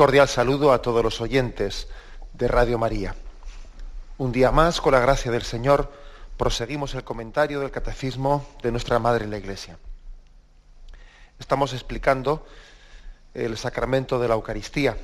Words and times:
Cordial 0.00 0.28
saludo 0.28 0.72
a 0.72 0.80
todos 0.80 1.04
los 1.04 1.20
oyentes 1.20 1.86
de 2.32 2.48
Radio 2.48 2.78
María. 2.78 3.14
Un 4.16 4.32
día 4.32 4.50
más, 4.50 4.80
con 4.80 4.94
la 4.94 4.98
gracia 4.98 5.30
del 5.30 5.42
Señor, 5.42 5.92
proseguimos 6.38 6.94
el 6.94 7.04
comentario 7.04 7.60
del 7.60 7.70
Catecismo 7.70 8.48
de 8.62 8.70
nuestra 8.70 8.98
Madre 8.98 9.24
en 9.24 9.30
la 9.30 9.36
Iglesia. 9.36 9.78
Estamos 11.38 11.74
explicando 11.74 12.46
el 13.34 13.58
sacramento 13.58 14.18
de 14.18 14.28
la 14.28 14.36
Eucaristía. 14.36 14.96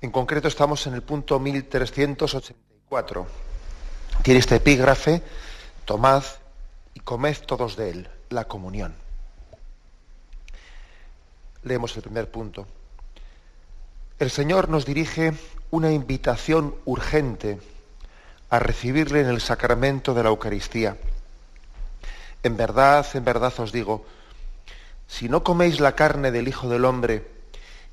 En 0.00 0.10
concreto 0.10 0.48
estamos 0.48 0.86
en 0.86 0.94
el 0.94 1.02
punto 1.02 1.38
1384. 1.38 3.26
Tiene 4.22 4.40
este 4.40 4.56
epígrafe, 4.56 5.22
tomad 5.84 6.24
y 6.94 7.00
comed 7.00 7.36
todos 7.46 7.76
de 7.76 7.90
él, 7.90 8.08
la 8.30 8.44
comunión. 8.44 8.94
Leemos 11.64 11.94
el 11.96 12.02
primer 12.02 12.30
punto. 12.30 12.66
El 14.24 14.30
Señor 14.30 14.70
nos 14.70 14.86
dirige 14.86 15.34
una 15.70 15.92
invitación 15.92 16.74
urgente 16.86 17.60
a 18.48 18.58
recibirle 18.58 19.20
en 19.20 19.26
el 19.26 19.42
sacramento 19.42 20.14
de 20.14 20.22
la 20.22 20.30
Eucaristía. 20.30 20.96
En 22.42 22.56
verdad, 22.56 23.04
en 23.12 23.22
verdad 23.22 23.52
os 23.58 23.70
digo, 23.70 24.06
si 25.06 25.28
no 25.28 25.44
coméis 25.44 25.78
la 25.78 25.94
carne 25.94 26.30
del 26.30 26.48
Hijo 26.48 26.70
del 26.70 26.86
Hombre 26.86 27.22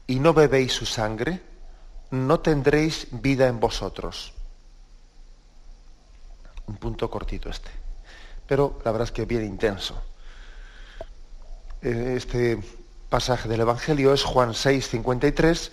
y 0.08 0.22
no 0.22 0.34
bebéis 0.34 0.72
su 0.72 0.86
sangre, 0.86 1.42
no 2.12 2.40
tendréis 2.40 3.10
vida 3.12 3.48
en 3.48 3.60
vosotros. 3.60 4.32
Un 6.66 6.78
punto 6.78 7.12
cortito 7.12 7.50
este, 7.50 7.72
pero 8.48 8.80
la 8.86 8.92
verdad 8.94 9.10
es 9.10 9.12
que 9.12 9.26
bien 9.26 9.44
intenso. 9.44 10.02
Este 11.82 12.58
pasaje 13.10 13.50
del 13.50 13.60
Evangelio 13.60 14.14
es 14.14 14.23
Juan 14.23 14.54
6, 14.54 14.88
53. 14.88 15.72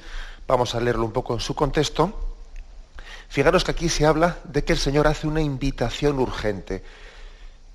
Vamos 0.49 0.75
a 0.75 0.81
leerlo 0.81 1.05
un 1.05 1.13
poco 1.13 1.35
en 1.35 1.41
su 1.41 1.55
contexto. 1.55 2.11
Fijaros 3.29 3.65
que 3.65 3.73
aquí 3.73 3.91
se 3.91 4.07
habla 4.07 4.39
de 4.45 4.65
que 4.65 4.73
el 4.73 4.79
Señor 4.79 5.07
hace 5.07 5.27
una 5.27 5.43
invitación 5.43 6.19
urgente. 6.19 6.83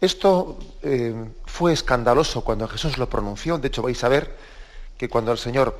Esto 0.01 0.57
eh, 0.81 1.13
fue 1.45 1.71
escandaloso 1.71 2.43
cuando 2.43 2.67
Jesús 2.67 2.97
lo 2.97 3.07
pronunció. 3.07 3.59
De 3.59 3.67
hecho, 3.67 3.83
vais 3.83 4.03
a 4.03 4.09
ver 4.09 4.35
que 4.97 5.07
cuando 5.07 5.31
el 5.31 5.37
Señor 5.37 5.77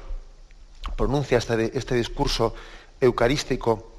pronuncia 0.95 1.39
este, 1.39 1.75
este 1.75 1.95
discurso 1.95 2.53
eucarístico 3.01 3.91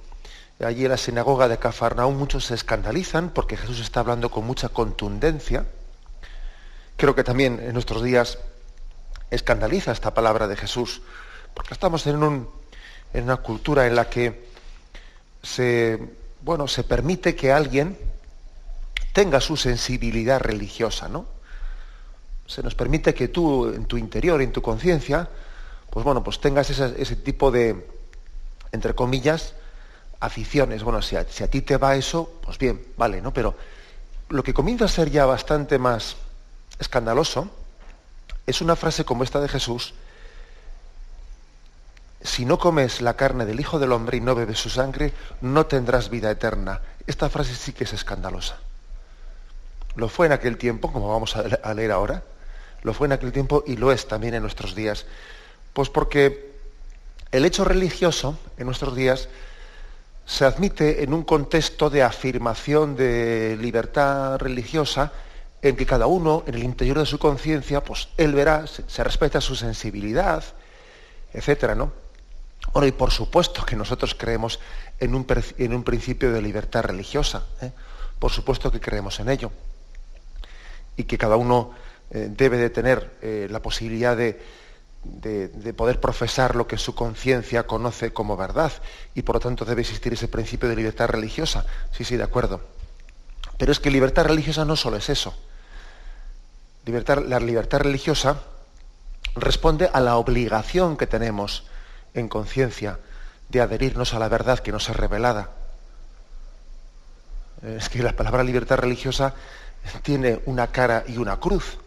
allí 0.61 0.85
en 0.85 0.93
la 0.93 0.97
sinagoga 0.97 1.49
de 1.49 1.59
Cafarnaúm, 1.59 2.17
muchos 2.17 2.45
se 2.45 2.55
escandalizan 2.55 3.31
porque 3.31 3.57
Jesús 3.57 3.81
está 3.81 4.01
hablando 4.01 4.31
con 4.31 4.47
mucha 4.47 4.69
contundencia. 4.69 5.67
Creo 6.97 7.17
que 7.17 7.25
también 7.25 7.59
en 7.61 7.73
nuestros 7.73 8.05
días 8.05 8.39
escandaliza 9.33 9.91
esta 9.91 10.15
palabra 10.15 10.47
de 10.47 10.57
Jesús, 10.57 11.03
porque 11.55 11.75
estamos 11.75 12.07
en, 12.07 12.23
un, 12.23 12.49
en 13.15 13.25
una 13.25 13.37
cultura 13.37 13.87
en 13.87 13.95
la 13.95 14.11
que 14.11 14.49
se, 15.43 15.99
bueno, 16.43 16.69
se 16.69 16.85
permite 16.85 17.35
que 17.35 17.53
alguien 17.53 17.97
tenga 19.13 19.41
su 19.41 19.57
sensibilidad 19.57 20.41
religiosa, 20.41 21.09
¿no? 21.09 21.25
Se 22.47 22.63
nos 22.63 22.75
permite 22.75 23.15
que 23.15 23.29
tú, 23.29 23.69
en 23.69 23.87
tu 23.87 23.97
interior, 23.97 24.43
en 24.43 24.53
tu 24.53 24.61
conciencia, 24.61 25.29
pues 25.89 26.05
bueno, 26.05 26.23
pues 26.23 26.41
tengas 26.41 26.69
ese, 26.69 27.01
ese, 27.01 27.17
tipo 27.17 27.51
de, 27.51 27.87
entre 28.73 28.95
comillas, 28.95 29.55
aficiones. 30.21 30.83
Bueno, 30.83 31.01
si 31.01 31.17
si 31.31 31.45
a 31.45 31.49
ti 31.49 31.63
te 31.63 31.77
va 31.77 31.95
eso, 31.95 32.41
pues 32.43 32.59
bien, 32.59 32.85
vale, 32.97 33.23
¿no? 33.23 33.33
Pero 33.33 33.55
lo 34.29 34.43
que 34.43 34.53
comienza 34.53 34.87
a 34.87 34.89
ser 34.89 35.11
ya 35.11 35.25
bastante 35.25 35.79
más 35.79 36.17
escandaloso, 36.81 37.49
es 38.47 38.61
una 38.61 38.77
frase 38.77 39.05
como 39.05 39.23
esta 39.23 39.41
de 39.41 39.49
Jesús, 39.49 39.95
si 42.25 42.45
no 42.45 42.59
comes 42.59 43.01
la 43.01 43.15
carne 43.15 43.47
del 43.47 43.61
Hijo 43.61 43.79
del 43.79 43.93
Hombre 43.93 44.17
y 44.17 44.21
no 44.21 44.35
bebes 44.35 44.59
su 44.59 44.71
sangre, 44.71 45.13
no 45.43 45.67
tendrás 45.67 46.11
vida 46.11 46.31
eterna. 46.31 46.81
Esta 47.07 47.29
frase 47.29 47.55
sí 47.55 47.73
que 47.73 47.85
es 47.85 47.93
escandalosa. 47.93 48.57
Lo 49.95 50.09
fue 50.09 50.27
en 50.27 50.33
aquel 50.33 50.57
tiempo, 50.57 50.91
como 50.91 51.09
vamos 51.09 51.37
a 51.37 51.75
leer 51.75 51.93
ahora, 51.93 52.25
lo 52.83 52.95
fue 52.95 53.07
en 53.07 53.13
aquel 53.13 53.31
tiempo 53.31 53.63
y 53.67 53.77
lo 53.77 53.93
es 53.93 54.09
también 54.09 54.35
en 54.35 54.43
nuestros 54.43 54.75
días. 54.75 55.07
Pues 55.73 55.91
porque 55.91 56.53
el 57.31 57.45
hecho 57.45 57.65
religioso 57.65 58.39
en 58.57 58.67
nuestros 58.67 58.97
días 58.97 59.29
se 60.27 60.45
admite 60.45 61.03
en 61.03 61.13
un 61.13 61.25
contexto 61.25 61.91
de 61.91 62.03
afirmación 62.03 62.97
de 62.97 63.57
libertad 63.61 64.39
religiosa 64.39 65.13
en 65.61 65.77
que 65.77 65.87
cada 65.87 66.07
uno, 66.07 66.45
en 66.47 66.55
el 66.55 66.63
interior 66.63 66.99
de 66.99 67.07
su 67.07 67.19
conciencia, 67.19 67.83
pues 67.83 68.09
él 68.17 68.35
verá, 68.35 68.67
se, 68.67 69.05
respeta 69.05 69.41
su 69.41 69.57
sensibilidad, 69.57 70.45
etcétera, 71.33 71.75
¿no? 71.75 72.04
Bueno, 72.73 72.87
y 72.87 72.93
por 72.93 73.11
supuesto 73.11 73.65
que 73.65 73.77
nosotros 73.77 74.15
creemos 74.15 74.59
en 74.99 75.15
un, 75.15 75.27
en 75.59 75.75
un 75.75 75.85
principio 75.85 76.33
de 76.33 76.43
libertad 76.43 76.83
religiosa, 76.83 77.45
¿eh? 77.61 77.71
por 78.19 78.33
supuesto 78.33 78.71
que 78.71 78.81
creemos 78.81 79.21
en 79.21 79.29
ello, 79.29 79.51
y 80.97 81.05
que 81.05 81.19
cada 81.19 81.37
uno 81.37 81.73
eh, 82.11 82.29
debe 82.31 82.57
de 82.57 82.71
tener 82.71 83.17
eh, 83.23 83.49
la 83.51 83.61
posibilidad 83.61 84.17
de, 84.17 84.41
de, 85.05 85.49
de, 85.49 85.73
poder 85.75 86.01
profesar 86.01 86.57
lo 86.57 86.67
que 86.67 86.79
su 86.79 86.95
conciencia 86.95 87.67
conoce 87.67 88.13
como 88.13 88.37
verdad, 88.37 88.73
y 89.15 89.23
por 89.23 89.37
lo 89.37 89.41
tanto 89.41 89.65
debe 89.65 89.83
existir 89.83 90.13
ese 90.13 90.29
principio 90.29 90.69
de 90.69 90.77
libertad 90.77 91.09
religiosa. 91.09 91.67
Sí, 91.93 92.05
sí, 92.05 92.17
de 92.17 92.25
acuerdo. 92.25 92.61
Pero 93.59 93.73
es 93.73 93.81
que 93.81 93.91
libertad 93.91 94.25
religiosa 94.25 94.65
no 94.65 94.77
solo 94.77 94.97
es 94.97 95.09
eso. 95.09 95.35
La 96.87 97.41
libertad 97.41 97.79
religiosa 97.81 98.41
responde 99.37 99.89
a 99.93 100.01
la 100.01 100.17
obligación 100.17 100.97
que 100.97 101.07
tenemos 101.07 101.65
en 102.15 102.29
conciencia 102.29 102.99
de 103.49 103.61
adherirnos 103.61 104.15
a 104.15 104.19
la 104.19 104.29
verdad 104.29 104.61
que 104.61 104.73
nos 104.73 104.89
es 104.89 104.97
revelada. 104.97 105.51
Es 107.63 107.89
que 107.89 108.03
la 108.03 108.15
palabra 108.15 108.43
libertad 108.43 108.79
religiosa 108.79 109.35
tiene 110.03 110.41
una 110.47 110.69
cara 110.69 111.05
y 111.07 111.19
una 111.19 111.39
cruz. 111.39 111.79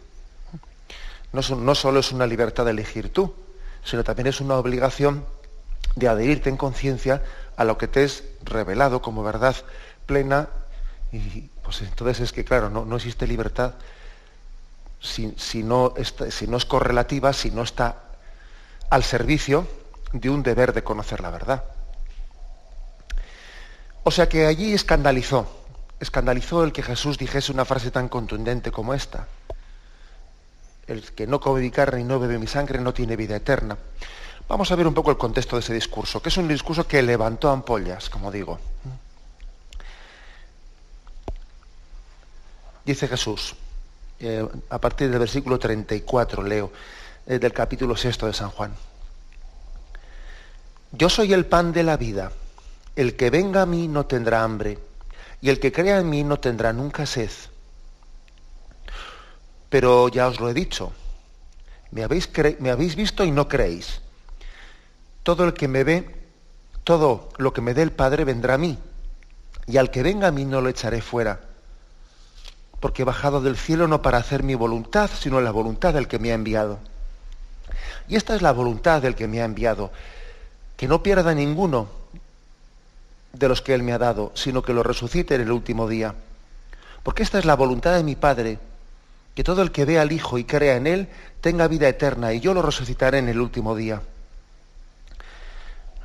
No, 1.32 1.42
solo 1.74 2.00
es 2.00 2.12
una 2.12 2.26
libertad 2.26 2.64
de 2.64 2.70
elegir 2.70 3.12
tú, 3.12 3.34
sino 3.84 4.02
también 4.02 4.28
es 4.28 4.40
una 4.40 4.56
obligación 4.56 5.26
de 5.94 6.08
adherirte 6.08 6.48
en 6.48 6.56
conciencia 6.56 7.22
a 7.56 7.64
lo 7.64 7.76
que 7.76 7.88
te 7.88 8.04
es 8.04 8.24
revelado 8.44 9.02
como 9.02 9.22
verdad 9.22 9.56
plena. 10.06 10.48
Y 11.12 11.50
pues 11.62 11.82
entonces 11.82 12.20
es 12.20 12.32
que, 12.32 12.44
claro, 12.44 12.70
no, 12.70 12.84
no 12.84 12.96
existe 12.96 13.26
libertad 13.26 13.74
si, 15.00 15.34
si, 15.36 15.62
no 15.62 15.94
si 16.30 16.46
no 16.46 16.56
es 16.56 16.64
correlativa, 16.64 17.32
si 17.32 17.50
no 17.50 17.62
está 17.62 18.02
al 18.90 19.04
servicio 19.04 19.68
de 20.12 20.30
un 20.30 20.42
deber 20.42 20.72
de 20.72 20.84
conocer 20.84 21.20
la 21.20 21.30
verdad. 21.30 21.64
O 24.04 24.10
sea 24.10 24.28
que 24.28 24.46
allí 24.46 24.72
escandalizó, 24.72 25.46
escandalizó 26.00 26.64
el 26.64 26.72
que 26.72 26.82
Jesús 26.82 27.18
dijese 27.18 27.52
una 27.52 27.64
frase 27.64 27.90
tan 27.90 28.08
contundente 28.08 28.70
como 28.70 28.94
esta. 28.94 29.26
El 30.86 31.02
que 31.12 31.26
no 31.26 31.40
come 31.40 31.60
mi 31.60 31.70
carne 31.70 32.00
y 32.00 32.04
no 32.04 32.18
bebe 32.18 32.38
mi 32.38 32.46
sangre 32.46 32.80
no 32.80 32.94
tiene 32.94 33.16
vida 33.16 33.36
eterna. 33.36 33.76
Vamos 34.48 34.72
a 34.72 34.76
ver 34.76 34.86
un 34.86 34.94
poco 34.94 35.10
el 35.10 35.18
contexto 35.18 35.56
de 35.56 35.60
ese 35.60 35.74
discurso, 35.74 36.22
que 36.22 36.30
es 36.30 36.36
un 36.38 36.48
discurso 36.48 36.86
que 36.86 37.02
levantó 37.02 37.50
ampollas, 37.50 38.08
como 38.08 38.32
digo. 38.32 38.58
Dice 42.86 43.06
Jesús, 43.06 43.54
eh, 44.18 44.48
a 44.70 44.78
partir 44.78 45.10
del 45.10 45.18
versículo 45.18 45.58
34, 45.58 46.42
leo, 46.42 46.72
eh, 47.26 47.38
del 47.38 47.52
capítulo 47.52 47.94
sexto 47.94 48.26
de 48.26 48.32
San 48.32 48.48
Juan. 48.48 48.74
Yo 50.92 51.08
soy 51.08 51.32
el 51.32 51.46
pan 51.46 51.72
de 51.72 51.82
la 51.82 51.96
vida. 51.96 52.32
El 52.96 53.16
que 53.16 53.30
venga 53.30 53.62
a 53.62 53.66
mí 53.66 53.88
no 53.88 54.06
tendrá 54.06 54.42
hambre, 54.42 54.78
y 55.40 55.50
el 55.50 55.60
que 55.60 55.70
crea 55.70 55.98
en 55.98 56.10
mí 56.10 56.24
no 56.24 56.40
tendrá 56.40 56.72
nunca 56.72 57.06
sed. 57.06 57.30
Pero 59.68 60.08
ya 60.08 60.26
os 60.28 60.40
lo 60.40 60.48
he 60.48 60.54
dicho, 60.54 60.92
me 61.90 62.02
habéis, 62.02 62.96
visto 62.96 63.24
y 63.24 63.30
no 63.30 63.48
creéis. 63.48 64.00
Todo 65.22 65.44
el 65.44 65.52
que 65.52 65.68
me 65.68 65.84
ve 65.84 66.14
todo 66.84 67.28
lo 67.36 67.52
que 67.52 67.60
me 67.60 67.74
dé 67.74 67.82
el 67.82 67.92
Padre 67.92 68.24
vendrá 68.24 68.54
a 68.54 68.58
mí, 68.58 68.78
y 69.66 69.76
al 69.76 69.90
que 69.90 70.02
venga 70.02 70.28
a 70.28 70.32
mí 70.32 70.46
no 70.46 70.62
lo 70.62 70.70
echaré 70.70 71.02
fuera, 71.02 71.40
porque 72.80 73.02
he 73.02 73.04
bajado 73.04 73.42
del 73.42 73.58
cielo 73.58 73.86
no 73.86 74.00
para 74.00 74.16
hacer 74.16 74.42
mi 74.42 74.54
voluntad, 74.54 75.10
sino 75.12 75.42
la 75.42 75.50
voluntad 75.50 75.92
del 75.92 76.08
que 76.08 76.18
me 76.18 76.30
ha 76.30 76.34
enviado. 76.34 76.78
Y 78.08 78.16
esta 78.16 78.34
es 78.34 78.40
la 78.40 78.52
voluntad 78.52 79.02
del 79.02 79.14
que 79.14 79.28
me 79.28 79.42
ha 79.42 79.44
enviado, 79.44 79.92
que 80.78 80.86
no 80.86 81.02
pierda 81.02 81.34
ninguno 81.34 81.88
de 83.32 83.48
los 83.48 83.60
que 83.60 83.74
Él 83.74 83.82
me 83.82 83.92
ha 83.92 83.98
dado, 83.98 84.30
sino 84.34 84.62
que 84.62 84.72
lo 84.72 84.84
resucite 84.84 85.34
en 85.34 85.40
el 85.40 85.50
último 85.50 85.88
día. 85.88 86.14
Porque 87.02 87.24
esta 87.24 87.40
es 87.40 87.44
la 87.44 87.56
voluntad 87.56 87.96
de 87.96 88.04
mi 88.04 88.14
Padre, 88.14 88.60
que 89.34 89.42
todo 89.42 89.60
el 89.62 89.72
que 89.72 89.84
vea 89.84 90.02
al 90.02 90.12
Hijo 90.12 90.38
y 90.38 90.44
crea 90.44 90.76
en 90.76 90.86
Él 90.86 91.08
tenga 91.40 91.66
vida 91.66 91.88
eterna, 91.88 92.32
y 92.32 92.38
yo 92.38 92.54
lo 92.54 92.62
resucitaré 92.62 93.18
en 93.18 93.28
el 93.28 93.40
último 93.40 93.74
día. 93.74 94.02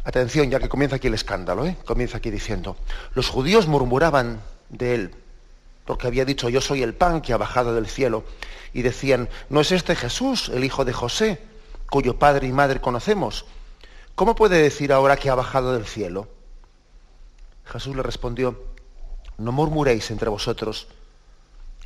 Atención, 0.06 0.50
ya 0.50 0.60
que 0.60 0.70
comienza 0.70 0.96
aquí 0.96 1.06
el 1.06 1.14
escándalo, 1.14 1.68
¿eh? 1.68 1.78
comienza 1.86 2.18
aquí 2.18 2.32
diciendo, 2.32 2.76
los 3.14 3.30
judíos 3.30 3.68
murmuraban 3.68 4.42
de 4.70 4.96
Él, 4.96 5.16
porque 5.86 6.08
había 6.08 6.26
dicho, 6.26 6.50
yo 6.50 6.62
soy 6.62 6.82
el 6.82 6.96
pan 6.96 7.22
que 7.22 7.32
ha 7.32 7.38
bajado 7.38 7.76
del 7.76 7.86
cielo, 7.86 8.24
y 8.74 8.82
decían, 8.82 9.30
¿no 9.50 9.62
es 9.62 9.72
este 9.72 9.96
Jesús, 9.96 10.50
el 10.50 10.64
hijo 10.64 10.84
de 10.84 10.94
José, 10.94 11.40
cuyo 11.92 12.18
padre 12.18 12.48
y 12.48 12.52
madre 12.52 12.82
conocemos? 12.82 13.46
¿Cómo 14.16 14.36
puede 14.36 14.62
decir 14.62 14.94
ahora 14.94 15.18
que 15.18 15.30
ha 15.30 15.36
bajado 15.36 15.74
del 15.74 15.86
cielo? 15.86 16.28
Jesús 17.66 17.96
le 17.96 18.04
respondió, 18.04 18.62
no 19.38 19.52
murmuréis 19.52 20.12
entre 20.12 20.30
vosotros, 20.30 20.88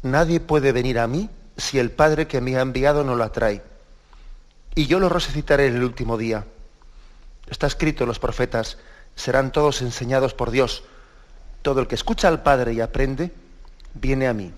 nadie 0.02 0.40
puede 0.40 0.74
venir 0.74 1.00
a 1.00 1.08
mí 1.08 1.30
si 1.56 1.80
el 1.80 1.92
Padre 1.92 2.28
que 2.28 2.42
me 2.42 2.58
ha 2.58 2.62
enviado 2.62 3.04
no 3.04 3.16
lo 3.16 3.24
atrae, 3.24 3.64
y 4.76 4.88
yo 4.88 5.00
lo 5.00 5.08
resucitaré 5.08 5.68
en 5.68 5.78
el 5.78 5.84
último 5.84 6.18
día. 6.18 6.46
Está 7.50 7.66
escrito 7.68 8.04
en 8.04 8.10
los 8.10 8.20
profetas, 8.20 8.78
serán 9.16 9.52
todos 9.52 9.82
enseñados 9.82 10.34
por 10.34 10.52
Dios. 10.52 10.84
Todo 11.62 11.80
el 11.80 11.88
que 11.88 11.96
escucha 11.96 12.28
al 12.28 12.44
Padre 12.44 12.74
y 12.74 12.82
aprende, 12.82 13.32
viene 13.94 14.28
a 14.28 14.34
mí. 14.34 14.54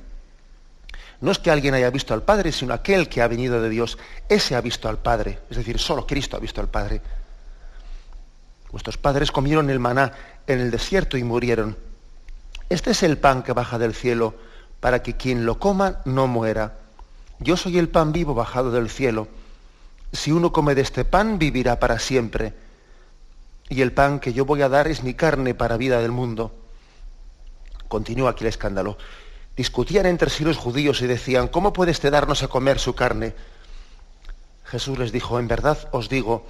No 1.22 1.32
es 1.32 1.40
que 1.40 1.52
alguien 1.52 1.74
haya 1.74 1.90
visto 1.90 2.14
al 2.14 2.24
Padre, 2.24 2.52
sino 2.52 2.74
aquel 2.74 3.10
que 3.10 3.22
ha 3.22 3.28
venido 3.28 3.62
de 3.62 3.70
Dios. 3.70 3.98
Ese 4.28 4.56
ha 4.56 4.62
visto 4.62 4.90
al 4.90 4.98
Padre. 4.98 5.40
Es 5.50 5.58
decir, 5.58 5.78
solo 5.80 6.08
Cristo 6.08 6.36
ha 6.36 6.40
visto 6.40 6.62
al 6.62 6.70
Padre. 6.70 7.02
Vuestros 8.72 8.98
padres 8.98 9.32
comieron 9.32 9.70
el 9.70 9.80
maná 9.80 10.14
en 10.48 10.60
el 10.60 10.72
desierto 10.72 11.18
y 11.18 11.24
murieron. 11.24 11.78
Este 12.70 12.92
es 12.92 13.04
el 13.04 13.18
pan 13.18 13.42
que 13.42 13.54
baja 13.54 13.80
del 13.80 13.96
cielo, 13.96 14.36
para 14.80 15.02
que 15.02 15.18
quien 15.18 15.46
lo 15.46 15.60
coma 15.60 16.02
no 16.06 16.28
muera. 16.28 16.78
Yo 17.40 17.58
soy 17.58 17.80
el 17.80 17.90
pan 17.90 18.12
vivo 18.12 18.34
bajado 18.34 18.72
del 18.72 18.90
cielo. 18.90 19.28
Si 20.12 20.32
uno 20.32 20.52
come 20.52 20.76
de 20.76 20.82
este 20.82 21.06
pan, 21.06 21.40
vivirá 21.40 21.80
para 21.80 22.00
siempre. 22.00 22.54
Y 23.70 23.82
el 23.82 23.92
pan 23.92 24.20
que 24.20 24.34
yo 24.34 24.46
voy 24.46 24.62
a 24.62 24.70
dar 24.70 24.88
es 24.88 25.04
mi 25.04 25.14
carne 25.14 25.54
para 25.54 25.78
vida 25.78 26.00
del 26.00 26.12
mundo. 26.12 26.52
Continúa 27.88 28.32
aquí 28.32 28.44
el 28.44 28.50
escándalo. 28.50 28.98
Discutían 29.56 30.06
entre 30.06 30.30
sí 30.30 30.44
los 30.44 30.58
judíos 30.58 31.02
y 31.02 31.08
decían, 31.08 31.48
¿cómo 31.48 31.74
puede 31.74 31.92
este 31.92 32.12
darnos 32.12 32.44
a 32.44 32.48
comer 32.48 32.80
su 32.80 32.94
carne? 32.94 33.36
Jesús 34.66 35.00
les 35.00 35.12
dijo, 35.12 35.40
en 35.40 35.48
verdad 35.48 35.90
os 35.92 36.08
digo, 36.08 36.46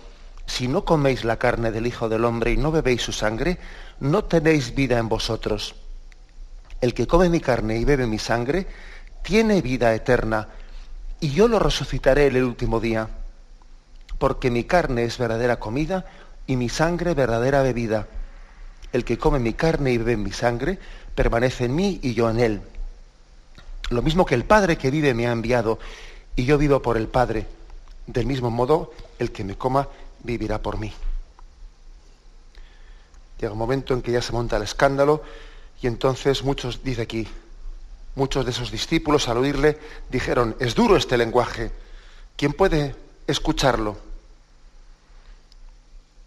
si 0.49 0.67
no 0.67 0.83
coméis 0.83 1.23
la 1.23 1.37
carne 1.37 1.71
del 1.71 1.85
Hijo 1.85 2.09
del 2.09 2.25
Hombre 2.25 2.51
y 2.51 2.57
no 2.57 2.71
bebéis 2.71 3.03
su 3.03 3.11
sangre, 3.11 3.59
no 3.99 4.23
tenéis 4.23 4.73
vida 4.73 4.97
en 4.97 5.07
vosotros. 5.07 5.75
El 6.81 6.95
que 6.95 7.05
come 7.05 7.29
mi 7.29 7.39
carne 7.39 7.77
y 7.77 7.85
bebe 7.85 8.07
mi 8.07 8.17
sangre, 8.17 8.65
tiene 9.21 9.61
vida 9.61 9.93
eterna, 9.93 10.47
y 11.19 11.29
yo 11.29 11.47
lo 11.47 11.59
resucitaré 11.59 12.27
en 12.27 12.37
el 12.37 12.43
último 12.45 12.79
día, 12.79 13.07
porque 14.17 14.49
mi 14.49 14.63
carne 14.63 15.03
es 15.03 15.19
verdadera 15.19 15.59
comida 15.59 16.05
y 16.47 16.55
mi 16.55 16.67
sangre 16.67 17.13
verdadera 17.13 17.61
bebida. 17.61 18.07
El 18.91 19.05
que 19.05 19.19
come 19.19 19.37
mi 19.37 19.53
carne 19.53 19.91
y 19.91 19.97
bebe 19.99 20.17
mi 20.17 20.31
sangre, 20.31 20.79
permanece 21.13 21.65
en 21.65 21.75
mí 21.75 21.99
y 22.01 22.15
yo 22.15 22.27
en 22.27 22.39
él. 22.39 22.61
Lo 23.91 24.01
mismo 24.01 24.25
que 24.25 24.35
el 24.35 24.45
Padre 24.45 24.77
que 24.77 24.89
vive 24.89 25.13
me 25.13 25.27
ha 25.27 25.31
enviado, 25.31 25.77
y 26.35 26.45
yo 26.45 26.57
vivo 26.57 26.81
por 26.81 26.97
el 26.97 27.07
Padre. 27.07 27.45
Del 28.07 28.25
mismo 28.25 28.49
modo, 28.49 28.91
el 29.19 29.31
que 29.31 29.43
me 29.43 29.55
coma 29.55 29.87
vivirá 30.23 30.61
por 30.61 30.77
mí. 30.79 30.93
Llega 33.39 33.53
un 33.53 33.59
momento 33.59 33.93
en 33.93 34.01
que 34.01 34.11
ya 34.11 34.21
se 34.21 34.33
monta 34.33 34.57
el 34.57 34.63
escándalo 34.63 35.23
y 35.81 35.87
entonces 35.87 36.43
muchos, 36.43 36.83
dice 36.83 37.03
aquí, 37.03 37.27
muchos 38.15 38.43
de 38.45 38.51
esos 38.51 38.71
discípulos 38.71 39.29
al 39.29 39.37
oírle 39.37 39.79
dijeron, 40.09 40.55
es 40.59 40.75
duro 40.75 40.97
este 40.97 41.17
lenguaje, 41.17 41.71
¿quién 42.35 42.53
puede 42.53 42.95
escucharlo? 43.27 43.97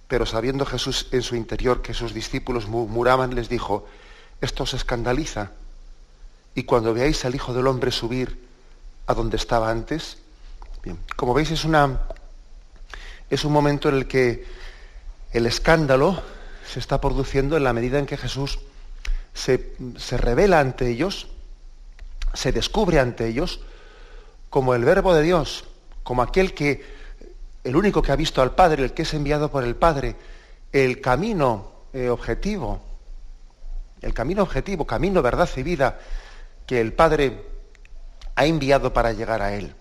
Pero 0.08 0.26
sabiendo 0.26 0.64
Jesús 0.64 1.08
en 1.12 1.22
su 1.22 1.36
interior 1.36 1.82
que 1.82 1.94
sus 1.94 2.14
discípulos 2.14 2.66
murmuraban, 2.68 3.34
les 3.34 3.48
dijo, 3.48 3.86
esto 4.40 4.64
os 4.64 4.74
escandaliza. 4.74 5.52
Y 6.54 6.64
cuando 6.64 6.92
veáis 6.92 7.24
al 7.24 7.34
Hijo 7.34 7.54
del 7.54 7.66
Hombre 7.66 7.90
subir 7.90 8.46
a 9.06 9.14
donde 9.14 9.36
estaba 9.36 9.70
antes, 9.70 10.18
bien, 10.82 10.98
como 11.16 11.32
veis 11.32 11.50
es 11.50 11.64
una 11.64 12.00
es 13.32 13.46
un 13.46 13.52
momento 13.52 13.88
en 13.88 13.94
el 13.94 14.06
que 14.06 14.44
el 15.32 15.46
escándalo 15.46 16.22
se 16.70 16.78
está 16.78 17.00
produciendo 17.00 17.56
en 17.56 17.64
la 17.64 17.72
medida 17.72 17.98
en 17.98 18.04
que 18.04 18.18
Jesús 18.18 18.58
se, 19.32 19.74
revela 20.18 20.60
ante 20.60 20.90
ellos, 20.90 21.28
se 22.34 22.52
descubre 22.52 23.00
ante 23.00 23.26
ellos 23.26 23.60
como 24.50 24.74
el 24.74 24.84
verbo 24.84 25.14
de 25.14 25.22
Dios, 25.22 25.64
como 26.02 26.20
aquel 26.20 26.52
que, 26.52 26.84
el 27.64 27.74
único 27.74 28.02
que 28.02 28.12
ha 28.12 28.16
visto 28.16 28.42
al 28.42 28.54
Padre, 28.54 28.84
el 28.84 28.92
que 28.92 29.00
es 29.00 29.14
enviado 29.14 29.50
por 29.50 29.64
el 29.64 29.76
Padre, 29.76 30.14
el 30.70 31.00
camino 31.00 31.72
eh, 31.94 32.10
objetivo, 32.10 32.82
el 34.02 34.12
camino 34.12 34.42
objetivo, 34.42 34.86
camino, 34.86 35.22
verdad 35.22 35.48
y 35.56 35.62
vida 35.62 35.98
que 36.66 36.82
el 36.82 36.92
Padre 36.92 37.46
ha 38.34 38.44
enviado 38.44 38.92
para 38.92 39.14
llegar 39.14 39.40
a 39.40 39.54
Él. 39.54 39.74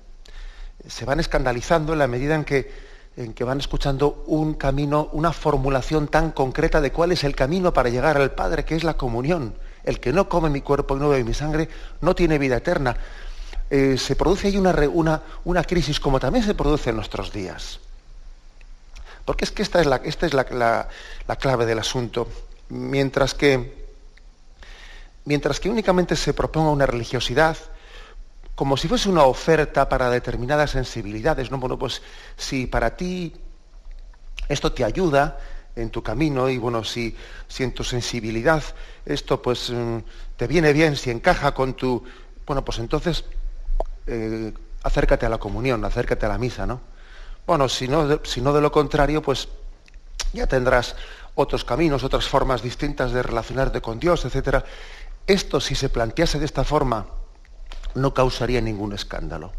Se 0.88 1.04
van 1.04 1.20
escandalizando 1.20 1.92
en 1.92 2.00
la 2.00 2.08
medida 2.08 2.36
en 2.36 2.46
que 2.46 2.91
en 3.18 3.34
que 3.34 3.44
van 3.44 3.60
escuchando 3.60 4.24
un 4.28 4.54
camino, 4.54 5.10
una 5.12 5.34
formulación 5.34 6.08
tan 6.08 6.32
concreta 6.32 6.80
de 6.80 6.92
cuál 6.92 7.12
es 7.12 7.24
el 7.24 7.36
camino 7.36 7.74
para 7.74 7.90
llegar 7.90 8.18
al 8.18 8.32
Padre, 8.32 8.64
que 8.64 8.76
es 8.76 8.84
la 8.84 8.96
comunión. 8.96 9.54
El 9.84 10.00
que 10.00 10.14
no 10.14 10.30
come 10.30 10.50
mi 10.50 10.62
cuerpo 10.62 10.96
y 10.96 11.00
no 11.00 11.10
bebe 11.10 11.24
mi 11.24 11.34
sangre 11.34 11.68
no 12.02 12.16
tiene 12.16 12.38
vida 12.38 12.58
eterna. 12.58 12.96
Eh, 13.70 13.98
se 13.98 14.16
produce 14.16 14.48
ahí 14.48 14.58
una, 14.58 15.22
una, 15.44 15.64
crisis 15.64 16.00
como 16.00 16.20
también 16.20 16.46
se 16.46 16.54
produce 16.54 16.92
en 16.92 16.98
nuestros 16.98 17.32
días. 17.32 17.80
Porque 19.26 19.46
es 19.46 19.52
que 19.52 19.64
esta 19.64 19.80
es 19.80 19.88
la, 19.88 19.98
esta 19.98 20.26
es 20.26 20.34
la, 20.34 20.88
la 21.28 21.36
clave 21.38 21.66
del 21.66 21.80
asunto. 21.80 22.28
Mientras 22.70 23.34
que, 23.34 23.92
mientras 25.26 25.60
que 25.60 25.70
únicamente 25.70 26.16
se 26.16 26.34
proponga 26.34 26.72
una 26.72 26.86
religiosidad, 26.86 27.58
como 28.56 28.78
si 28.78 28.88
fuese 28.88 29.10
una 29.10 29.24
oferta 29.24 29.88
para 29.90 30.10
determinadas 30.10 30.72
sensibilidades. 30.72 31.52
¿no? 31.52 31.58
Bueno, 31.58 31.78
pues 31.78 32.02
si 32.38 32.68
para 32.68 32.96
ti 32.96 33.34
esto 34.48 34.72
te 34.72 34.84
ayuda 34.84 35.40
en 35.76 35.90
tu 35.90 36.04
camino 36.04 36.50
y 36.50 36.58
bueno, 36.58 36.84
si, 36.84 37.16
si 37.48 37.64
en 37.64 37.74
tu 37.74 37.84
sensibilidad 37.84 38.64
esto 39.06 39.42
pues 39.42 39.70
mm, 39.70 39.98
te 40.38 40.48
viene 40.48 40.74
bien, 40.74 40.96
si 40.96 41.10
encaja 41.10 41.54
con 41.54 41.74
tu... 41.74 42.04
Bueno, 42.46 42.66
pues 42.66 42.80
entonces 42.80 43.24
eh, 44.08 44.54
acércate 44.84 45.26
a 45.26 45.30
la 45.30 45.38
comunión, 45.38 45.84
acércate 45.86 46.26
a 46.26 46.30
la 46.30 46.38
misa, 46.38 46.66
¿no? 46.66 46.82
Bueno, 47.46 47.70
si 47.70 47.88
no, 47.88 48.20
si 48.24 48.42
no 48.42 48.54
de 48.54 48.62
lo 48.62 48.72
contrario, 48.72 49.22
pues 49.22 49.48
ya 50.34 50.48
tendrás 50.48 50.96
otros 51.36 51.64
caminos, 51.64 52.04
otras 52.04 52.28
formas 52.28 52.62
distintas 52.62 53.12
de 53.12 53.24
relacionarte 53.24 53.82
con 53.82 54.00
Dios, 54.00 54.26
etc. 54.26 54.64
Esto, 55.26 55.60
si 55.60 55.76
se 55.76 55.90
plantease 55.90 56.40
de 56.40 56.46
esta 56.46 56.64
forma, 56.64 57.08
no 57.96 58.14
causaría 58.14 58.62
ningún 58.62 58.94
escándalo. 58.94 59.52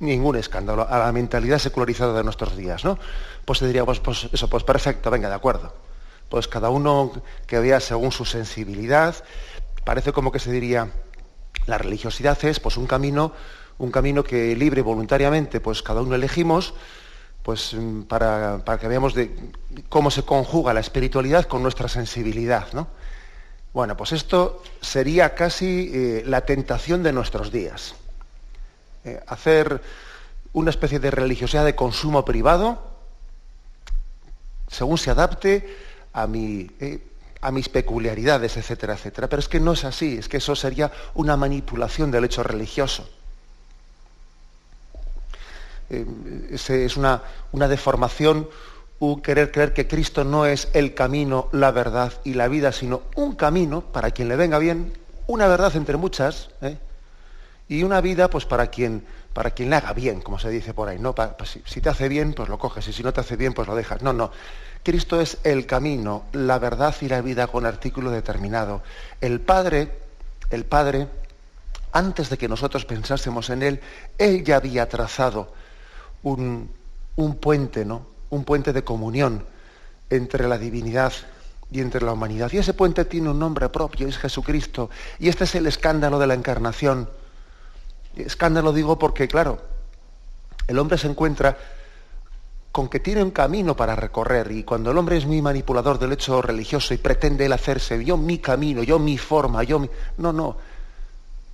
Ningún 0.00 0.36
escándalo 0.36 0.88
a 0.88 0.98
la 0.98 1.12
mentalidad 1.12 1.58
secularizada 1.58 2.14
de 2.14 2.24
nuestros 2.24 2.56
días, 2.56 2.84
¿no? 2.84 2.98
Pues 3.44 3.60
se 3.60 3.66
diría, 3.66 3.84
pues, 3.84 4.00
pues, 4.00 4.28
eso, 4.32 4.48
pues 4.48 4.64
perfecto, 4.64 5.10
venga, 5.10 5.28
de 5.28 5.34
acuerdo. 5.34 5.72
Pues 6.28 6.48
cada 6.48 6.70
uno 6.70 7.12
que 7.46 7.58
vea 7.58 7.80
según 7.80 8.10
su 8.10 8.24
sensibilidad, 8.24 9.14
parece 9.84 10.12
como 10.12 10.32
que 10.32 10.40
se 10.40 10.50
diría, 10.50 10.90
la 11.66 11.78
religiosidad 11.78 12.42
es 12.44 12.60
pues 12.60 12.76
un 12.76 12.86
camino, 12.86 13.32
un 13.78 13.90
camino 13.90 14.24
que 14.24 14.56
libre 14.56 14.82
voluntariamente, 14.82 15.60
pues 15.60 15.82
cada 15.82 16.02
uno 16.02 16.14
elegimos, 16.14 16.74
pues 17.42 17.76
para, 18.08 18.64
para 18.64 18.78
que 18.78 18.88
veamos 18.88 19.14
de 19.14 19.52
cómo 19.88 20.10
se 20.10 20.22
conjuga 20.22 20.74
la 20.74 20.80
espiritualidad 20.80 21.44
con 21.44 21.62
nuestra 21.62 21.88
sensibilidad, 21.88 22.72
¿no? 22.72 22.88
Bueno, 23.74 23.96
pues 23.96 24.12
esto 24.12 24.62
sería 24.80 25.34
casi 25.34 25.90
eh, 25.92 26.22
la 26.24 26.42
tentación 26.42 27.02
de 27.02 27.12
nuestros 27.12 27.50
días. 27.50 27.96
Eh, 29.04 29.20
hacer 29.26 29.82
una 30.52 30.70
especie 30.70 31.00
de 31.00 31.10
religiosidad 31.10 31.64
de 31.64 31.74
consumo 31.74 32.24
privado 32.24 32.78
según 34.68 34.96
se 34.96 35.10
adapte 35.10 35.76
a, 36.12 36.28
eh, 36.32 37.00
a 37.40 37.50
mis 37.50 37.68
peculiaridades, 37.68 38.56
etcétera, 38.56 38.94
etcétera. 38.94 39.28
Pero 39.28 39.40
es 39.40 39.48
que 39.48 39.58
no 39.58 39.72
es 39.72 39.84
así, 39.84 40.18
es 40.18 40.28
que 40.28 40.36
eso 40.36 40.54
sería 40.54 40.92
una 41.14 41.36
manipulación 41.36 42.12
del 42.12 42.24
hecho 42.26 42.44
religioso. 42.44 43.08
es 45.90 46.96
una, 46.96 47.22
una 47.50 47.66
deformación 47.68 48.48
querer 49.22 49.50
creer 49.50 49.72
que 49.72 49.86
Cristo 49.86 50.24
no 50.24 50.46
es 50.46 50.68
el 50.72 50.94
camino, 50.94 51.48
la 51.52 51.70
verdad 51.70 52.12
y 52.24 52.34
la 52.34 52.48
vida, 52.48 52.72
sino 52.72 53.02
un 53.16 53.34
camino 53.34 53.80
para 53.80 54.10
quien 54.10 54.28
le 54.28 54.36
venga 54.36 54.58
bien, 54.58 54.92
una 55.26 55.46
verdad 55.46 55.74
entre 55.76 55.96
muchas, 55.96 56.50
¿eh? 56.60 56.78
y 57.68 57.82
una 57.82 58.00
vida 58.00 58.28
pues 58.28 58.44
para 58.44 58.68
quien, 58.68 59.04
para 59.32 59.50
quien 59.50 59.70
le 59.70 59.76
haga 59.76 59.92
bien, 59.92 60.20
como 60.20 60.38
se 60.38 60.50
dice 60.50 60.74
por 60.74 60.88
ahí. 60.88 60.98
¿no? 60.98 61.14
si, 61.44 61.62
si, 61.64 61.80
te 61.80 61.88
hace 61.88 62.08
bien, 62.08 62.34
pues 62.34 62.48
lo 62.48 62.58
coges, 62.58 62.86
y 62.88 62.92
si 62.92 63.02
no 63.02 63.12
te 63.12 63.20
hace 63.20 63.36
bien, 63.36 63.54
pues 63.54 63.68
lo 63.68 63.74
dejas. 63.74 64.02
No, 64.02 64.12
no. 64.12 64.30
Cristo 64.82 65.20
es 65.20 65.38
el 65.44 65.66
camino, 65.66 66.24
la 66.32 66.58
verdad 66.58 66.94
y 67.00 67.08
la 67.08 67.22
vida 67.22 67.46
con 67.46 67.64
artículo 67.64 68.10
determinado. 68.10 68.82
El 69.20 69.40
Padre, 69.40 69.98
el 70.50 70.64
Padre, 70.64 71.08
antes 71.92 72.28
de 72.28 72.36
que 72.36 72.48
nosotros 72.48 72.84
pensásemos 72.84 73.48
en 73.50 73.62
Él, 73.62 73.80
Él 74.18 74.44
ya 74.44 74.56
había 74.56 74.88
trazado 74.88 75.52
un, 76.22 76.70
un 77.16 77.36
puente, 77.36 77.84
¿no? 77.84 78.13
Un 78.34 78.42
puente 78.42 78.72
de 78.72 78.82
comunión 78.82 79.44
entre 80.10 80.48
la 80.48 80.58
divinidad 80.58 81.12
y 81.70 81.80
entre 81.80 82.04
la 82.04 82.12
humanidad. 82.12 82.50
Y 82.52 82.58
ese 82.58 82.74
puente 82.74 83.04
tiene 83.04 83.30
un 83.30 83.38
nombre 83.38 83.68
propio, 83.68 84.08
es 84.08 84.18
Jesucristo. 84.18 84.90
Y 85.20 85.28
este 85.28 85.44
es 85.44 85.54
el 85.54 85.68
escándalo 85.68 86.18
de 86.18 86.26
la 86.26 86.34
encarnación. 86.34 87.08
Escándalo 88.16 88.72
digo 88.72 88.98
porque, 88.98 89.28
claro, 89.28 89.62
el 90.66 90.78
hombre 90.80 90.98
se 90.98 91.06
encuentra 91.06 91.56
con 92.72 92.88
que 92.88 92.98
tiene 92.98 93.22
un 93.22 93.30
camino 93.30 93.76
para 93.76 93.94
recorrer 93.94 94.50
y 94.50 94.64
cuando 94.64 94.90
el 94.90 94.98
hombre 94.98 95.16
es 95.16 95.26
muy 95.26 95.40
manipulador 95.40 95.96
del 96.00 96.10
hecho 96.10 96.42
religioso 96.42 96.92
y 96.92 96.96
pretende 96.96 97.46
él 97.46 97.52
hacerse 97.52 98.04
yo 98.04 98.16
mi 98.16 98.38
camino, 98.38 98.82
yo 98.82 98.98
mi 98.98 99.16
forma, 99.16 99.62
yo 99.62 99.78
mi... 99.78 99.88
No, 100.18 100.32
no. 100.32 100.56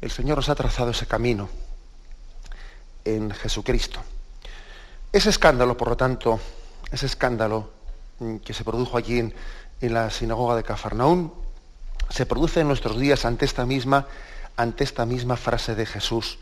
El 0.00 0.10
Señor 0.10 0.38
nos 0.38 0.49
ha 0.49 0.54
trazado 0.54 0.92
ese 0.92 1.04
camino 1.04 1.50
en 3.04 3.32
Jesucristo. 3.32 4.00
Ese 5.12 5.28
escándalo, 5.28 5.76
por 5.76 5.88
lo 5.88 5.96
tanto, 5.96 6.40
ese 6.90 7.06
escándalo 7.06 7.70
mm, 8.18 8.37
que 8.37 8.54
se 8.54 8.64
produjo 8.64 8.97
allí 8.97 9.18
en, 9.18 9.35
la 9.80 10.11
sinagoga 10.11 10.56
de 10.56 10.62
Cafarnaún, 10.62 11.32
se 12.11 12.26
produce 12.26 12.61
en 12.61 12.68
nuestros 12.68 12.99
días 12.99 13.25
ante 13.25 13.44
esta 13.44 13.64
misma, 13.64 14.06
ante 14.56 14.85
esta 14.85 15.06
misma 15.06 15.37
frase 15.37 15.75
de 15.75 15.87
Jesús. 15.87 16.38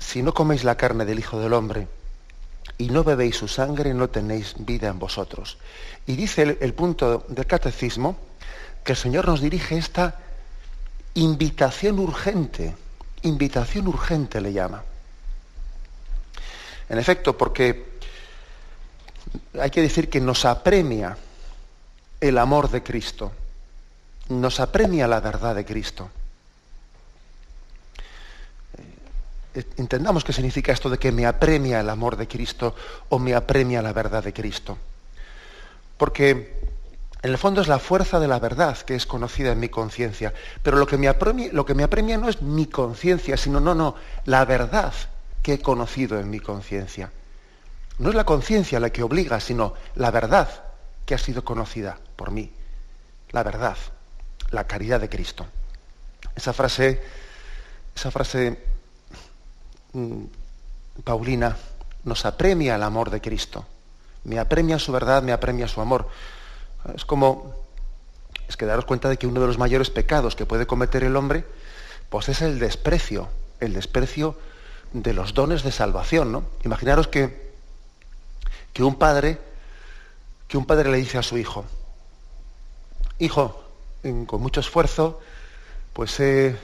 Si 0.00 0.22
no 0.22 0.34
coméis 0.34 0.64
la 0.64 0.76
carne 0.76 1.04
del 1.04 1.20
Hijo 1.20 1.38
del 1.38 1.52
Hombre 1.52 1.86
y 2.76 2.88
no 2.88 3.04
bebéis 3.04 3.36
su 3.36 3.46
sangre, 3.46 3.94
no 3.94 4.08
tenéis 4.08 4.54
vida 4.58 4.88
en 4.88 4.98
vosotros. 4.98 5.58
Y 6.06 6.16
dice 6.16 6.42
el, 6.42 6.58
el 6.60 6.74
punto 6.74 7.24
del 7.28 7.46
catecismo 7.46 8.16
que 8.82 8.92
el 8.92 8.98
Señor 8.98 9.28
nos 9.28 9.40
dirige 9.40 9.76
esta 9.78 10.18
invitación 11.14 12.00
urgente, 12.00 12.74
invitación 13.22 13.86
urgente 13.86 14.40
le 14.40 14.52
llama. 14.52 14.82
En 16.88 16.98
efecto, 16.98 17.38
porque 17.38 17.91
hay 19.60 19.70
que 19.70 19.82
decir 19.82 20.08
que 20.08 20.20
nos 20.20 20.44
apremia 20.44 21.16
el 22.20 22.38
amor 22.38 22.70
de 22.70 22.82
Cristo, 22.82 23.32
nos 24.28 24.60
apremia 24.60 25.08
la 25.08 25.20
verdad 25.20 25.54
de 25.54 25.64
Cristo. 25.64 26.10
Eh, 29.54 29.64
entendamos 29.76 30.24
qué 30.24 30.32
significa 30.32 30.72
esto 30.72 30.88
de 30.88 30.98
que 30.98 31.12
me 31.12 31.26
apremia 31.26 31.80
el 31.80 31.90
amor 31.90 32.16
de 32.16 32.28
Cristo 32.28 32.74
o 33.08 33.18
me 33.18 33.34
apremia 33.34 33.82
la 33.82 33.92
verdad 33.92 34.24
de 34.24 34.32
Cristo. 34.32 34.78
Porque 35.96 36.70
en 37.22 37.30
el 37.30 37.38
fondo 37.38 37.60
es 37.60 37.68
la 37.68 37.78
fuerza 37.78 38.18
de 38.18 38.28
la 38.28 38.38
verdad 38.38 38.78
que 38.78 38.94
es 38.94 39.06
conocida 39.06 39.52
en 39.52 39.60
mi 39.60 39.68
conciencia. 39.68 40.32
Pero 40.62 40.76
lo 40.76 40.86
que 40.86 40.96
me 40.96 41.08
apremia, 41.08 41.50
lo 41.52 41.66
que 41.66 41.74
me 41.74 41.84
apremia 41.84 42.18
no 42.18 42.28
es 42.28 42.42
mi 42.42 42.66
conciencia, 42.66 43.36
sino 43.36 43.60
no, 43.60 43.74
no, 43.74 43.94
la 44.24 44.44
verdad 44.44 44.92
que 45.42 45.54
he 45.54 45.58
conocido 45.60 46.18
en 46.18 46.30
mi 46.30 46.40
conciencia. 46.40 47.10
No 48.02 48.08
es 48.08 48.16
la 48.16 48.24
conciencia 48.24 48.80
la 48.80 48.90
que 48.90 49.04
obliga, 49.04 49.38
sino 49.38 49.74
la 49.94 50.10
verdad 50.10 50.48
que 51.06 51.14
ha 51.14 51.18
sido 51.18 51.44
conocida 51.44 52.00
por 52.16 52.32
mí. 52.32 52.50
La 53.30 53.44
verdad, 53.44 53.76
la 54.50 54.66
caridad 54.66 55.00
de 55.00 55.08
Cristo. 55.08 55.46
Esa 56.34 56.52
frase, 56.52 57.00
esa 57.94 58.10
frase 58.10 58.58
mm, 59.92 60.24
Paulina 61.04 61.56
nos 62.02 62.26
apremia 62.26 62.74
el 62.74 62.82
amor 62.82 63.08
de 63.08 63.20
Cristo. 63.20 63.64
Me 64.24 64.40
apremia 64.40 64.80
su 64.80 64.90
verdad, 64.90 65.22
me 65.22 65.30
apremia 65.30 65.68
su 65.68 65.80
amor. 65.80 66.08
Es 66.96 67.04
como, 67.04 67.54
es 68.48 68.56
que 68.56 68.66
daros 68.66 68.84
cuenta 68.84 69.10
de 69.10 69.16
que 69.16 69.28
uno 69.28 69.40
de 69.40 69.46
los 69.46 69.58
mayores 69.58 69.90
pecados 69.90 70.34
que 70.34 70.44
puede 70.44 70.66
cometer 70.66 71.04
el 71.04 71.14
hombre, 71.14 71.44
pues 72.10 72.28
es 72.28 72.42
el 72.42 72.58
desprecio, 72.58 73.28
el 73.60 73.74
desprecio 73.74 74.36
de 74.92 75.12
los 75.12 75.34
dones 75.34 75.62
de 75.62 75.70
salvación, 75.70 76.32
¿no? 76.32 76.46
Imaginaros 76.64 77.06
que, 77.06 77.51
que 78.72 78.82
un 78.82 78.96
padre, 78.96 79.38
que 80.48 80.56
un 80.56 80.66
padre 80.66 80.90
le 80.90 80.98
dice 80.98 81.18
a 81.18 81.22
su 81.22 81.38
hijo, 81.38 81.64
hijo, 83.18 83.62
con 84.26 84.40
mucho 84.40 84.60
esfuerzo, 84.60 85.20
pues 85.92 86.18
he, 86.20 86.56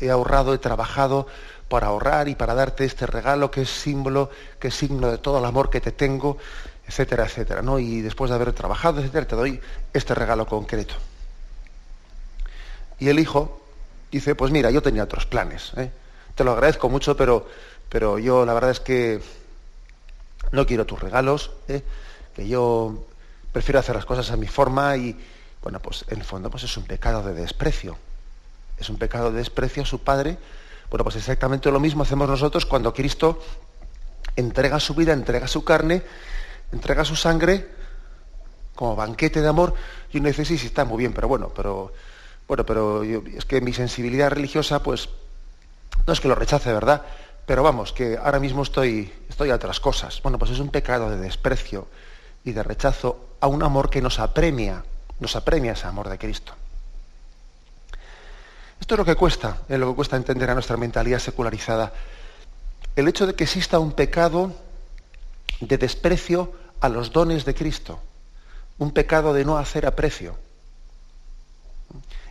he 0.00 0.10
ahorrado, 0.10 0.54
he 0.54 0.58
trabajado 0.58 1.26
para 1.68 1.88
ahorrar 1.88 2.28
y 2.28 2.34
para 2.34 2.54
darte 2.54 2.84
este 2.84 3.06
regalo 3.06 3.50
que 3.50 3.62
es 3.62 3.70
símbolo, 3.70 4.30
que 4.58 4.68
es 4.68 4.74
signo 4.74 5.10
de 5.10 5.18
todo 5.18 5.38
el 5.38 5.44
amor 5.44 5.70
que 5.70 5.80
te 5.80 5.92
tengo, 5.92 6.38
etcétera, 6.86 7.24
etcétera, 7.24 7.62
¿no? 7.62 7.78
Y 7.78 8.00
después 8.02 8.30
de 8.30 8.36
haber 8.36 8.52
trabajado, 8.52 9.00
etcétera, 9.00 9.26
te 9.26 9.36
doy 9.36 9.60
este 9.92 10.14
regalo 10.14 10.46
concreto. 10.46 10.94
Y 12.98 13.08
el 13.08 13.18
hijo 13.18 13.60
dice, 14.10 14.34
pues 14.34 14.52
mira, 14.52 14.70
yo 14.70 14.82
tenía 14.82 15.04
otros 15.04 15.26
planes, 15.26 15.72
¿eh? 15.76 15.90
te 16.34 16.44
lo 16.44 16.52
agradezco 16.52 16.88
mucho, 16.88 17.16
pero, 17.16 17.46
pero 17.88 18.18
yo 18.18 18.44
la 18.46 18.54
verdad 18.54 18.70
es 18.70 18.80
que 18.80 19.20
no 20.52 20.66
quiero 20.66 20.86
tus 20.86 21.00
regalos, 21.00 21.50
¿eh? 21.68 21.82
que 22.34 22.46
yo 22.46 23.06
prefiero 23.52 23.78
hacer 23.78 23.96
las 23.96 24.04
cosas 24.04 24.30
a 24.30 24.36
mi 24.36 24.46
forma 24.46 24.96
y, 24.96 25.18
bueno, 25.62 25.80
pues 25.80 26.04
en 26.08 26.18
el 26.18 26.24
fondo 26.24 26.50
pues 26.50 26.64
es 26.64 26.76
un 26.76 26.84
pecado 26.84 27.22
de 27.22 27.34
desprecio. 27.34 27.96
Es 28.78 28.90
un 28.90 28.98
pecado 28.98 29.30
de 29.30 29.38
desprecio 29.38 29.82
a 29.82 29.86
su 29.86 30.00
padre. 30.00 30.36
Bueno, 30.90 31.04
pues 31.04 31.16
exactamente 31.16 31.70
lo 31.70 31.80
mismo 31.80 32.02
hacemos 32.02 32.28
nosotros 32.28 32.66
cuando 32.66 32.92
Cristo 32.92 33.42
entrega 34.36 34.78
su 34.78 34.94
vida, 34.94 35.12
entrega 35.12 35.48
su 35.48 35.64
carne, 35.64 36.02
entrega 36.72 37.04
su 37.04 37.16
sangre 37.16 37.68
como 38.74 38.94
banquete 38.94 39.40
de 39.40 39.48
amor 39.48 39.74
y 40.12 40.18
uno 40.18 40.28
dice, 40.28 40.44
sí, 40.44 40.58
sí, 40.58 40.66
está 40.66 40.84
muy 40.84 40.98
bien, 40.98 41.12
pero 41.14 41.26
bueno, 41.26 41.50
pero 41.54 41.92
bueno, 42.46 42.64
pero 42.66 43.02
es 43.02 43.44
que 43.46 43.60
mi 43.60 43.72
sensibilidad 43.72 44.30
religiosa 44.30 44.82
pues 44.82 45.08
no 46.06 46.12
es 46.12 46.20
que 46.20 46.28
lo 46.28 46.34
rechace, 46.34 46.72
¿verdad? 46.72 47.02
Pero 47.46 47.62
vamos, 47.62 47.92
que 47.92 48.18
ahora 48.18 48.40
mismo 48.40 48.64
estoy, 48.64 49.12
estoy 49.28 49.50
a 49.50 49.54
otras 49.54 49.78
cosas. 49.78 50.20
Bueno, 50.22 50.38
pues 50.38 50.50
es 50.50 50.58
un 50.58 50.68
pecado 50.68 51.08
de 51.08 51.16
desprecio 51.16 51.86
y 52.44 52.52
de 52.52 52.62
rechazo 52.62 53.36
a 53.40 53.46
un 53.46 53.62
amor 53.62 53.88
que 53.88 54.02
nos 54.02 54.18
apremia, 54.18 54.84
nos 55.20 55.36
apremia 55.36 55.72
ese 55.72 55.86
amor 55.86 56.08
de 56.08 56.18
Cristo. 56.18 56.52
Esto 58.80 58.94
es 58.94 58.98
lo 58.98 59.04
que 59.04 59.14
cuesta, 59.14 59.58
es 59.68 59.78
lo 59.78 59.88
que 59.88 59.96
cuesta 59.96 60.16
entender 60.16 60.50
a 60.50 60.54
nuestra 60.54 60.76
mentalidad 60.76 61.20
secularizada. 61.20 61.92
El 62.96 63.08
hecho 63.08 63.26
de 63.26 63.34
que 63.34 63.44
exista 63.44 63.78
un 63.78 63.92
pecado 63.92 64.52
de 65.60 65.78
desprecio 65.78 66.52
a 66.80 66.88
los 66.88 67.12
dones 67.12 67.44
de 67.44 67.54
Cristo, 67.54 68.00
un 68.78 68.90
pecado 68.90 69.32
de 69.32 69.44
no 69.44 69.56
hacer 69.56 69.86
aprecio. 69.86 70.36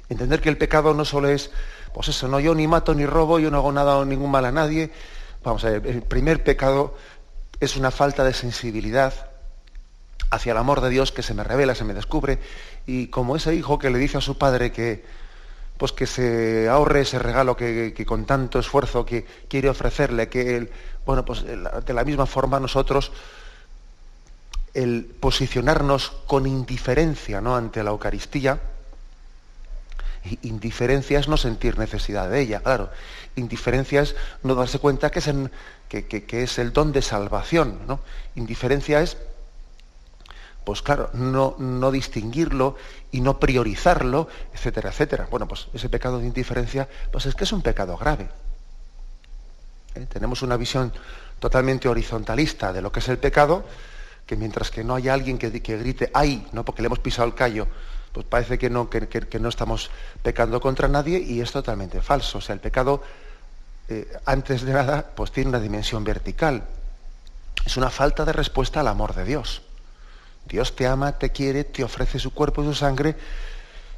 Entender 0.09 0.41
que 0.41 0.49
el 0.49 0.57
pecado 0.57 0.93
no 0.93 1.05
solo 1.05 1.29
es 1.29 1.51
pues 1.95 2.09
eso, 2.09 2.27
no, 2.27 2.41
yo 2.41 2.53
ni 2.53 2.67
mato 2.67 2.93
ni 2.93 3.05
robo, 3.05 3.39
yo 3.39 3.49
no 3.49 3.59
hago 3.59 3.71
nada 3.71 3.95
o 3.95 4.03
ningún 4.03 4.29
mal 4.29 4.43
a 4.43 4.51
nadie. 4.51 4.91
Vamos 5.45 5.63
a 5.63 5.69
ver, 5.69 5.87
el 5.87 6.01
primer 6.01 6.43
pecado 6.43 6.93
es 7.61 7.77
una 7.77 7.89
falta 7.89 8.25
de 8.25 8.33
sensibilidad 8.33 9.13
hacia 10.29 10.51
el 10.51 10.57
amor 10.57 10.81
de 10.81 10.89
Dios 10.89 11.13
que 11.13 11.23
se 11.23 11.33
me 11.33 11.45
revela, 11.45 11.73
se 11.73 11.85
me 11.85 11.93
descubre, 11.93 12.39
y 12.85 13.07
como 13.07 13.37
ese 13.37 13.55
hijo 13.55 13.79
que 13.79 13.89
le 13.89 13.97
dice 13.97 14.17
a 14.17 14.21
su 14.21 14.37
padre 14.37 14.73
que, 14.73 15.05
pues 15.77 15.93
que 15.93 16.05
se 16.05 16.67
ahorre 16.67 16.99
ese 16.99 17.17
regalo 17.17 17.55
que, 17.55 17.93
con 18.05 18.25
tanto 18.25 18.59
esfuerzo 18.59 19.05
quiere 19.47 19.69
ofrecerle, 19.69 20.27
que 20.27 20.57
él, 20.57 20.71
bueno, 21.05 21.23
pues 21.23 21.45
de 21.45 21.93
la 21.93 22.03
misma 22.03 22.25
forma 22.25 22.59
nosotros 22.59 23.13
el 24.73 25.05
posicionarnos 25.21 26.11
con 26.27 26.45
indiferencia 26.45 27.39
¿no? 27.39 27.55
ante 27.55 27.81
la 27.83 27.91
Eucaristía, 27.91 28.59
Indiferencia 30.41 31.19
es 31.19 31.27
no 31.27 31.37
sentir 31.37 31.77
necesidad 31.77 32.29
de 32.29 32.41
ella, 32.41 32.61
claro. 32.61 32.89
Indiferencia 33.35 34.01
es 34.01 34.15
no 34.43 34.55
darse 34.55 34.79
cuenta 34.79 35.11
que 35.11 35.19
es, 35.19 36.57
el 36.57 36.73
don 36.73 36.91
de 36.91 37.01
salvación. 37.01 37.79
¿no? 37.87 37.99
Indiferencia 38.35 39.01
es, 39.01 39.17
pues 40.63 40.81
claro, 40.81 41.11
no, 41.13 41.55
no 41.59 41.91
distinguirlo 41.91 42.75
y 43.11 43.21
no 43.21 43.39
priorizarlo, 43.39 44.27
etcétera, 44.53 44.89
etcétera. 44.89 45.27
Bueno, 45.29 45.47
pues 45.47 45.67
ese 45.73 45.89
pecado 45.89 46.19
de 46.19 46.25
indiferencia, 46.25 46.89
pues 47.11 47.27
es 47.27 47.35
que 47.35 47.43
es 47.43 47.51
un 47.51 47.61
pecado 47.61 47.95
grave. 47.95 48.27
¿Eh? 49.93 50.07
Tenemos 50.09 50.41
una 50.41 50.57
visión 50.57 50.91
totalmente 51.39 51.87
horizontalista 51.87 52.73
de 52.73 52.81
lo 52.81 52.91
que 52.91 52.99
es 52.99 53.07
el 53.09 53.19
pecado, 53.19 53.63
que 54.25 54.35
mientras 54.35 54.71
que 54.71 54.83
no 54.83 54.95
haya 54.95 55.13
alguien 55.13 55.37
que, 55.37 55.61
que 55.61 55.77
grite 55.77 56.09
¡ay! 56.13 56.47
¿no? 56.51 56.65
porque 56.65 56.81
le 56.81 56.87
hemos 56.87 56.99
pisado 56.99 57.27
el 57.27 57.35
callo, 57.35 57.67
pues 58.15 58.25
parece 58.27 58.57
que 58.57 58.69
no, 58.69 58.89
que, 58.89 59.39
no 59.41 59.49
estamos 59.49 59.91
pecando 60.23 60.61
contra 60.61 60.87
nadie 60.87 61.19
y 61.19 61.41
es 61.41 61.51
totalmente 61.51 62.01
falso. 62.01 62.37
O 62.37 62.41
sea, 62.41 62.53
el 62.53 62.61
pecado, 62.61 63.03
eh, 63.89 64.07
antes 64.23 64.61
de 64.61 64.71
nada, 64.71 65.11
pues 65.13 65.33
tiene 65.33 65.49
una 65.49 65.59
dimensión 65.59 66.05
vertical. 66.05 66.63
es 67.65 67.75
una 67.75 67.89
falta 67.89 68.23
de 68.23 68.31
respuesta 68.31 68.79
al 68.79 68.87
amor 68.87 69.15
de 69.15 69.25
Dios. 69.25 69.63
Dios 70.45 70.77
te 70.77 70.87
ama, 70.87 71.11
te 71.17 71.33
quiere, 71.33 71.65
te 71.65 71.83
ofrece 71.83 72.17
su 72.17 72.33
cuerpo 72.33 72.63
y 72.63 72.67
su 72.67 72.73
sangre. 72.73 73.17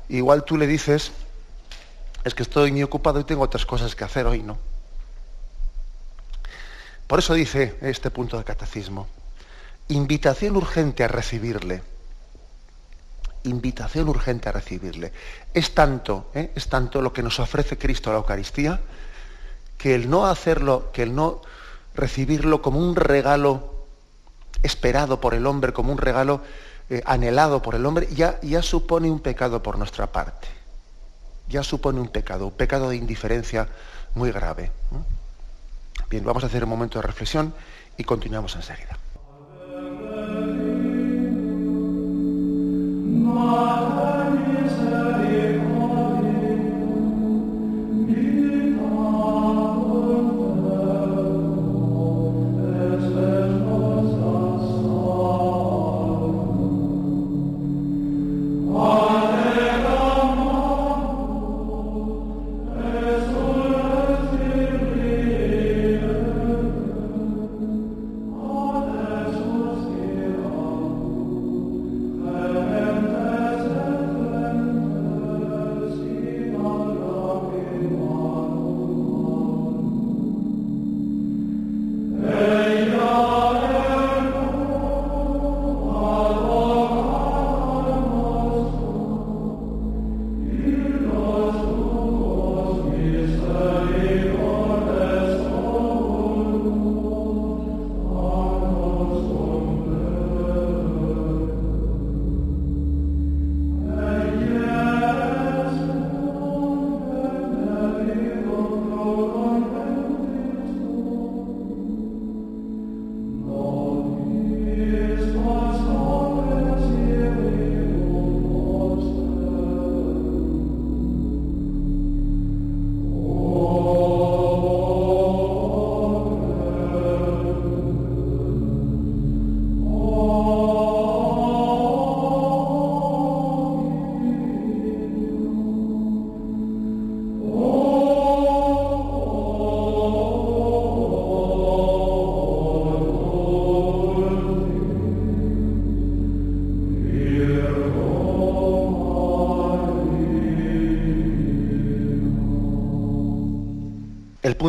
Igual 0.10 0.46
tú 0.46 0.58
le 0.58 0.66
dices, 0.66 1.12
es 2.24 2.34
que 2.34 2.42
estoy 2.42 2.72
muy 2.72 2.82
ocupado 2.82 3.20
y 3.20 3.24
tengo 3.24 3.44
otras 3.44 3.68
cosas 3.68 3.94
que 3.94 4.04
hacer 4.04 4.26
hoy, 4.26 4.42
¿no? 4.42 4.58
Por 7.06 7.20
eso 7.20 7.36
dice 7.36 7.78
este 7.82 8.10
punto 8.10 8.36
del 8.36 8.46
catecismo, 8.46 9.08
invitación 9.90 10.56
urgente 10.56 11.04
a 11.04 11.08
recibirle. 11.08 11.84
Invitación 13.48 14.10
urgente 14.10 14.50
a 14.50 14.52
recibirle. 14.52 15.12
Es 15.54 15.74
tanto, 15.74 16.30
¿eh? 16.34 16.52
es 16.56 16.68
tanto 16.68 17.02
lo 17.02 17.14
que 17.14 17.24
nos 17.24 17.40
ofrece 17.40 17.78
Cristo 17.78 18.10
a 18.10 18.14
la 18.14 18.20
Eucaristía, 18.20 18.80
que 19.78 19.96
el 19.96 20.10
no 20.10 20.28
hacerlo, 20.28 20.92
que 20.92 21.04
el 21.04 21.16
no 21.16 21.42
recibirlo 21.96 22.62
como 22.62 22.80
un 22.80 22.96
regalo 22.96 23.86
esperado 24.64 25.22
por 25.22 25.34
el 25.34 25.46
hombre, 25.46 25.74
como 25.74 25.92
un 25.92 25.98
regalo 25.98 26.42
eh, 26.90 27.02
anhelado 27.06 27.62
por 27.62 27.76
el 27.76 27.86
hombre, 27.86 28.08
ya, 28.14 28.40
ya 28.42 28.62
supone 28.62 29.10
un 29.10 29.20
pecado 29.20 29.62
por 29.62 29.78
nuestra 29.78 30.08
parte. 30.08 30.48
Ya 31.48 31.64
supone 31.64 32.00
un 32.00 32.10
pecado, 32.10 32.48
un 32.48 32.54
pecado 32.54 32.90
de 32.90 32.98
indiferencia 32.98 33.68
muy 34.16 34.32
grave. 34.32 34.72
Bien, 36.10 36.24
vamos 36.24 36.44
a 36.44 36.48
hacer 36.48 36.64
un 36.64 36.70
momento 36.70 37.00
de 37.00 37.08
reflexión 37.08 37.54
y 37.98 38.04
continuamos 38.04 38.56
enseguida. 38.56 38.98
Mother. 43.18 44.17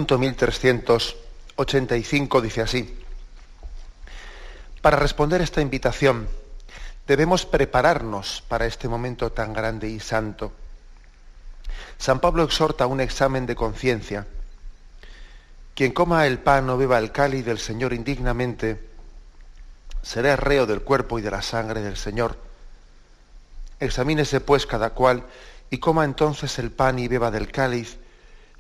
Punto 0.08 0.20
1385 0.20 2.40
dice 2.40 2.62
así. 2.62 2.98
Para 4.80 4.96
responder 4.96 5.42
esta 5.42 5.60
invitación 5.60 6.26
debemos 7.06 7.44
prepararnos 7.44 8.42
para 8.48 8.64
este 8.64 8.88
momento 8.88 9.30
tan 9.32 9.52
grande 9.52 9.90
y 9.90 10.00
santo. 10.00 10.50
San 11.98 12.20
Pablo 12.20 12.42
exhorta 12.42 12.86
un 12.86 13.02
examen 13.02 13.44
de 13.44 13.54
conciencia. 13.54 14.26
Quien 15.74 15.92
coma 15.92 16.26
el 16.26 16.38
pan 16.38 16.70
o 16.70 16.78
beba 16.78 16.96
el 16.96 17.12
cáliz 17.12 17.44
del 17.44 17.58
Señor 17.58 17.92
indignamente, 17.92 18.80
será 20.00 20.36
reo 20.36 20.64
del 20.64 20.80
cuerpo 20.80 21.18
y 21.18 21.22
de 21.22 21.32
la 21.32 21.42
sangre 21.42 21.82
del 21.82 21.98
Señor. 21.98 22.38
Examínese 23.78 24.40
pues 24.40 24.64
cada 24.64 24.88
cual 24.88 25.24
y 25.68 25.76
coma 25.76 26.06
entonces 26.06 26.58
el 26.58 26.70
pan 26.70 26.98
y 26.98 27.08
beba 27.08 27.30
del 27.30 27.52
cáliz, 27.52 27.98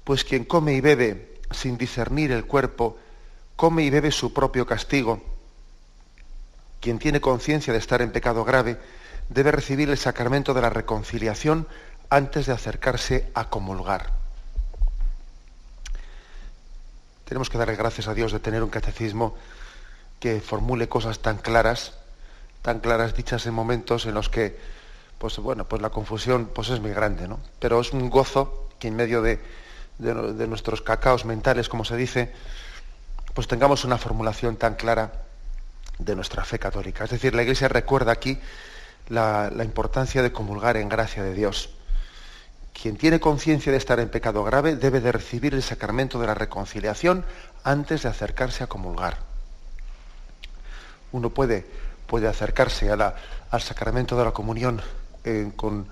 pues 0.04 0.24
quien 0.24 0.44
come 0.44 0.74
y 0.74 0.82
bebe 0.82 1.37
sin 1.50 1.78
discernir 1.78 2.32
el 2.32 2.46
cuerpo, 2.46 2.98
come 3.56 3.82
y 3.82 3.90
bebe 3.90 4.10
su 4.10 4.32
propio 4.32 4.66
castigo. 4.66 5.22
Quien 6.80 6.98
tiene 6.98 7.20
conciencia 7.20 7.72
de 7.72 7.78
estar 7.78 8.02
en 8.02 8.12
pecado 8.12 8.44
grave 8.44 8.78
debe 9.28 9.52
recibir 9.52 9.90
el 9.90 9.98
sacramento 9.98 10.54
de 10.54 10.62
la 10.62 10.70
reconciliación 10.70 11.66
antes 12.10 12.46
de 12.46 12.52
acercarse 12.52 13.30
a 13.34 13.50
comulgar. 13.50 14.10
Tenemos 17.24 17.50
que 17.50 17.58
darle 17.58 17.76
gracias 17.76 18.08
a 18.08 18.14
Dios 18.14 18.32
de 18.32 18.40
tener 18.40 18.62
un 18.62 18.70
catecismo 18.70 19.34
que 20.18 20.40
formule 20.40 20.88
cosas 20.88 21.18
tan 21.18 21.36
claras, 21.36 21.92
tan 22.62 22.80
claras 22.80 23.14
dichas 23.14 23.44
en 23.46 23.54
momentos 23.54 24.06
en 24.06 24.14
los 24.14 24.28
que, 24.28 24.58
pues 25.18 25.36
bueno, 25.38 25.68
pues 25.68 25.82
la 25.82 25.90
confusión 25.90 26.50
pues 26.54 26.70
es 26.70 26.80
muy 26.80 26.92
grande, 26.92 27.28
¿no? 27.28 27.38
Pero 27.58 27.80
es 27.80 27.92
un 27.92 28.08
gozo 28.08 28.68
que 28.78 28.88
en 28.88 28.96
medio 28.96 29.20
de, 29.20 29.40
de, 29.98 30.46
nuestros 30.46 30.80
cacaos 30.80 31.24
mentales, 31.24 31.68
como 31.68 31.84
se 31.84 31.96
dice, 31.96 32.32
pues 33.34 33.48
tengamos 33.48 33.84
una 33.84 33.98
formulación 33.98 34.56
tan 34.56 34.74
clara 34.74 35.12
de 35.98 36.14
nuestra 36.14 36.44
fe 36.44 36.58
católica. 36.58 37.04
Es 37.04 37.10
decir, 37.10 37.34
la 37.34 37.42
Iglesia 37.42 37.68
recuerda 37.68 38.12
aquí 38.12 38.38
la, 39.08 39.50
importancia 39.64 40.22
de 40.22 40.32
comulgar 40.32 40.76
en 40.76 40.88
gracia 40.88 41.22
de 41.22 41.34
Dios. 41.34 41.70
Quien 42.80 42.96
tiene 42.96 43.18
conciencia 43.18 43.72
de 43.72 43.78
estar 43.78 43.98
en 43.98 44.08
pecado 44.08 44.44
grave 44.44 44.76
debe 44.76 45.00
de 45.00 45.10
recibir 45.10 45.54
el 45.54 45.64
sacramento 45.64 46.20
de 46.20 46.28
la 46.28 46.34
reconciliación 46.34 47.24
antes 47.64 48.02
de 48.02 48.08
acercarse 48.08 48.62
a 48.62 48.68
comulgar. 48.68 49.18
Uno 51.10 51.30
puede, 51.30 51.66
puede 52.06 52.28
acercarse 52.28 52.92
al 52.92 53.62
sacramento 53.62 54.16
de 54.16 54.24
la 54.24 54.30
comunión 54.30 54.80
eh, 55.24 55.50
con, 55.56 55.88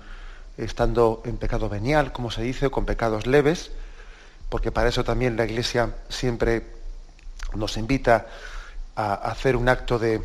estando 0.57 1.21
en 1.25 1.37
pecado 1.37 1.67
venial, 1.67 2.13
como 2.13 2.31
se 2.31 2.41
dice, 2.41 2.67
o 2.67 2.71
con 2.71 2.85
pecados 2.85 3.27
leves, 3.27 3.71
porque 4.49 4.71
para 4.71 4.89
eso 4.89 5.03
también 5.03 5.35
la 5.35 5.45
Iglesia 5.45 5.95
siempre 6.09 6.63
nos 7.55 7.77
invita 7.77 8.27
a 8.95 9.13
hacer 9.13 9.55
un 9.55 9.69
acto 9.69 9.99
de, 9.99 10.21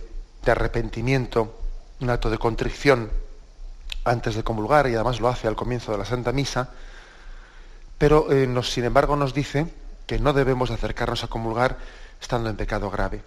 arrepentimiento, 0.47 1.59
un 2.01 2.11
acto 2.11 2.31
de 2.31 2.39
contrición 2.39 3.11
antes 4.05 4.35
de 4.35 4.43
comulgar 4.43 4.89
y 4.89 4.95
además 4.95 5.21
lo 5.21 5.29
hace 5.29 5.47
al 5.47 5.57
comienzo 5.57 5.93
de 5.93 5.99
la 5.99 6.05
Santa 6.05 6.33
Misa, 6.33 6.71
pero 7.99 8.33
eh, 8.33 8.49
sin 8.63 8.85
embargo 8.85 9.15
nos 9.15 9.35
dice 9.35 9.67
que 10.07 10.19
no 10.19 10.33
debemos 10.33 10.71
acercarnos 10.71 11.23
a 11.23 11.29
comulgar 11.29 11.79
estando 12.21 12.51
en 12.51 12.57
pecado 12.57 12.91
grave. 12.91 13.23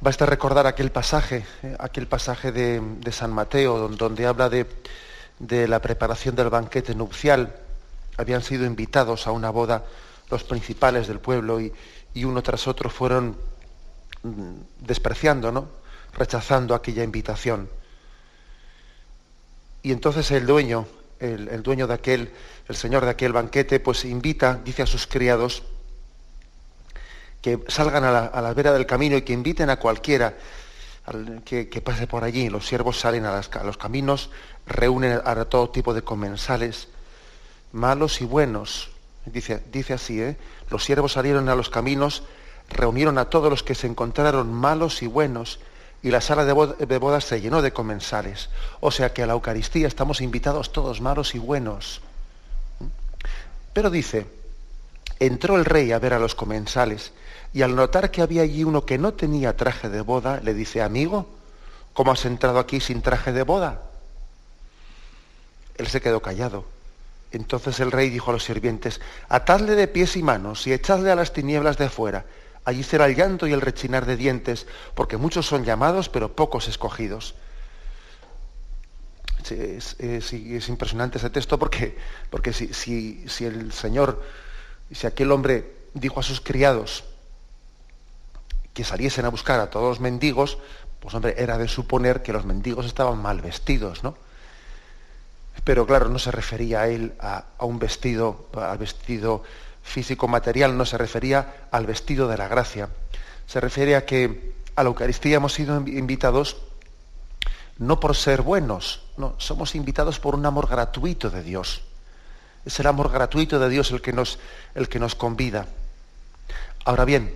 Basta 0.00 0.26
recordar 0.26 0.66
aquel 0.66 0.92
pasaje, 0.92 1.44
eh, 1.62 1.76
aquel 1.78 2.06
pasaje 2.06 2.52
de, 2.52 3.12
San 3.12 3.32
Mateo, 3.32 3.88
donde, 3.88 4.26
habla 4.26 4.48
de 4.50 5.68
la 5.68 5.80
preparación 5.80 6.36
del 6.36 6.50
banquete 6.50 6.94
nupcial, 6.94 7.54
habían 8.18 8.42
sido 8.42 8.66
invitados 8.66 9.26
a 9.26 9.30
una 9.30 9.48
boda 9.48 9.86
los 10.28 10.44
principales 10.44 11.08
del 11.08 11.20
pueblo 11.20 11.60
y, 11.60 11.72
uno 12.24 12.42
tras 12.42 12.66
otro 12.66 12.90
fueron 12.90 13.36
mm, 14.24 14.54
despreciando, 14.80 15.52
¿no? 15.52 15.68
rechazando 16.12 16.74
aquella 16.74 17.04
invitación. 17.04 17.70
Y 19.82 19.92
entonces 19.92 20.28
el 20.32 20.46
dueño, 20.46 20.86
el, 21.20 21.62
dueño 21.62 21.86
de 21.86 21.94
aquel, 21.94 22.32
el 22.66 22.74
señor 22.74 23.04
de 23.04 23.10
aquel 23.10 23.32
banquete, 23.32 23.78
pues 23.78 24.04
invita, 24.04 24.60
dice 24.64 24.82
a 24.82 24.86
sus 24.86 25.06
criados, 25.06 25.62
que 27.40 27.60
que 27.60 27.70
salgan 27.70 28.02
a 28.02 28.10
la, 28.42 28.54
vera 28.54 28.72
del 28.72 28.84
camino 28.84 29.16
y 29.16 29.22
que 29.22 29.32
inviten 29.32 29.70
a 29.70 29.78
cualquiera 29.78 30.36
que, 31.44 31.82
pase 31.84 32.08
por 32.08 32.24
allí. 32.24 32.48
Los 32.48 32.66
siervos 32.66 32.98
salen 32.98 33.26
a, 33.26 33.40
los 33.62 33.76
caminos, 33.76 34.30
reúnen 34.66 35.20
a 35.24 35.44
todo 35.44 35.70
tipo 35.70 35.94
de 35.94 36.02
comensales, 36.02 36.88
malos 37.72 38.20
y 38.20 38.24
buenos. 38.24 38.90
Dice, 39.26 39.62
dice 39.72 39.94
así, 39.94 40.20
¿eh? 40.20 40.36
los 40.70 40.84
siervos 40.84 41.12
salieron 41.12 41.48
a 41.48 41.54
los 41.54 41.70
caminos, 41.70 42.22
reunieron 42.68 43.18
a 43.18 43.26
todos 43.26 43.50
los 43.50 43.62
que 43.62 43.74
se 43.74 43.86
encontraron 43.86 44.52
malos 44.52 45.02
y 45.02 45.06
buenos, 45.06 45.60
y 46.02 46.10
la 46.10 46.20
sala 46.20 46.44
de, 46.44 46.98
bodas 46.98 47.24
se 47.24 47.40
llenó 47.40 47.60
de 47.62 47.72
comensales. 47.72 48.50
O 48.80 48.90
sea 48.90 49.12
que 49.12 49.22
a 49.22 49.26
la 49.26 49.32
Eucaristía 49.32 49.88
estamos 49.88 50.20
invitados 50.20 50.72
todos 50.72 51.00
malos 51.00 51.34
y 51.34 51.38
buenos. 51.38 52.00
Pero 53.72 53.90
dice, 53.90 54.26
entró 55.18 55.56
el 55.56 55.64
rey 55.64 55.92
a 55.92 55.98
ver 55.98 56.14
a 56.14 56.18
los 56.18 56.34
comensales 56.34 57.12
y 57.52 57.62
al 57.62 57.74
notar 57.74 58.10
que 58.10 58.22
había 58.22 58.42
allí 58.42 58.64
uno 58.64 58.86
que 58.86 58.98
no 58.98 59.14
tenía 59.14 59.56
traje 59.56 59.88
de 59.88 60.00
boda, 60.00 60.40
le 60.42 60.54
dice, 60.54 60.82
amigo, 60.82 61.26
¿cómo 61.94 62.12
has 62.12 62.24
entrado 62.24 62.58
aquí 62.58 62.80
sin 62.80 63.02
traje 63.02 63.32
de 63.32 63.42
boda? 63.42 63.82
Él 65.76 65.88
se 65.88 66.00
quedó 66.00 66.20
callado. 66.20 66.77
Entonces 67.30 67.78
el 67.80 67.92
rey 67.92 68.10
dijo 68.10 68.30
a 68.30 68.34
los 68.34 68.44
sirvientes, 68.44 69.00
atadle 69.28 69.74
de 69.74 69.88
pies 69.88 70.16
y 70.16 70.22
manos 70.22 70.66
y 70.66 70.72
echadle 70.72 71.10
a 71.10 71.14
las 71.14 71.32
tinieblas 71.32 71.76
de 71.76 71.88
fuera 71.88 72.24
Allí 72.68 72.82
será 72.82 73.06
el 73.06 73.16
llanto 73.16 73.46
y 73.46 73.52
el 73.54 73.62
rechinar 73.62 74.04
de 74.04 74.18
dientes, 74.18 74.66
porque 74.94 75.16
muchos 75.16 75.46
son 75.46 75.64
llamados, 75.64 76.10
pero 76.10 76.36
pocos 76.36 76.68
escogidos. 76.68 77.34
Es, 79.48 80.68
impresionante 80.68 81.16
ese 81.16 81.30
texto 81.30 81.58
porque, 81.58 81.96
porque 82.28 82.52
si, 82.52 82.74
si, 82.74 83.44
el 83.46 83.72
Señor, 83.72 84.22
si 84.92 85.06
aquel 85.06 85.32
hombre 85.32 85.72
dijo 85.94 86.20
a 86.20 86.22
sus 86.22 86.42
criados 86.42 87.04
que 88.74 88.84
saliesen 88.84 89.24
a 89.24 89.30
buscar 89.30 89.60
a 89.60 89.70
todos 89.70 89.88
los 89.88 90.00
mendigos, 90.00 90.58
pues 91.00 91.14
hombre, 91.14 91.36
era 91.38 91.56
de 91.56 91.68
suponer 91.68 92.22
que 92.22 92.34
los 92.34 92.44
mendigos 92.44 92.84
estaban 92.84 93.16
mal 93.16 93.40
vestidos, 93.40 94.04
¿no? 94.04 94.14
Pero 95.64 95.86
claro, 95.86 96.08
no 96.08 96.18
se 96.18 96.30
refería 96.30 96.82
a 96.82 96.88
él 96.88 97.14
a, 97.20 97.44
un 97.60 97.78
vestido, 97.78 98.48
al 98.54 98.78
vestido 98.78 99.42
físico-material 99.82 100.76
no 100.76 100.84
se 100.84 100.98
refería 100.98 101.66
al 101.70 101.86
vestido 101.86 102.28
de 102.28 102.36
la 102.36 102.48
gracia. 102.48 102.88
Se 103.46 103.60
refiere 103.60 103.96
a 103.96 104.04
que 104.04 104.54
a 104.76 104.82
la 104.82 104.88
Eucaristía 104.88 105.36
hemos 105.36 105.54
sido 105.54 105.76
invitados 105.86 106.58
no 107.78 108.00
por 108.00 108.16
ser 108.16 108.42
buenos, 108.42 109.02
no, 109.16 109.34
somos 109.38 109.74
invitados 109.74 110.18
por 110.18 110.34
un 110.34 110.44
amor 110.44 110.68
gratuito 110.68 111.30
de 111.30 111.42
Dios. 111.42 111.82
Es 112.64 112.78
el 112.80 112.86
amor 112.86 113.10
gratuito 113.10 113.58
de 113.58 113.68
Dios 113.68 113.90
el 113.92 114.02
que 114.02 114.12
nos, 114.12 114.38
el 114.74 114.88
que 114.88 114.98
nos 114.98 115.14
convida. 115.14 115.66
Ahora 116.84 117.04
bien, 117.04 117.34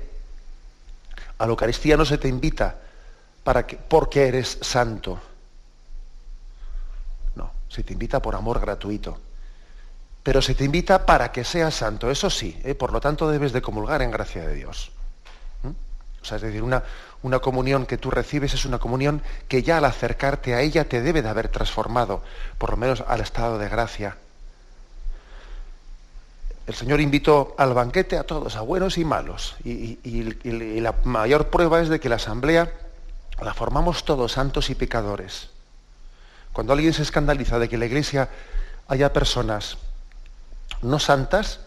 a 1.39 1.47
la 1.47 1.51
Eucaristía 1.51 1.97
no 1.97 2.05
se 2.05 2.19
te 2.19 2.29
invita 2.29 2.77
para 3.45 3.67
que, 3.67 3.77
porque 3.77 4.29
eres 4.29 4.59
santo. 4.61 5.21
Se 7.73 7.83
te 7.83 7.95
invita 7.95 8.21
por 8.21 8.35
amor 8.35 8.61
gratuito 8.61 9.19
pero 10.23 10.41
se 10.41 10.55
te 10.55 10.65
invita 10.65 11.05
para 11.05 11.33
que 11.33 11.45
seas 11.45 11.75
santo, 11.75 12.11
eso 12.11 12.31
sí, 12.31 12.59
¿eh? 12.65 12.75
por 12.75 12.93
lo 12.93 13.01
tanto 13.01 13.29
debes 13.29 13.53
de 13.53 13.63
comulgar 13.63 14.03
en 14.03 14.11
gracia 14.11 14.47
de 14.47 14.55
Dios. 14.55 14.93
O 15.65 16.25
sea, 16.25 16.37
es 16.37 16.43
decir, 16.43 16.63
una, 16.63 16.85
una 17.23 17.41
comunión 17.41 17.85
que 17.85 17.99
tú 17.99 18.09
recibes 18.09 18.55
es 18.55 18.65
una 18.65 18.79
comunión 18.79 19.23
que 19.49 19.65
ya 19.65 19.79
al 19.79 19.85
acercarte 19.85 20.55
a 20.55 20.61
ella 20.61 20.89
te 20.89 21.03
debe 21.03 21.21
de 21.21 21.29
haber 21.29 21.49
transformado, 21.49 22.23
por 22.59 22.71
lo 22.71 22.77
menos 22.77 23.03
al 23.09 23.21
estado 23.21 23.59
de 23.59 23.69
gracia. 23.69 24.17
El 26.69 26.75
Señor 26.75 27.01
invitó 27.01 27.57
al 27.59 27.75
banquete 27.75 28.17
a 28.17 28.23
todos, 28.23 28.55
a 28.55 28.61
buenos 28.61 28.97
y 28.99 29.05
malos, 29.05 29.57
y 29.65 30.81
la 30.81 30.95
mayor 31.03 31.49
prueba 31.49 31.81
es 31.81 31.89
de 31.89 31.99
que 31.99 32.09
la 32.09 32.17
asamblea 32.17 32.73
la 33.41 33.53
formamos 33.53 34.05
todos 34.05 34.31
santos 34.31 34.71
y 34.71 34.77
pecadores. 34.77 35.52
Cuando 36.53 36.73
alguien 36.73 36.93
se 36.93 37.03
escandaliza 37.03 37.59
de 37.59 37.69
que 37.69 37.79
la 37.79 37.87
iglesia 37.87 38.29
haya 38.89 39.13
personas 39.13 39.79
no 40.83 40.99
santas, 40.99 41.61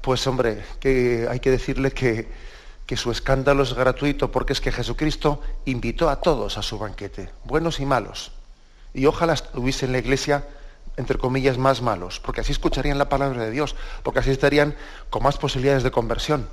pues 0.00 0.26
hombre, 0.26 0.64
que 0.80 1.26
hay 1.30 1.40
que 1.40 1.50
decirle 1.50 1.92
que, 1.92 2.28
que 2.86 2.96
su 2.96 3.10
escándalo 3.10 3.62
es 3.62 3.72
gratuito 3.72 4.30
porque 4.30 4.52
es 4.52 4.60
que 4.60 4.72
Jesucristo 4.72 5.40
invitó 5.64 6.10
a 6.10 6.20
todos 6.20 6.58
a 6.58 6.62
su 6.62 6.78
banquete, 6.78 7.30
buenos 7.44 7.80
y 7.80 7.86
malos. 7.86 8.32
Y 8.92 9.06
ojalá 9.06 9.34
hubiese 9.54 9.86
en 9.86 9.92
la 9.92 9.98
iglesia, 9.98 10.46
entre 10.96 11.18
comillas, 11.18 11.56
más 11.56 11.80
malos, 11.80 12.20
porque 12.20 12.42
así 12.42 12.52
escucharían 12.52 12.98
la 12.98 13.08
palabra 13.08 13.42
de 13.42 13.50
Dios, 13.50 13.74
porque 14.02 14.20
así 14.20 14.30
estarían 14.30 14.76
con 15.10 15.22
más 15.22 15.38
posibilidades 15.38 15.82
de 15.82 15.90
conversión. 15.90 16.48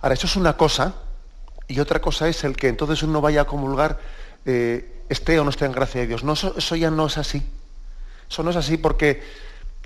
Ahora, 0.00 0.14
eso 0.14 0.26
es 0.26 0.36
una 0.36 0.56
cosa, 0.56 0.94
y 1.66 1.80
otra 1.80 2.00
cosa 2.00 2.28
es 2.28 2.44
el 2.44 2.56
que 2.56 2.68
entonces 2.68 3.02
uno 3.02 3.20
vaya 3.20 3.42
a 3.42 3.46
comulgar, 3.46 3.98
eh, 4.44 5.04
esté 5.08 5.38
o 5.38 5.44
no 5.44 5.50
esté 5.50 5.64
en 5.64 5.72
gracia 5.72 6.00
de 6.00 6.06
Dios. 6.06 6.24
No, 6.24 6.34
eso 6.34 6.76
ya 6.76 6.90
no 6.90 7.06
es 7.06 7.18
así. 7.18 7.42
Eso 8.30 8.42
no 8.42 8.50
es 8.50 8.56
así 8.56 8.76
porque, 8.76 9.22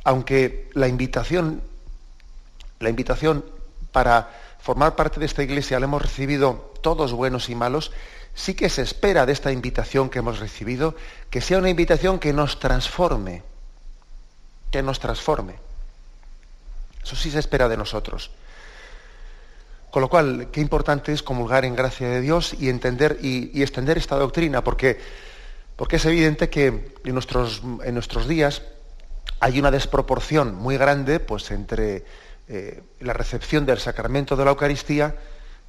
aunque 0.05 0.71
la 0.75 0.89
invitación, 0.89 1.63
la 2.81 2.91
invitación 2.91 3.45
para 3.93 4.31
formar 4.61 4.97
parte 4.97 5.21
de 5.21 5.27
esta 5.27 5.43
iglesia 5.43 5.79
la 5.79 5.85
hemos 5.85 6.03
recibido 6.03 6.73
todos 6.81 7.13
buenos 7.13 7.49
y 7.49 7.55
malos, 7.55 7.93
sí 8.35 8.55
que 8.55 8.69
se 8.69 8.83
espera 8.83 9.27
de 9.27 9.33
esta 9.33 9.53
invitación 9.53 10.09
que 10.09 10.19
hemos 10.19 10.39
recibido 10.39 10.95
que 11.31 11.41
sea 11.41 11.59
una 11.59 11.71
invitación 11.71 12.19
que 12.19 12.33
nos 12.33 12.59
transforme, 12.59 13.43
que 14.71 14.83
nos 14.83 14.99
transforme. 14.99 15.55
Eso 17.03 17.17
sí 17.17 17.31
se 17.31 17.39
espera 17.39 17.69
de 17.69 17.77
nosotros. 17.77 18.31
Con 19.93 20.01
lo 20.01 20.09
cual, 20.09 20.49
qué 20.51 20.63
importante 20.63 21.13
es 21.13 21.23
comulgar 21.23 21.67
en 21.67 21.77
gracia 21.77 22.09
de 22.09 22.23
Dios 22.23 22.57
y 22.59 22.71
entender 22.71 23.19
y, 23.21 23.61
extender 23.61 23.99
esta 23.99 24.17
doctrina, 24.17 24.65
porque 24.65 24.99
porque 25.77 25.97
es 25.97 26.05
evidente 26.07 26.49
que 26.49 26.95
en 27.05 27.13
nuestros, 27.13 27.61
en 27.85 27.93
nuestros 27.93 28.27
días 28.27 28.63
hay 29.39 29.59
una 29.59 29.71
desproporción 29.71 30.55
muy 30.55 30.79
grande 30.79 31.21
pues, 31.21 31.51
entre 31.51 32.07
eh, 32.49 32.83
la 33.01 33.13
recepción 33.13 33.67
del 33.67 33.81
sacramento 33.81 34.35
de 34.35 34.47
la 34.47 34.53
Eucaristía 34.53 35.15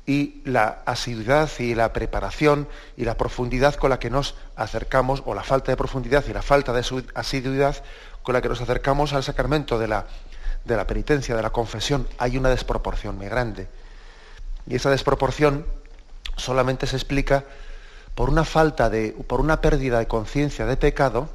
y 0.06 0.42
la 0.46 0.84
asiduidad 0.86 1.50
y 1.60 1.76
la 1.76 1.92
preparación 1.92 2.70
y 2.96 3.04
la 3.04 3.18
profundidad 3.18 3.76
con 3.76 3.90
la 3.90 4.00
que 4.00 4.10
nos 4.10 4.36
acercamos, 4.56 5.22
o 5.26 5.36
la 5.36 5.44
falta 5.44 5.70
de 5.70 5.76
profundidad 5.76 6.24
y 6.30 6.32
la 6.32 6.42
falta 6.42 6.72
de 6.72 6.86
asiduidad 7.14 7.84
con 8.22 8.32
la 8.32 8.42
que 8.42 8.48
nos 8.48 8.62
acercamos 8.62 9.12
al 9.12 9.24
sacramento 9.24 9.78
de 9.78 9.90
la, 9.90 10.08
de 10.64 10.78
la 10.78 10.88
penitencia, 10.88 11.36
de 11.36 11.42
la 11.42 11.50
confesión. 11.50 12.08
Hay 12.20 12.38
una 12.38 12.48
desproporción 12.48 13.18
muy 13.18 13.28
grande. 13.28 13.68
Y 14.68 14.76
esa 14.76 14.90
desproporción 14.90 15.66
solamente 16.38 16.88
se 16.88 16.96
explica 16.96 17.46
por 18.16 18.30
una 18.30 18.46
falta 18.46 18.90
de, 18.90 19.12
por 19.28 19.42
una 19.42 19.62
pérdida 19.62 20.00
de 20.00 20.08
conciencia 20.08 20.66
de 20.66 20.78
pecado, 20.78 21.30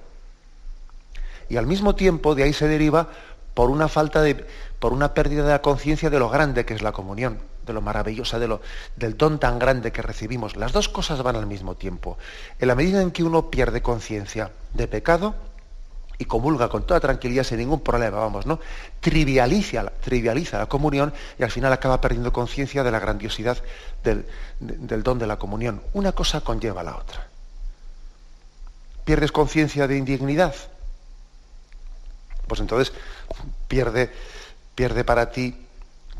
y 1.49 1.57
al 1.57 1.67
mismo 1.67 1.95
tiempo 1.95 2.35
de 2.35 2.45
ahí 2.45 2.53
se 2.53 2.69
deriva 2.69 3.09
por 3.55 3.71
una 3.71 3.88
falta 3.88 4.23
de, 4.23 4.47
por 4.79 4.93
una 4.93 5.14
pérdida 5.14 5.43
de 5.43 5.51
la 5.51 5.62
conciencia 5.62 6.11
de 6.11 6.19
lo 6.19 6.29
grande 6.29 6.64
que 6.64 6.75
es 6.75 6.83
la 6.83 6.93
comunión, 6.93 7.38
de 7.67 7.73
lo 7.73 7.81
maravillosa, 7.81 8.38
de 8.38 8.49
lo, 8.49 8.61
del 8.97 9.17
don 9.17 9.41
tan 9.41 9.59
grande 9.59 9.91
que 9.93 10.03
recibimos. 10.03 10.57
Las 10.57 10.73
dos 10.73 10.88
cosas 10.88 11.23
van 11.23 11.37
al 11.37 11.47
mismo 11.47 11.75
tiempo. 11.75 12.19
En 12.61 12.69
la 12.69 12.75
medida 12.75 13.03
en 13.03 13.11
que 13.11 13.25
uno 13.25 13.51
pierde 13.51 13.83
conciencia 13.83 14.53
de 14.75 14.87
pecado, 14.87 15.35
y 16.18 16.24
comulga 16.24 16.68
con 16.68 16.85
toda 16.85 16.98
tranquilidad 16.98 17.44
sin 17.44 17.59
ningún 17.59 17.81
problema, 17.81 18.18
vamos, 18.18 18.44
¿no? 18.44 18.59
Trivializa, 19.00 19.88
trivializa 20.00 20.59
la 20.59 20.66
comunión 20.66 21.12
y 21.38 21.44
al 21.44 21.50
final 21.50 21.72
acaba 21.72 22.00
perdiendo 22.00 22.33
conciencia 22.33 22.83
de 22.83 22.90
la 22.90 22.98
grandiosidad 22.98 23.57
del, 24.02 24.26
del 24.59 25.02
don 25.04 25.18
de 25.18 25.28
la 25.28 25.38
comunión. 25.38 25.81
Una 25.92 26.12
cosa 26.12 26.40
conlleva 26.40 26.81
a 26.81 26.85
la 26.85 26.96
otra. 26.96 27.28
¿Pierdes 29.04 29.31
conciencia 29.31 29.87
de 29.87 29.96
indignidad? 29.96 30.54
Pues 32.48 32.61
entonces 32.61 32.92
pierde, 33.68 34.11
pierde 34.74 35.04
para 35.04 35.31
ti, 35.31 35.57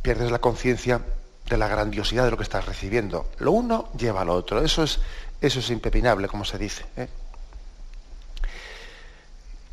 pierdes 0.01 0.31
la 0.31 0.39
conciencia 0.39 1.01
de 1.49 1.59
la 1.59 1.67
grandiosidad 1.67 2.25
de 2.25 2.31
lo 2.31 2.37
que 2.37 2.43
estás 2.45 2.67
recibiendo. 2.67 3.31
Lo 3.39 3.53
uno 3.53 3.89
lleva 3.99 4.21
al 4.21 4.31
otro. 4.31 4.63
Eso 4.63 4.85
es, 4.85 5.01
eso 5.41 5.59
es 5.59 5.71
impepinable, 5.71 6.29
como 6.29 6.45
se 6.45 6.59
dice. 6.59 6.85
¿eh? 6.97 7.09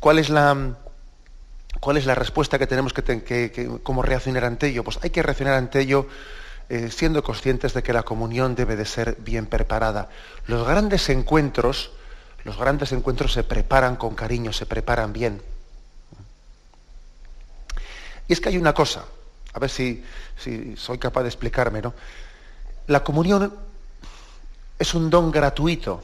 ¿Cuál 0.06 0.20
es 0.20 0.30
la, 0.30 0.76
cuál 1.80 1.96
es 1.96 2.06
la 2.06 2.14
respuesta 2.14 2.60
que 2.60 2.68
tenemos 2.68 2.92
que, 2.92 3.24
que, 3.24 3.80
cómo 3.82 4.02
reaccionar 4.02 4.44
ante 4.44 4.68
ello? 4.68 4.84
Pues 4.84 5.00
hay 5.02 5.10
que 5.10 5.20
reaccionar 5.20 5.54
ante 5.54 5.80
ello 5.80 6.06
eh, 6.68 6.92
siendo 6.92 7.24
conscientes 7.24 7.74
de 7.74 7.82
que 7.82 7.92
la 7.92 8.04
comunión 8.04 8.54
debe 8.54 8.76
de 8.76 8.84
ser 8.84 9.16
bien 9.18 9.46
preparada. 9.46 10.08
Los 10.46 10.64
grandes 10.64 11.08
encuentros, 11.08 11.90
los 12.44 12.56
grandes 12.56 12.92
encuentros 12.92 13.32
se 13.32 13.42
preparan 13.42 13.96
con 13.96 14.14
cariño, 14.14 14.52
se 14.52 14.64
preparan 14.64 15.12
bien. 15.12 15.42
Y 18.28 18.32
es 18.32 18.40
que 18.40 18.50
hay 18.50 18.58
una 18.58 18.74
cosa, 18.74 19.06
a 19.54 19.58
ver 19.58 19.70
si, 19.70 20.04
si 20.38 20.76
soy 20.76 20.98
capaz 20.98 21.22
de 21.22 21.30
explicarme, 21.30 21.82
¿no? 21.82 21.94
La 22.86 23.02
comunión 23.02 23.52
es 24.78 24.94
un 24.94 25.10
don 25.10 25.32
gratuito 25.32 26.00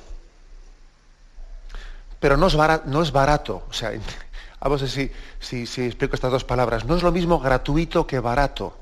pero 2.22 2.37
no 2.37 2.46
es 2.46 2.54
barato. 2.54 2.85
No 2.87 3.02
es 3.02 3.11
barato. 3.11 3.64
O 3.68 3.72
sea, 3.72 3.90
vamos 4.61 4.80
a 4.80 4.85
ver 4.85 5.11
si, 5.40 5.66
si, 5.66 5.85
explico 5.85 6.14
estas 6.14 6.30
dos 6.30 6.44
palabras. 6.44 6.85
No 6.85 6.94
es 6.94 7.02
lo 7.02 7.11
mismo 7.11 7.40
gratuito 7.40 8.06
que 8.06 8.20
barato. 8.20 8.74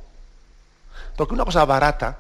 Porque 1.17 1.33
una 1.33 1.47
cosa 1.47 1.65
barata, 1.65 2.19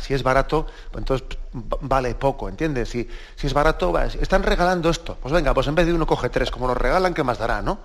si 0.00 0.14
es 0.14 0.22
barato, 0.22 0.66
pues 0.92 1.02
entonces 1.02 1.26
vale 1.52 2.14
poco, 2.14 2.48
¿entiendes? 2.48 2.88
Si, 2.88 3.08
si 3.34 3.48
es 3.48 3.52
barato, 3.52 3.98
están 3.98 4.44
regalando 4.44 4.90
esto. 4.90 5.18
Pues 5.20 5.34
venga, 5.34 5.52
pues 5.52 5.66
en 5.66 5.74
vez 5.74 5.86
de 5.86 5.92
uno 5.92 6.06
coge 6.06 6.30
tres, 6.30 6.52
como 6.52 6.68
lo 6.68 6.74
regalan, 6.74 7.14
¿qué 7.14 7.24
más 7.24 7.38
dará, 7.38 7.60
no? 7.60 7.78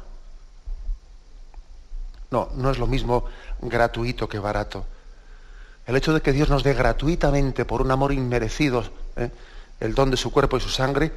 No, 2.29 2.49
no 2.53 2.69
es 2.69 2.77
lo 2.77 2.85
mismo 2.85 3.25
gratuito 3.61 4.29
que 4.29 4.37
barato. 4.37 4.85
El 5.87 5.95
hecho 5.95 6.13
de 6.13 6.21
que 6.21 6.33
Dios 6.33 6.49
nos 6.49 6.61
dé 6.61 6.75
gratuitamente, 6.75 7.65
por 7.65 7.81
un 7.81 7.89
amor 7.89 8.13
inmerecido, 8.13 8.83
¿eh? 9.15 9.31
el 9.79 9.95
don 9.95 10.11
de 10.11 10.17
su 10.17 10.31
cuerpo 10.31 10.57
y 10.57 10.61
su 10.61 10.69
sangre, 10.69 11.11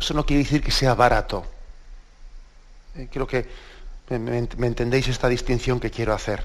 eso 0.00 0.14
no 0.14 0.26
quiere 0.26 0.42
decir 0.42 0.62
que 0.62 0.70
sea 0.70 0.94
barato. 0.94 1.44
Eh, 2.96 3.08
creo 3.12 3.26
que 3.26 3.48
me 4.08 4.38
entendéis 4.66 5.06
esta 5.06 5.28
distinción 5.28 5.78
que 5.78 5.90
quiero 5.92 6.12
hacer. 6.12 6.44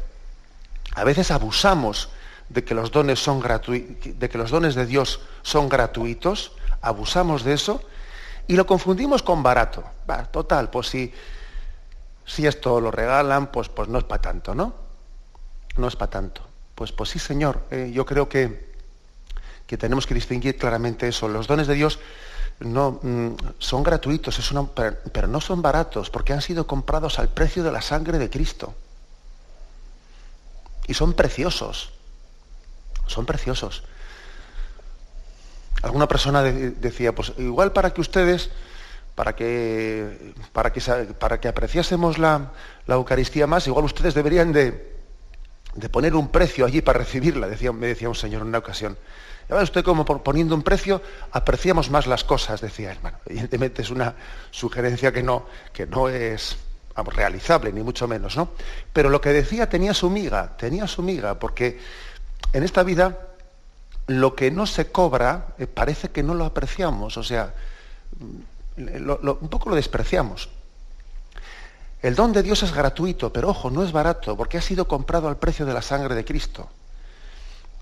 A 0.94 1.04
veces 1.04 1.32
abusamos 1.32 2.10
de 2.50 2.64
que 2.64 2.76
los 2.76 2.92
dones 2.92 3.20
son 3.20 3.42
de 3.42 4.30
que 4.30 4.38
los 4.38 4.52
dones 4.52 4.76
de 4.76 4.86
Dios 4.86 5.20
son 5.42 5.70
gratuitos, 5.70 6.52
abusamos 6.82 7.44
de 7.44 7.54
eso 7.54 7.82
y 8.48 8.56
lo 8.56 8.68
confundimos 8.68 9.24
con 9.24 9.42
barato. 9.42 9.84
total, 10.32 10.70
pues 10.70 10.88
si, 10.88 11.14
si 12.26 12.46
esto 12.46 12.80
lo 12.80 12.92
regalan, 12.92 13.52
pues, 13.52 13.70
pues 13.70 13.88
no 13.90 13.98
es 13.98 14.04
para 14.04 14.22
tanto, 14.22 14.54
¿no? 14.54 14.76
No 15.78 15.88
es 15.88 15.96
para 15.96 16.12
tanto. 16.12 16.42
Pues, 16.76 16.92
pues 16.92 17.10
sí, 17.10 17.20
Señor, 17.20 17.64
eh, 17.72 17.92
yo 17.94 18.06
creo 18.06 18.30
que, 18.30 18.74
que 19.66 19.78
tenemos 19.78 20.06
que 20.06 20.14
distinguir 20.14 20.58
claramente 20.58 21.08
eso. 21.08 21.28
Los 21.28 21.48
dones 21.48 21.68
de 21.68 21.74
Dios 21.74 22.00
no, 22.60 23.00
mm, 23.02 23.36
son 23.60 23.84
gratuitos, 23.84 24.40
pero 25.12 25.28
no 25.28 25.42
son 25.42 25.62
baratos, 25.62 26.10
porque 26.10 26.34
han 26.34 26.42
sido 26.42 26.68
comprados 26.68 27.20
al 27.20 27.30
precio 27.30 27.64
de 27.64 27.72
la 27.72 27.82
sangre 27.82 28.18
de 28.18 28.30
Cristo. 28.30 28.74
Y 30.88 30.94
son 30.94 31.14
preciosos 31.14 31.96
son 33.08 33.26
preciosos. 33.26 33.84
Alguna 35.82 36.08
persona 36.08 36.42
decía, 36.42 37.14
pues 37.14 37.34
igual 37.38 37.72
para 37.72 37.94
que 37.94 38.02
ustedes, 38.02 38.50
para 39.14 39.36
que, 39.36 40.34
para 40.52 40.74
que, 40.74 40.82
para 41.20 41.40
que 41.40 41.48
apreciásemos 41.48 42.18
la, 42.18 42.52
Eucaristía 42.88 43.46
más, 43.46 43.68
igual 43.68 43.86
ustedes 43.86 44.14
deberían 44.14 44.52
de, 44.52 44.96
de, 45.76 45.90
poner 45.90 46.16
un 46.16 46.30
precio 46.30 46.66
allí 46.66 46.82
para 46.82 47.00
recibirla, 47.00 47.48
decía, 47.48 47.72
me 47.72 47.88
decía 47.88 48.10
un 48.10 48.16
señor 48.16 48.42
en 48.42 48.48
una 48.48 48.60
ocasión. 48.60 48.98
Ya 49.48 49.56
usted 49.58 49.84
como 49.84 50.06
poniendo 50.06 50.56
un 50.56 50.64
precio 50.64 51.02
apreciamos 51.32 51.90
más 51.90 52.08
las 52.08 52.24
cosas, 52.24 52.62
decía 52.62 52.92
hermano. 52.92 53.20
Evidentemente 53.26 53.84
es 53.84 53.92
una 53.92 54.16
sugerencia 54.52 55.12
que 55.12 55.22
no, 55.22 55.46
que 55.72 55.86
no 55.86 56.10
es 56.10 56.58
realizable, 56.96 57.72
ni 57.72 57.84
mucho 57.84 58.08
menos, 58.08 58.38
¿no? 58.38 58.50
Pero 58.94 59.10
lo 59.10 59.22
que 59.22 59.30
decía 59.30 59.70
tenía 59.70 59.94
su 59.94 60.10
miga, 60.10 60.56
tenía 60.58 60.88
su 60.88 61.04
miga, 61.04 61.38
porque 61.38 61.80
en 62.54 62.64
esta 62.64 62.84
vida 62.84 63.20
lo 64.08 64.36
que 64.36 64.52
no 64.52 64.66
se 64.66 64.92
cobra 64.92 65.48
eh, 65.58 65.68
parece 65.68 66.10
que 66.10 66.24
no 66.24 66.34
lo 66.34 66.46
apreciamos, 66.46 67.18
o 67.18 67.24
sea, 67.24 67.54
mm, 68.20 69.10
un 69.10 69.50
poco 69.50 69.70
lo 69.70 69.76
despreciamos. 69.76 70.50
El 72.02 72.16
don 72.16 72.34
de 72.34 72.44
Dios 72.44 72.62
es 72.64 72.74
gratuito, 72.74 73.34
pero 73.34 73.50
ojo, 73.50 73.70
no 73.70 73.84
es 73.84 73.92
barato, 73.92 74.38
porque 74.38 74.58
ha 74.58 74.62
sido 74.62 74.88
comprado 74.88 75.28
al 75.28 75.38
precio 75.38 75.66
de 75.66 75.74
la 75.74 75.82
sangre 75.82 76.14
de 76.14 76.24
Cristo. 76.24 76.70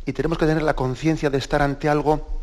Y 0.05 0.13
tenemos 0.13 0.37
que 0.37 0.45
tener 0.45 0.63
la 0.63 0.75
conciencia 0.75 1.29
de 1.29 1.37
estar 1.37 1.61
ante 1.61 1.89
algo 1.89 2.41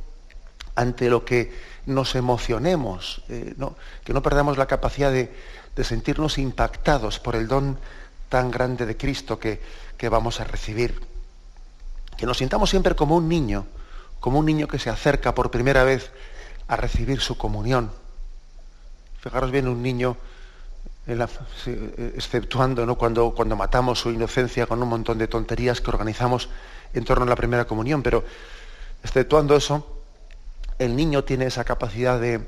ante 0.77 1.11
lo 1.11 1.25
que 1.25 1.53
nos 1.87 2.14
emocionemos, 2.14 3.23
eh, 3.29 3.55
que 4.05 4.12
no 4.12 4.23
perdamos 4.23 4.57
la 4.57 4.66
capacidad 4.66 5.11
de, 5.11 5.31
sentirnos 5.83 6.37
impactados 6.37 7.18
por 7.18 7.35
el 7.35 7.49
don 7.49 7.79
tan 8.29 8.51
grande 8.51 8.85
de 8.85 8.99
Cristo 8.99 9.38
que 9.38 9.59
vamos 10.11 10.38
a 10.38 10.44
recibir 10.44 11.11
que 12.20 12.27
nos 12.27 12.37
sintamos 12.37 12.68
siempre 12.68 12.94
como 12.94 13.16
un 13.16 13.31
niño, 13.31 13.64
como 14.20 14.38
un 14.40 14.44
niño 14.44 14.68
que 14.68 14.79
se 14.79 14.90
acerca 14.90 15.35
por 15.35 15.51
primera 15.51 15.85
vez 15.85 16.11
a 16.68 16.77
recibir 16.77 17.18
su 17.23 17.38
comunión. 17.38 17.90
Fijaros 19.20 19.51
bien 19.51 19.66
un 19.66 19.83
niño, 19.83 20.18
exceptuando 21.07 22.85
¿no? 22.85 22.96
cuando 22.96 23.57
matamos 23.57 24.01
su 24.01 24.11
inocencia 24.11 24.66
con 24.66 24.83
un 24.83 24.90
montón 24.90 25.16
de 25.16 25.29
tonterías 25.29 25.81
que 25.81 25.88
organizamos 25.88 26.51
en 26.94 27.05
torno 27.05 27.24
a 27.24 27.29
la 27.29 27.37
primera 27.37 27.66
comunión, 27.66 28.03
pero 28.03 28.24
exceptuando 29.03 29.57
eso, 29.57 30.03
el 30.79 30.96
niño 30.96 31.24
tiene 31.24 31.46
esa 31.46 31.64
capacidad 31.64 32.20
de, 32.20 32.40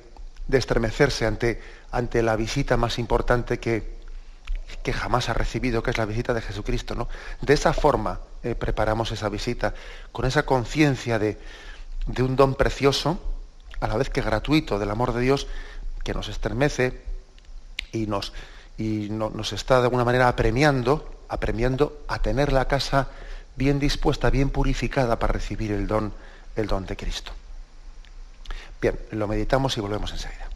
de 0.48 0.58
estremecerse 0.58 1.26
ante, 1.26 1.60
ante 1.90 2.22
la 2.22 2.36
visita 2.36 2.76
más 2.76 2.98
importante 2.98 3.58
que, 3.58 4.02
que 4.82 4.92
jamás 4.92 5.28
ha 5.28 5.34
recibido, 5.34 5.82
que 5.82 5.90
es 5.90 5.98
la 5.98 6.06
visita 6.06 6.34
de 6.34 6.40
Jesucristo. 6.40 6.94
¿no? 6.94 7.08
De 7.40 7.54
esa 7.54 7.72
forma 7.72 8.20
eh, 8.42 8.54
preparamos 8.54 9.12
esa 9.12 9.28
visita, 9.28 9.74
con 10.10 10.24
esa 10.24 10.44
conciencia 10.44 11.18
de, 11.18 11.38
un 12.18 12.36
don 12.36 12.54
precioso, 12.54 13.20
a 13.80 13.86
la 13.86 13.96
vez 13.96 14.10
que 14.10 14.22
gratuito, 14.22 14.78
del 14.78 14.90
amor 14.90 15.12
de 15.12 15.20
Dios, 15.20 15.46
que 16.04 16.14
nos 16.14 16.28
estremece 16.28 17.00
y 17.92 18.06
nos, 18.06 18.32
y 18.78 19.08
nos 19.10 19.52
está 19.52 19.78
de 19.78 19.84
alguna 19.84 20.04
manera 20.04 20.28
apremiando, 20.28 21.22
apremiando 21.28 22.02
a 22.08 22.20
tener 22.20 22.52
la 22.52 22.66
casa 22.66 23.08
bien 23.56 23.78
dispuesta, 23.78 24.30
bien 24.30 24.50
purificada 24.50 25.18
para 25.18 25.32
recibir 25.32 25.72
el 25.72 25.86
don, 25.86 26.12
el 26.56 26.66
don 26.66 26.86
de 26.86 26.96
Cristo. 26.96 27.32
Bien, 28.80 28.98
lo 29.12 29.28
meditamos 29.28 29.76
y 29.76 29.80
volvemos 29.80 30.12
enseguida. 30.12 30.48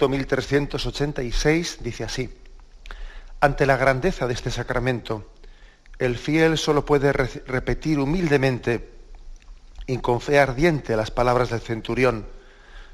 Punto 0.00 0.16
1386 0.16 1.80
dice 1.82 2.04
así, 2.04 2.30
ante 3.38 3.66
la 3.66 3.76
grandeza 3.76 4.26
de 4.26 4.32
este 4.32 4.50
sacramento, 4.50 5.30
el 5.98 6.16
fiel 6.16 6.56
solo 6.56 6.86
puede 6.86 7.12
repetir 7.12 7.98
humildemente 7.98 8.88
y 9.86 9.98
con 9.98 10.22
fe 10.22 10.38
ardiente 10.38 10.96
las 10.96 11.10
palabras 11.10 11.50
del 11.50 11.60
centurión, 11.60 12.26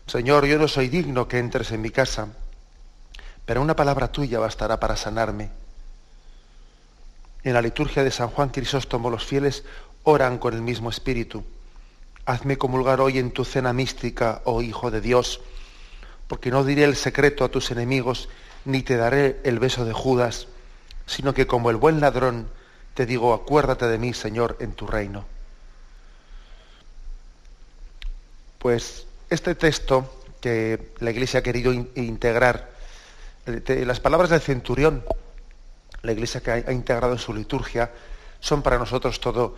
Señor, 0.09 0.47
yo 0.47 0.59
no 0.59 0.67
soy 0.67 0.89
digno 0.89 1.29
que 1.29 1.39
entres 1.39 1.71
en 1.71 1.81
mi 1.81 1.91
casa, 1.91 2.27
pero 3.45 3.63
una 3.63 3.77
palabra 3.77 4.11
tuya 4.11 4.41
bastará 4.41 4.81
para 4.81 4.97
sanarme. 4.97 5.51
En 7.45 7.55
la 7.55 7.63
liturgia 7.63 8.03
de 8.03 8.11
San 8.11 8.31
Juan 8.31 8.49
Crisóstomo 8.49 9.11
los 9.11 9.25
fieles 9.25 9.63
oran 10.03 10.39
con 10.39 10.55
el 10.55 10.61
mismo 10.61 10.91
espíritu. 10.91 11.45
Hazme 12.25 12.59
comulgar 12.59 13.01
hoy 13.01 13.21
en 13.21 13.31
tu 13.31 13.45
cena 13.45 13.73
mística, 13.73 14.43
oh 14.43 14.61
Hijo 14.61 14.91
de 14.91 15.01
Dios, 15.01 15.41
porque 16.29 16.51
no 16.51 16.65
diré 16.65 16.85
el 16.85 16.97
secreto 16.97 17.45
a 17.45 17.49
tus 17.49 17.71
enemigos, 17.71 18.29
ni 18.65 18.83
te 18.83 18.97
daré 18.97 19.41
el 19.45 19.59
beso 19.59 19.85
de 19.85 19.93
Judas, 19.93 20.49
sino 21.07 21.35
que 21.35 21.47
como 21.47 21.71
el 21.71 21.77
buen 21.77 22.01
ladrón 22.01 22.49
te 22.95 23.05
digo, 23.05 23.35
acuérdate 23.35 23.87
de 23.87 23.99
mí, 23.99 24.15
Señor, 24.15 24.57
en 24.59 24.73
tu 24.73 24.87
reino. 24.87 25.27
Pues 28.59 29.07
este 29.29 29.55
texto 29.55 30.23
que 30.41 30.93
la 31.01 31.11
Iglesia 31.11 31.41
ha 31.41 31.43
querido 31.43 31.73
integrar, 31.75 32.71
las 33.45 34.01
palabras 34.01 34.31
del 34.31 34.41
centurión, 34.41 35.05
la 36.01 36.13
Iglesia 36.13 36.41
que 36.41 36.51
ha 36.51 36.73
integrado 36.73 37.13
en 37.13 37.19
su 37.19 37.35
liturgia, 37.35 37.93
son 38.41 38.63
para 38.63 38.79
nosotros 38.79 39.21
todo 39.21 39.57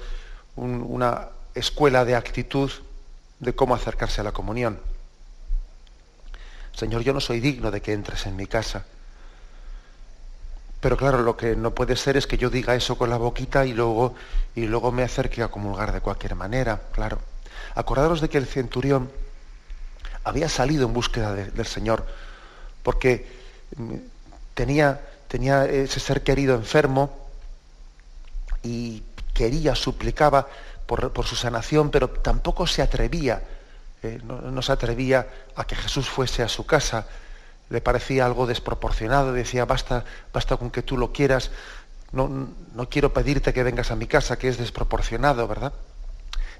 una 0.56 1.28
escuela 1.54 2.04
de 2.04 2.16
actitud 2.16 2.72
de 3.38 3.54
cómo 3.54 3.76
acercarse 3.76 4.20
a 4.20 4.24
la 4.24 4.32
comunión. 4.32 4.80
Señor, 6.78 7.02
yo 7.02 7.12
no 7.12 7.18
soy 7.18 7.40
digno 7.40 7.72
de 7.72 7.82
que 7.82 7.92
entres 7.92 8.24
en 8.26 8.36
mi 8.36 8.46
casa. 8.46 8.84
Pero 10.80 10.96
claro, 10.96 11.22
lo 11.22 11.36
que 11.36 11.56
no 11.56 11.74
puede 11.74 11.96
ser 11.96 12.16
es 12.16 12.28
que 12.28 12.38
yo 12.38 12.50
diga 12.50 12.76
eso 12.76 12.96
con 12.96 13.10
la 13.10 13.16
boquita 13.16 13.66
y 13.66 13.72
luego, 13.72 14.14
y 14.54 14.66
luego 14.66 14.92
me 14.92 15.02
acerque 15.02 15.42
a 15.42 15.48
comulgar 15.48 15.90
de 15.90 16.00
cualquier 16.00 16.36
manera, 16.36 16.80
claro. 16.92 17.18
Acordaros 17.74 18.20
de 18.20 18.28
que 18.28 18.38
el 18.38 18.46
centurión 18.46 19.10
había 20.22 20.48
salido 20.48 20.86
en 20.86 20.92
búsqueda 20.92 21.34
del 21.34 21.66
Señor, 21.66 22.06
porque 22.84 23.26
mm, 23.76 23.94
tenía, 24.54 25.00
tenía 25.26 25.64
ese 25.64 25.98
ser 25.98 26.22
querido 26.22 26.54
enfermo 26.54 27.28
y 28.62 29.02
quería, 29.34 29.74
suplicaba 29.74 30.46
por, 30.86 31.12
por 31.12 31.26
su 31.26 31.34
sanación, 31.34 31.90
pero 31.90 32.08
tampoco 32.08 32.68
se 32.68 32.82
atrevía 32.82 33.42
eh, 34.02 34.20
no, 34.24 34.62
se 34.62 34.72
atrevía 34.72 35.26
a 35.56 35.64
que 35.64 35.76
Jesús 35.76 36.08
fuese 36.08 36.42
a 36.42 36.48
su 36.48 36.66
casa, 36.66 37.06
le 37.70 37.80
parecía 37.80 38.24
algo 38.24 38.46
desproporcionado, 38.46 39.32
decía, 39.32 39.64
basta, 39.64 40.04
basta 40.32 40.56
con 40.56 40.70
que 40.70 40.82
tú 40.82 40.96
lo 40.96 41.12
quieras, 41.12 41.50
no, 42.12 42.48
no 42.74 42.88
quiero 42.88 43.12
pedirte 43.12 43.52
que 43.52 43.62
vengas 43.62 43.90
a 43.90 43.96
mi 43.96 44.06
casa, 44.06 44.38
que 44.38 44.48
es 44.48 44.56
desproporcionado, 44.56 45.46
¿verdad? 45.46 45.72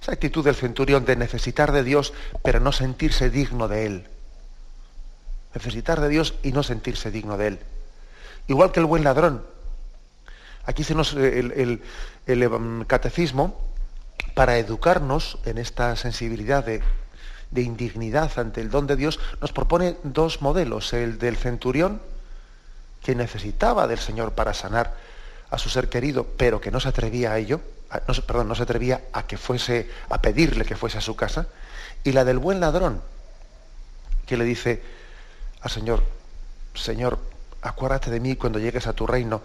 Esa 0.00 0.12
actitud 0.12 0.44
del 0.44 0.54
centurión 0.54 1.04
de 1.04 1.16
necesitar 1.16 1.72
de 1.72 1.82
Dios, 1.82 2.12
pero 2.42 2.60
no 2.60 2.72
sentirse 2.72 3.30
digno 3.30 3.68
de 3.68 3.86
Él. 3.86 4.08
Necesitar 5.54 6.00
de 6.00 6.08
Dios 6.08 6.34
y 6.42 6.52
no 6.52 6.62
sentirse 6.62 7.10
digno 7.10 7.36
de 7.36 7.48
Él. 7.48 7.58
Igual 8.46 8.72
que 8.72 8.80
el 8.80 8.86
buen 8.86 9.04
ladrón. 9.04 9.44
Aquí 10.64 10.84
se 10.84 10.94
nos, 10.94 11.14
el, 11.14 11.52
el, 11.52 11.82
el 12.26 12.42
em, 12.42 12.84
catecismo, 12.84 13.58
para 14.34 14.58
educarnos 14.58 15.38
en 15.44 15.58
esta 15.58 15.96
sensibilidad 15.96 16.64
de 16.64 16.80
de 17.50 17.62
indignidad 17.62 18.38
ante 18.38 18.60
el 18.60 18.70
don 18.70 18.86
de 18.86 18.96
Dios, 18.96 19.18
nos 19.40 19.52
propone 19.52 19.96
dos 20.02 20.42
modelos, 20.42 20.92
el 20.92 21.18
del 21.18 21.36
centurión, 21.36 22.00
que 23.02 23.14
necesitaba 23.14 23.86
del 23.86 23.98
Señor 23.98 24.32
para 24.32 24.54
sanar 24.54 24.94
a 25.50 25.58
su 25.58 25.70
ser 25.70 25.88
querido, 25.88 26.26
pero 26.36 26.60
que 26.60 26.70
no 26.70 26.80
se 26.80 26.88
atrevía 26.88 27.32
a 27.32 27.38
ello, 27.38 27.60
no, 28.06 28.14
perdón, 28.26 28.48
no 28.48 28.54
se 28.54 28.64
atrevía 28.64 29.04
a 29.12 29.26
que 29.26 29.38
fuese, 29.38 29.90
a 30.10 30.20
pedirle 30.20 30.64
que 30.64 30.76
fuese 30.76 30.98
a 30.98 31.00
su 31.00 31.16
casa, 31.16 31.46
y 32.04 32.12
la 32.12 32.24
del 32.24 32.38
buen 32.38 32.60
ladrón, 32.60 33.00
que 34.26 34.36
le 34.36 34.44
dice 34.44 34.82
al 35.62 35.70
Señor, 35.70 36.02
Señor, 36.74 37.18
acuérdate 37.62 38.10
de 38.10 38.20
mí 38.20 38.36
cuando 38.36 38.58
llegues 38.58 38.86
a 38.86 38.92
tu 38.92 39.06
reino. 39.06 39.42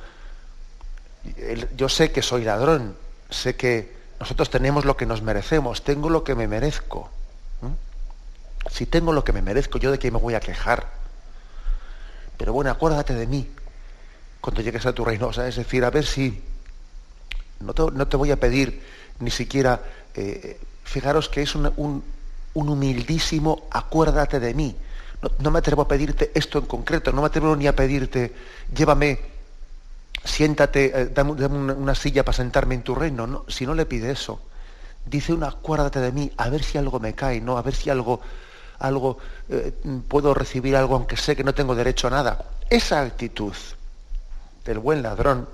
Yo 1.78 1.88
sé 1.88 2.12
que 2.12 2.22
soy 2.22 2.44
ladrón, 2.44 2.96
sé 3.30 3.56
que 3.56 3.96
nosotros 4.20 4.50
tenemos 4.50 4.86
lo 4.86 4.98
que 4.98 5.06
nos 5.06 5.22
merecemos, 5.22 5.84
tengo 5.84 6.10
lo 6.10 6.24
que 6.24 6.36
me 6.36 6.48
merezco. 6.48 7.10
Si 8.70 8.86
tengo 8.86 9.14
lo 9.14 9.24
que 9.24 9.34
me 9.34 9.42
merezco, 9.42 9.78
yo 9.78 9.92
de 9.92 10.00
qué 10.00 10.12
me 10.12 10.20
voy 10.20 10.36
a 10.36 10.40
quejar. 10.40 10.88
Pero 12.38 12.54
bueno, 12.54 12.72
acuérdate 12.72 13.14
de 13.14 13.28
mí 13.28 13.50
cuando 14.42 14.62
llegues 14.62 14.86
a 14.86 14.94
tu 14.94 15.06
reino. 15.06 15.28
O 15.28 15.34
sea, 15.34 15.48
es 15.48 15.56
decir, 15.56 15.86
a 15.86 15.90
ver 15.90 16.06
si 16.06 16.44
no 17.62 18.08
te, 18.08 18.18
voy 18.18 18.32
a 18.32 18.40
pedir 18.40 18.82
ni 19.20 19.32
siquiera, 19.32 19.82
eh, 20.16 20.60
fijaros 20.84 21.30
que 21.30 21.42
es 21.42 21.56
un, 21.56 22.04
humildísimo 22.54 23.68
acuérdate 23.72 24.40
de 24.40 24.54
mí. 24.54 24.76
No, 25.40 25.52
me 25.52 25.60
atrevo 25.60 25.84
a 25.84 25.88
pedirte 25.88 26.32
esto 26.36 26.60
en 26.60 26.66
concreto, 26.66 27.14
no 27.14 27.22
me 27.22 27.28
atrevo 27.28 27.56
ni 27.56 27.68
a 27.68 27.76
pedirte, 27.76 28.34
llévame, 28.76 29.20
siéntate, 30.26 30.92
eh, 30.94 31.06
dame, 31.06 31.32
una, 31.32 31.96
silla 31.96 32.26
para 32.26 32.36
sentarme 32.36 32.76
en 32.76 32.82
tu 32.82 32.94
reino. 32.94 33.26
No, 33.26 33.46
si 33.48 33.66
no 33.66 33.74
le 33.74 33.86
pide 33.86 34.12
eso, 34.12 34.42
dice 35.06 35.32
un 35.32 35.46
acuérdate 35.46 36.02
de 36.02 36.12
mí, 36.12 36.30
a 36.36 36.50
ver 36.50 36.64
si 36.64 36.78
algo 36.78 37.00
me 37.00 37.14
cae, 37.14 37.40
¿no? 37.40 37.58
A 37.58 37.62
ver 37.62 37.74
si 37.74 37.90
algo 37.90 38.20
algo, 38.80 39.18
eh, 39.50 39.74
puedo 40.08 40.34
recibir 40.34 40.76
algo 40.76 40.96
aunque 40.96 41.18
sé 41.18 41.36
que 41.36 41.44
no 41.44 41.54
tengo 41.54 41.76
derecho 41.76 42.08
a 42.08 42.12
nada. 42.12 42.46
Esa 42.70 43.02
actitud 43.02 43.54
del 44.66 44.80
buen 44.80 45.02
ladrón 45.02 45.48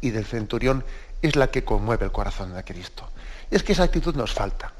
y 0.00 0.10
del 0.10 0.24
centurión 0.24 0.84
es 1.22 1.36
la 1.36 1.50
que 1.50 1.64
conmueve 1.64 2.04
el 2.04 2.12
corazón 2.12 2.54
de 2.54 2.64
Cristo. 2.64 3.08
Es 3.50 3.62
que 3.62 3.72
esa 3.72 3.84
actitud 3.84 4.14
nos 4.14 4.32
falta. 4.32 4.72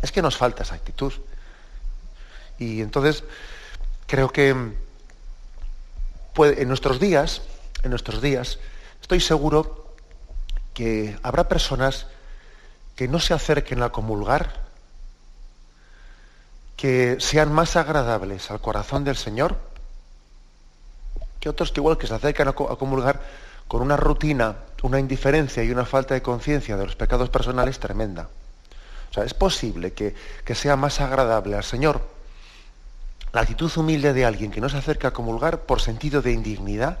Es 0.00 0.12
que 0.12 0.22
nos 0.22 0.36
falta 0.36 0.62
esa 0.62 0.74
actitud. 0.74 1.12
Y 2.58 2.80
entonces 2.80 3.24
creo 4.06 4.30
que 4.30 4.50
en 4.50 6.68
nuestros 6.68 7.00
días, 7.00 7.42
en 7.82 7.90
nuestros 7.90 8.22
días, 8.22 8.58
estoy 9.00 9.20
seguro 9.20 9.94
que 10.74 11.16
habrá 11.22 11.48
personas 11.48 12.06
que 12.96 13.08
no 13.08 13.20
se 13.20 13.34
acerquen 13.34 13.82
a 13.82 13.90
comulgar 13.90 14.62
que 16.82 17.18
sean 17.20 17.52
más 17.52 17.76
agradables 17.76 18.50
al 18.50 18.60
corazón 18.60 19.04
del 19.04 19.14
Señor 19.14 19.56
que 21.38 21.48
otros 21.48 21.70
que 21.70 21.78
igual 21.78 21.96
que 21.96 22.08
se 22.08 22.14
acercan 22.14 22.48
a 22.48 22.54
comulgar 22.54 23.20
con 23.68 23.82
una 23.82 23.96
rutina, 23.96 24.56
una 24.82 24.98
indiferencia 24.98 25.62
y 25.62 25.70
una 25.70 25.84
falta 25.84 26.14
de 26.14 26.22
conciencia 26.22 26.76
de 26.76 26.84
los 26.84 26.96
pecados 26.96 27.30
personales 27.30 27.78
tremenda. 27.78 28.28
O 29.12 29.14
sea, 29.14 29.22
es 29.22 29.32
posible 29.32 29.92
que, 29.92 30.16
sea 30.56 30.74
más 30.74 31.00
agradable 31.00 31.54
al 31.54 31.62
Señor 31.62 32.00
la 33.32 33.42
actitud 33.42 33.70
humilde 33.76 34.12
de 34.12 34.24
alguien 34.24 34.50
que 34.50 34.60
no 34.60 34.68
se 34.68 34.78
acerca 34.78 35.06
a 35.06 35.12
comulgar 35.12 35.60
por 35.60 35.80
sentido 35.80 36.20
de 36.20 36.32
indignidad, 36.32 36.98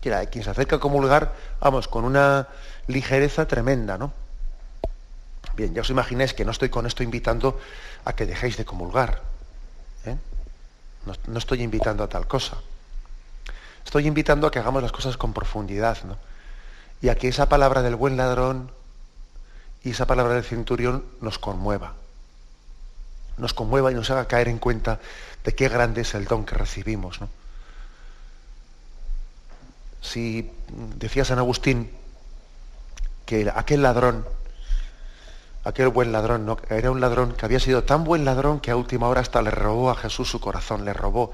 que 0.00 0.10
de 0.10 0.28
quien 0.28 0.44
se 0.44 0.50
acerca 0.50 0.76
a 0.76 0.78
comulgar, 0.78 1.34
vamos, 1.58 1.88
con 1.88 2.04
una 2.04 2.46
ligereza 2.86 3.48
tremenda, 3.48 3.98
¿no? 3.98 4.12
Bien, 5.56 5.72
ya 5.72 5.82
os 5.82 5.90
imagináis 5.90 6.34
que 6.34 6.44
no 6.44 6.50
estoy 6.50 6.68
con 6.68 6.86
esto 6.86 7.02
invitando 7.02 7.58
a 8.04 8.14
que 8.14 8.26
dejéis 8.26 8.56
de 8.56 8.64
comulgar. 8.64 9.22
¿eh? 10.04 10.16
No, 11.06 11.38
estoy 11.38 11.62
invitando 11.62 12.02
a 12.02 12.08
tal 12.08 12.26
cosa. 12.26 12.58
Estoy 13.84 14.06
invitando 14.06 14.46
a 14.46 14.50
que 14.50 14.58
hagamos 14.58 14.82
las 14.82 14.92
cosas 14.92 15.16
con 15.16 15.32
profundidad, 15.32 16.02
¿no? 16.04 16.18
Y 17.02 17.08
a 17.08 17.16
que 17.16 17.28
esa 17.28 17.48
palabra 17.48 17.82
del 17.82 17.96
buen 17.96 18.16
ladrón 18.16 18.72
y 19.84 19.90
esa 19.90 20.06
palabra 20.06 20.34
del 20.34 20.44
centurión 20.44 21.04
nos 21.20 21.38
conmueva. 21.38 21.94
Nos 23.36 23.52
conmueva 23.52 23.92
y 23.92 23.94
nos 23.94 24.10
haga 24.10 24.26
caer 24.26 24.48
en 24.48 24.58
cuenta 24.58 25.00
de 25.44 25.54
qué 25.54 25.68
grande 25.68 26.00
es 26.00 26.14
el 26.14 26.24
don 26.24 26.46
que 26.46 26.54
recibimos. 26.54 27.20
¿no? 27.20 27.28
Si 30.00 30.50
decía 30.96 31.24
San 31.24 31.38
Agustín 31.38 31.90
que 33.26 33.52
aquel 33.54 33.82
ladrón 33.82 34.24
aquel 35.64 35.88
buen 35.88 36.12
ladrón, 36.12 36.46
¿no? 36.46 36.58
Era 36.68 36.90
un 36.90 37.00
ladrón 37.00 37.32
que 37.32 37.44
había 37.44 37.60
sido 37.60 37.84
tan 37.84 38.04
buen 38.04 38.24
ladrón 38.24 38.60
que 38.60 38.70
a 38.70 38.76
última 38.76 39.08
hora 39.08 39.20
hasta 39.20 39.42
le 39.42 39.50
robó 39.50 39.90
a 39.90 39.96
Jesús 39.96 40.30
su 40.30 40.40
corazón, 40.40 40.84
le 40.84 40.92
robó 40.92 41.32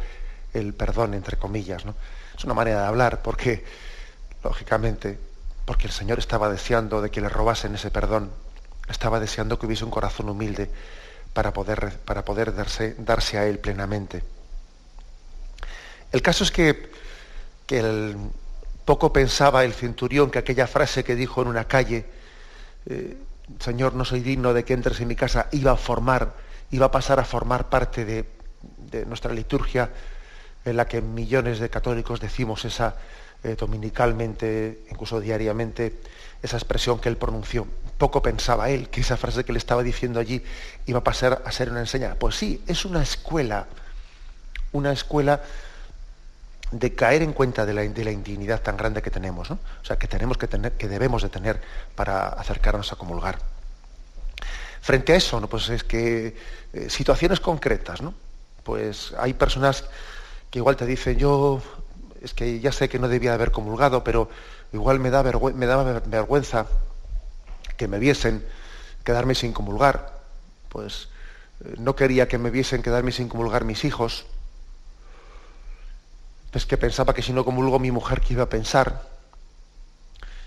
el 0.54 0.74
perdón, 0.74 1.14
entre 1.14 1.36
comillas, 1.36 1.84
¿no? 1.84 1.94
Es 2.36 2.44
una 2.44 2.54
manera 2.54 2.82
de 2.82 2.86
hablar, 2.86 3.22
porque, 3.22 3.64
lógicamente, 4.42 5.18
porque 5.64 5.86
el 5.86 5.92
Señor 5.92 6.18
estaba 6.18 6.48
deseando 6.48 7.02
de 7.02 7.10
que 7.10 7.20
le 7.20 7.28
robasen 7.28 7.74
ese 7.74 7.90
perdón, 7.90 8.30
estaba 8.88 9.20
deseando 9.20 9.58
que 9.58 9.66
hubiese 9.66 9.84
un 9.84 9.90
corazón 9.90 10.28
humilde 10.28 10.70
para 11.32 11.52
poder, 11.52 11.98
para 12.04 12.24
poder 12.24 12.54
darse, 12.54 12.94
darse 12.98 13.38
a 13.38 13.46
Él 13.46 13.58
plenamente. 13.58 14.22
El 16.12 16.22
caso 16.22 16.42
es 16.44 16.50
que, 16.50 16.90
que 17.66 17.78
el, 17.78 18.16
poco 18.90 19.12
pensaba 19.12 19.62
el 19.62 19.72
centurión 19.72 20.32
que 20.32 20.40
aquella 20.40 20.66
frase 20.66 21.04
que 21.04 21.14
dijo 21.14 21.42
en 21.42 21.46
una 21.46 21.66
calle, 21.66 22.04
eh, 22.86 23.16
Señor, 23.58 23.94
no 23.94 24.04
soy 24.04 24.20
digno 24.20 24.54
de 24.54 24.64
que 24.64 24.74
entres 24.74 25.00
en 25.00 25.08
mi 25.08 25.16
casa, 25.16 25.48
iba 25.52 25.72
a 25.72 25.76
formar, 25.76 26.34
iba 26.70 26.86
a 26.86 26.90
pasar 26.90 27.18
a 27.18 27.24
formar 27.24 27.68
parte 27.68 28.04
de, 28.04 28.26
nuestra 29.06 29.32
liturgia 29.32 29.90
en 30.64 30.76
la 30.76 30.86
que 30.86 31.00
millones 31.00 31.58
de 31.58 31.70
católicos 31.70 32.20
decimos 32.20 32.64
esa 32.64 32.96
eh, 33.42 33.56
dominicalmente, 33.58 34.84
incluso 34.90 35.20
diariamente, 35.20 36.00
esa 36.42 36.56
expresión 36.56 36.98
que 36.98 37.08
él 37.08 37.16
pronunció. 37.16 37.66
Poco 37.96 38.22
pensaba 38.22 38.68
él 38.68 38.88
que 38.88 39.00
esa 39.00 39.16
frase 39.16 39.44
que 39.44 39.52
le 39.52 39.58
estaba 39.58 39.82
diciendo 39.82 40.20
allí 40.20 40.42
iba 40.86 40.98
a 40.98 41.04
pasar 41.04 41.42
a 41.44 41.52
ser 41.52 41.70
una 41.70 41.80
enseñanza. 41.80 42.18
Pues 42.18 42.34
sí, 42.34 42.62
es 42.66 42.84
una 42.84 43.02
escuela, 43.02 43.66
una 44.72 44.92
escuela 44.92 45.40
de 46.70 46.94
caer 46.94 47.22
en 47.22 47.32
cuenta 47.32 47.66
de 47.66 47.74
la, 47.74 47.84
indignidad 47.84 48.62
tan 48.62 48.76
grande 48.76 49.02
que 49.02 49.10
tenemos, 49.10 49.50
¿no? 49.50 49.58
o 49.82 49.84
sea, 49.84 49.98
que 49.98 50.06
tenemos 50.06 50.38
que 50.38 50.46
tener, 50.46 50.72
que 50.72 50.88
debemos 50.88 51.22
de 51.22 51.28
tener 51.28 51.60
para 51.94 52.28
acercarnos 52.28 52.92
a 52.92 52.96
comulgar. 52.96 53.38
Frente 54.80 55.12
a 55.12 55.16
eso, 55.16 55.40
¿no? 55.40 55.48
pues 55.48 55.68
es 55.68 55.84
que 55.84 56.36
eh, 56.72 56.88
situaciones 56.88 57.40
concretas, 57.40 58.00
¿no? 58.00 58.14
Pues 58.62 59.12
hay 59.18 59.34
personas 59.34 59.84
que 60.50 60.58
igual 60.58 60.76
te 60.76 60.86
dicen, 60.86 61.18
yo 61.18 61.60
es 62.22 62.34
que 62.34 62.60
ya 62.60 62.72
sé 62.72 62.88
que 62.88 62.98
no 62.98 63.08
debía 63.08 63.34
haber 63.34 63.50
comulgado, 63.50 64.04
pero 64.04 64.28
igual 64.72 65.00
me, 65.00 65.10
da 65.10 65.22
me 65.22 65.66
daba 65.66 66.00
vergüenza 66.00 66.66
que 67.76 67.88
me 67.88 67.98
viesen 67.98 68.44
quedarme 69.04 69.34
sin 69.34 69.52
comulgar. 69.52 70.20
Pues 70.68 71.08
eh, 71.64 71.74
no 71.78 71.96
quería 71.96 72.28
que 72.28 72.38
me 72.38 72.50
viesen 72.50 72.82
quedarme 72.82 73.12
sin 73.12 73.28
comulgar 73.28 73.64
mis 73.64 73.84
hijos. 73.84 74.26
Es 76.52 76.66
que 76.66 76.76
pensaba 76.76 77.14
que 77.14 77.22
si 77.22 77.32
no 77.32 77.44
comulgo 77.44 77.78
mi 77.78 77.90
mujer, 77.90 78.20
¿qué 78.20 78.34
iba 78.34 78.44
a 78.44 78.48
pensar? 78.48 79.02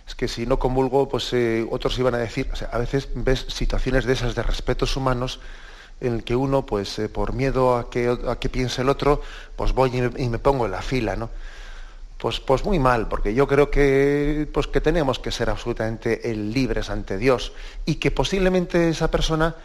Es 0.07 0.15
que 0.15 0.27
si 0.27 0.45
no 0.45 0.59
comulgo, 0.59 1.07
pues 1.07 1.31
eh, 1.33 1.65
otros 1.69 1.97
iban 1.97 2.15
a 2.15 2.17
decir, 2.17 2.49
a 2.71 2.77
veces 2.77 3.07
ves 3.15 3.45
situaciones 3.47 4.05
de 4.05 4.13
esas 4.13 4.35
de 4.35 4.43
respetos 4.43 4.97
humanos 4.97 5.39
en 6.01 6.15
el 6.15 6.23
que 6.23 6.35
uno, 6.35 6.65
pues 6.65 6.99
eh, 6.99 7.07
por 7.07 7.31
miedo 7.31 7.77
a 7.77 7.89
que, 7.89 8.17
a 8.27 8.35
que 8.35 8.49
piense 8.49 8.81
el 8.81 8.89
otro, 8.89 9.21
pues 9.55 9.71
voy 9.71 10.11
y 10.17 10.27
me, 10.27 10.39
pongo 10.39 10.65
en 10.65 10.71
la 10.71 10.81
fila, 10.81 11.15
¿no? 11.15 11.29
Pues, 12.17 12.39
pues 12.41 12.65
muy 12.65 12.79
mal, 12.79 13.07
porque 13.07 13.33
yo 13.33 13.47
creo 13.47 13.69
que, 13.69 14.47
pues 14.53 14.67
que 14.67 14.81
tenemos 14.81 15.19
que 15.19 15.31
ser 15.31 15.49
absolutamente 15.49 16.21
libres 16.35 16.89
ante 16.89 17.17
Dios 17.17 17.53
y 17.85 17.95
que 17.95 18.11
posiblemente 18.11 18.89
esa 18.89 19.09
persona 19.11 19.55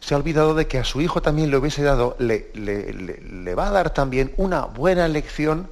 se 0.00 0.14
ha 0.14 0.18
olvidado 0.18 0.54
de 0.54 0.66
que 0.66 0.78
a 0.78 0.84
su 0.84 1.00
hijo 1.00 1.22
también 1.22 1.50
le 1.50 1.56
hubiese 1.56 1.82
dado, 1.82 2.16
le, 2.18 2.50
le, 2.54 2.92
le 2.92 3.54
va 3.54 3.68
a 3.68 3.70
dar 3.70 3.90
también 3.90 4.32
una 4.36 4.64
buena 4.66 5.08
lección 5.08 5.68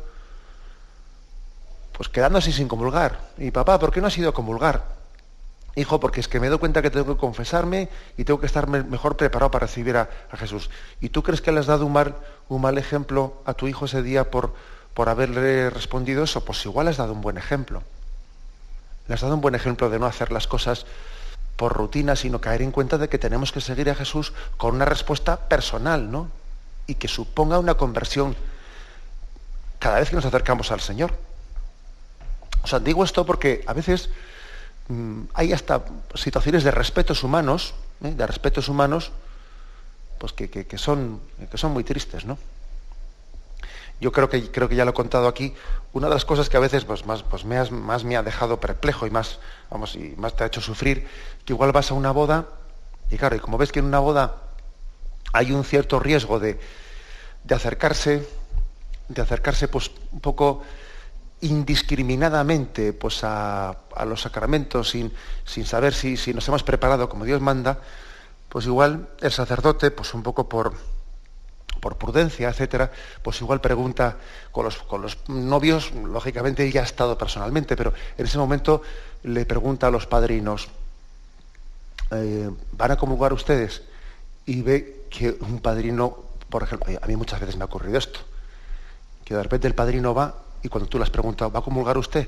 pues 1.96 2.08
quedándose 2.08 2.52
sin 2.52 2.68
comulgar. 2.68 3.20
Y 3.38 3.50
papá, 3.50 3.78
¿por 3.78 3.92
qué 3.92 4.00
no 4.00 4.08
has 4.08 4.18
ido 4.18 4.30
a 4.30 4.34
comulgar? 4.34 4.84
Hijo, 5.76 5.98
porque 5.98 6.20
es 6.20 6.28
que 6.28 6.38
me 6.38 6.48
doy 6.48 6.58
cuenta 6.58 6.82
que 6.82 6.90
tengo 6.90 7.14
que 7.14 7.20
confesarme 7.20 7.88
y 8.16 8.24
tengo 8.24 8.40
que 8.40 8.46
estar 8.46 8.68
mejor 8.68 9.16
preparado 9.16 9.50
para 9.50 9.66
recibir 9.66 9.96
a, 9.96 10.08
Jesús. 10.36 10.70
¿Y 11.00 11.08
tú 11.08 11.22
crees 11.22 11.40
que 11.40 11.50
le 11.52 11.60
has 11.60 11.66
dado 11.66 11.86
un 11.86 11.92
mal, 11.92 12.16
un 12.48 12.60
mal 12.60 12.78
ejemplo 12.78 13.34
a 13.44 13.54
tu 13.54 13.66
hijo 13.66 13.86
ese 13.86 14.02
día 14.02 14.30
por, 14.30 14.54
por 14.92 15.08
haberle 15.08 15.70
respondido 15.70 16.24
eso? 16.24 16.44
Pues 16.44 16.64
igual 16.64 16.88
has 16.88 16.96
dado 16.96 17.12
un 17.12 17.20
buen 17.20 17.38
ejemplo. 17.38 17.82
Le 19.08 19.14
has 19.14 19.20
dado 19.20 19.34
un 19.34 19.40
buen 19.40 19.54
ejemplo 19.54 19.90
de 19.90 19.98
no 19.98 20.06
hacer 20.06 20.32
las 20.32 20.46
cosas 20.46 20.86
por 21.56 21.72
rutina, 21.72 22.16
sino 22.16 22.40
caer 22.40 22.62
en 22.62 22.72
cuenta 22.72 22.98
de 22.98 23.08
que 23.08 23.18
tenemos 23.18 23.52
que 23.52 23.60
seguir 23.60 23.90
a 23.90 23.94
Jesús 23.94 24.32
con 24.56 24.74
una 24.74 24.84
respuesta 24.84 25.36
personal, 25.36 26.10
¿no? 26.10 26.28
Y 26.86 26.94
que 26.96 27.08
suponga 27.08 27.58
una 27.58 27.74
conversión 27.74 28.36
cada 29.78 29.98
vez 30.00 30.10
que 30.10 30.16
nos 30.16 30.24
acercamos 30.24 30.70
al 30.70 30.80
Señor. 30.80 31.14
O 32.64 32.66
sea, 32.66 32.80
digo 32.80 33.04
esto 33.04 33.26
porque 33.26 33.62
a 33.66 33.74
veces 33.74 34.08
mm, 34.88 35.24
hay 35.34 35.52
hasta 35.52 35.84
situaciones 36.14 36.64
de 36.64 36.70
respetos 36.70 37.22
humanos, 37.22 37.74
¿eh? 38.02 38.12
de 38.12 38.26
respetos 38.26 38.70
humanos, 38.70 39.12
pues 40.18 40.32
que, 40.32 40.78
son, 40.78 41.20
que 41.50 41.58
son 41.58 41.72
muy 41.72 41.84
tristes, 41.84 42.24
¿no? 42.24 42.38
Yo 44.00 44.12
creo 44.12 44.30
que, 44.30 44.50
creo 44.50 44.66
que 44.66 44.76
ya 44.76 44.86
lo 44.86 44.92
he 44.92 44.94
contado 44.94 45.28
aquí, 45.28 45.52
una 45.92 46.08
de 46.08 46.14
las 46.14 46.24
cosas 46.24 46.48
que 46.48 46.56
a 46.56 46.60
veces 46.60 46.86
pues, 46.86 47.04
más, 47.04 47.22
pues 47.22 47.44
me, 47.44 47.62
más 47.70 48.02
me 48.02 48.16
ha 48.16 48.22
dejado 48.22 48.58
perplejo 48.58 49.06
y 49.06 49.10
más, 49.10 49.40
vamos, 49.70 49.94
y 49.94 50.14
más 50.16 50.34
te 50.34 50.44
ha 50.44 50.46
hecho 50.46 50.62
sufrir, 50.62 51.06
que 51.44 51.52
igual 51.52 51.70
vas 51.70 51.90
a 51.90 51.94
una 51.94 52.12
boda, 52.12 52.46
y 53.10 53.18
claro, 53.18 53.36
y 53.36 53.40
como 53.40 53.58
ves 53.58 53.72
que 53.72 53.80
en 53.80 53.84
una 53.84 53.98
boda 53.98 54.36
hay 55.34 55.52
un 55.52 55.64
cierto 55.64 56.00
riesgo 56.00 56.40
de, 56.40 56.58
de 57.44 57.54
acercarse, 57.54 58.26
de 59.08 59.20
acercarse 59.20 59.68
pues 59.68 59.90
un 60.12 60.20
poco 60.20 60.62
indiscriminadamente 61.40 62.92
pues, 62.92 63.20
a, 63.22 63.76
los 64.06 64.22
sacramentos 64.22 64.90
sin, 64.90 65.12
sin 65.44 65.66
saber 65.66 65.94
si, 65.94 66.16
si, 66.16 66.32
nos 66.32 66.46
hemos 66.48 66.62
preparado 66.62 67.08
como 67.08 67.24
Dios 67.24 67.40
manda, 67.40 67.78
pues 68.48 68.66
igual 68.66 69.08
el 69.20 69.32
sacerdote, 69.32 69.90
pues 69.90 70.14
un 70.14 70.22
poco 70.22 70.48
por, 70.48 70.74
por 71.80 71.96
prudencia, 71.96 72.48
etcétera, 72.48 72.90
pues 73.22 73.40
igual 73.40 73.60
pregunta 73.60 74.16
con 74.52 74.64
los, 74.64 74.78
con 74.78 75.02
los 75.02 75.18
novios, 75.28 75.92
lógicamente 75.92 76.70
ya 76.70 76.80
ha 76.80 76.84
estado 76.84 77.18
personalmente, 77.18 77.76
pero 77.76 77.92
en 78.16 78.24
ese 78.24 78.38
momento 78.38 78.82
le 79.24 79.44
pregunta 79.44 79.88
a 79.88 79.90
los 79.90 80.06
padrinos, 80.06 80.68
eh, 82.10 82.50
¿van 82.72 82.90
a 82.90 82.96
comulgar 82.96 83.32
ustedes? 83.32 83.82
Y 84.46 84.62
ve 84.62 85.06
que 85.10 85.36
un 85.40 85.60
padrino, 85.60 86.16
por 86.48 86.62
ejemplo, 86.62 86.96
a 87.00 87.06
mí 87.06 87.16
muchas 87.16 87.40
veces 87.40 87.56
me 87.56 87.64
ha 87.64 87.66
ocurrido 87.66 87.98
esto, 87.98 88.20
que 89.24 89.34
de 89.34 89.42
repente 89.42 89.66
el 89.66 89.74
padrino 89.74 90.14
va 90.14 90.43
y 90.64 90.68
cuando 90.70 90.88
tú 90.88 90.96
le 90.96 91.04
has 91.04 91.10
preguntado, 91.10 91.52
¿va 91.52 91.60
a 91.60 91.62
comulgar 91.62 91.98
usted? 91.98 92.26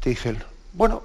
Te 0.00 0.08
dicen, 0.08 0.42
bueno, 0.72 1.02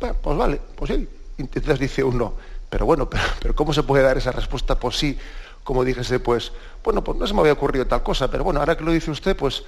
pues 0.00 0.36
vale, 0.36 0.60
pues 0.74 0.90
sí. 0.90 1.08
Entonces 1.38 1.78
dice 1.78 2.02
uno, 2.02 2.34
pero 2.68 2.86
bueno, 2.86 3.08
pero, 3.40 3.54
¿cómo 3.54 3.72
se 3.72 3.84
puede 3.84 4.02
dar 4.02 4.18
esa 4.18 4.32
respuesta? 4.32 4.78
Pues 4.78 4.98
sí, 4.98 5.16
como 5.62 5.84
dijese, 5.84 6.18
pues, 6.18 6.50
bueno, 6.82 7.04
pues 7.04 7.16
no 7.18 7.26
se 7.26 7.34
me 7.34 7.40
había 7.40 7.52
ocurrido 7.52 7.86
tal 7.86 8.02
cosa, 8.02 8.28
pero 8.28 8.42
bueno, 8.42 8.58
ahora 8.58 8.76
que 8.76 8.82
lo 8.82 8.90
dice 8.90 9.12
usted, 9.12 9.36
pues, 9.36 9.62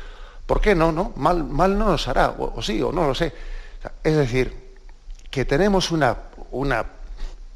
¿por 0.45 0.61
qué 0.61 0.75
no? 0.75 0.91
no? 0.91 1.13
Mal, 1.15 1.45
mal 1.45 1.79
no 1.79 1.87
nos 1.87 2.09
hará, 2.09 2.31
o, 2.37 2.61
sí, 2.63 2.83
o 2.83 2.91
no 2.91 3.07
lo 3.07 3.15
sé. 3.15 3.33
es 4.03 4.17
decir, 4.17 4.75
que 5.31 5.45
tenemos 5.45 5.93
una, 5.93 6.17
una, 6.51 6.85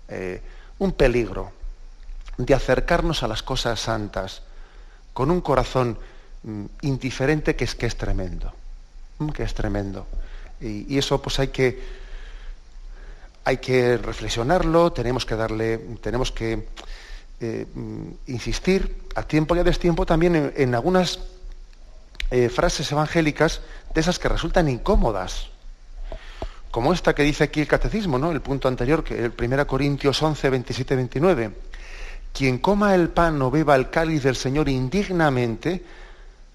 eh, 0.06 0.40
un 0.78 0.92
peligro 0.92 1.50
de 2.36 2.54
acercarnos 2.54 3.24
a 3.24 3.28
las 3.28 3.42
cosas 3.42 3.80
santas 3.80 4.42
con 5.12 5.32
un 5.32 5.40
corazón 5.40 5.98
indiferente 6.82 7.54
que 7.54 7.64
es 7.64 7.74
que 7.74 7.86
es 7.86 7.96
tremendo, 7.96 8.52
mm, 9.18 9.28
que 9.30 9.42
es 9.44 9.54
tremendo. 9.54 10.06
Y, 10.60 10.98
eso 10.98 11.20
pues 11.20 11.38
hay 11.38 11.48
que, 11.48 11.82
hay 13.44 13.58
que 13.58 13.96
reflexionarlo, 13.96 14.92
tenemos 14.92 15.26
que 15.26 15.36
darle, 15.36 15.78
tenemos 16.00 16.30
que 16.30 16.68
eh, 17.40 17.66
mm, 17.74 18.08
insistir 18.28 19.02
a 19.14 19.22
tiempo 19.24 19.56
y 19.56 19.58
a 19.58 19.64
destiempo 19.64 20.06
también 20.06 20.52
en, 20.56 20.74
algunas 20.74 21.20
eh, 22.30 22.48
frases 22.48 22.90
evangélicas 22.92 23.60
de 23.94 24.00
esas 24.00 24.18
que 24.18 24.28
resultan 24.28 24.68
incómodas. 24.68 25.48
Como 26.70 26.94
esta 26.94 27.14
que 27.14 27.22
dice 27.22 27.44
aquí 27.44 27.60
el 27.60 27.66
catecismo, 27.68 28.18
¿no? 28.18 28.32
El 28.32 28.40
punto 28.40 28.66
anterior, 28.66 29.04
que 29.04 29.26
el 29.26 29.34
1 29.38 29.66
Corintios 29.66 30.22
11, 30.22 30.48
27, 30.48 30.96
29. 30.96 31.50
Quien 32.32 32.58
coma 32.58 32.94
el 32.94 33.10
pan 33.10 33.42
o 33.42 33.50
beba 33.50 33.76
el 33.76 33.90
cáliz 33.90 34.22
del 34.22 34.36
Señor 34.36 34.70
indignamente, 34.70 35.84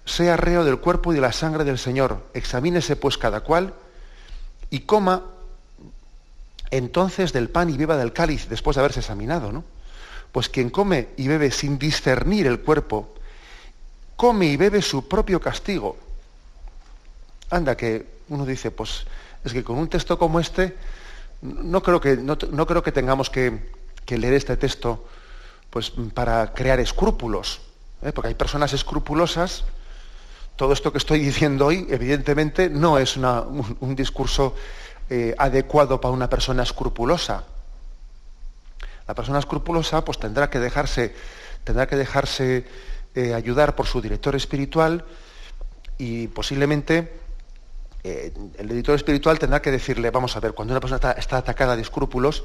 sea 0.08 0.38
reo 0.38 0.64
del 0.64 0.80
cuerpo 0.80 1.12
y 1.12 1.16
de 1.16 1.22
la 1.22 1.34
sangre 1.34 1.66
del 1.66 1.78
Señor. 1.78 2.24
Examínese 2.34 2.96
pues 2.96 3.18
cada 3.18 3.42
cual 3.42 3.74
y 4.70 4.80
coma 4.80 5.24
entonces 6.72 7.34
del 7.34 7.50
pan 7.50 7.70
y 7.70 7.78
beba 7.78 7.98
del 7.98 8.14
cáliz 8.14 8.48
después 8.50 8.76
de 8.76 8.82
haberse 8.82 9.02
examinado, 9.02 9.52
¿no? 9.52 9.64
Pues 10.32 10.50
quien 10.50 10.70
come 10.70 11.10
y 11.18 11.28
bebe 11.28 11.52
sin 11.52 11.78
discernir 11.78 12.48
el 12.48 12.62
cuerpo, 12.62 13.14
come 14.16 14.48
y 14.48 14.58
bebe 14.58 14.82
su 14.82 15.08
propio 15.08 15.42
castigo. 15.42 15.98
Anda, 17.50 17.76
que 17.76 18.06
uno 18.30 18.46
dice, 18.46 18.72
pues 18.72 19.06
es 19.44 19.54
que 19.54 19.64
con 19.64 19.78
un 19.78 19.90
texto 19.90 20.18
como 20.18 20.40
este, 20.40 20.76
no 21.42 21.84
creo 21.84 22.00
que, 22.00 22.18
no, 22.18 22.38
creo 22.38 22.84
que 22.84 22.92
tengamos 22.92 23.30
que, 23.30 23.76
leer 24.08 24.34
este 24.34 24.56
texto 24.56 25.06
pues, 25.70 25.92
para 26.14 26.54
crear 26.54 26.80
escrúpulos, 26.80 27.62
¿eh? 28.02 28.12
porque 28.14 28.30
hay 28.30 28.36
personas 28.36 28.74
escrupulosas 28.74 29.66
todo 30.58 30.74
esto 30.74 30.92
que 30.92 30.98
estoy 30.98 31.20
diciendo 31.20 31.68
hoy, 31.68 31.88
evidentemente, 31.90 32.70
no 32.70 32.98
es 32.98 33.16
un, 33.16 33.96
discurso 33.96 34.56
eh, 35.10 35.36
adecuado 35.38 36.02
para 36.02 36.14
una 36.14 36.30
persona 36.30 36.64
escrupulosa. 36.64 37.44
La 39.08 39.14
persona 39.14 39.38
escrupulosa 39.40 40.04
pues, 40.04 40.18
tendrá 40.18 40.50
que 40.50 40.60
dejarse, 40.60 41.14
tendrá 41.64 41.88
que 41.88 41.96
dejarse 41.96 42.66
eh, 43.14 43.34
ayudar 43.36 43.76
por 43.76 43.86
su 43.86 44.02
director 44.02 44.36
espiritual 44.36 45.06
y 46.00 46.28
posiblemente 46.28 47.14
eh, 48.04 48.34
el 48.58 48.68
director 48.68 48.96
espiritual 48.96 49.38
tendrá 49.38 49.62
que 49.62 49.70
decirle, 49.70 50.10
vamos 50.10 50.36
a 50.36 50.40
ver, 50.40 50.54
cuando 50.54 50.74
una 50.74 50.82
persona 50.82 51.12
está 51.12 51.38
atacada 51.38 51.76
de 51.76 51.84
escrúpulos, 51.84 52.44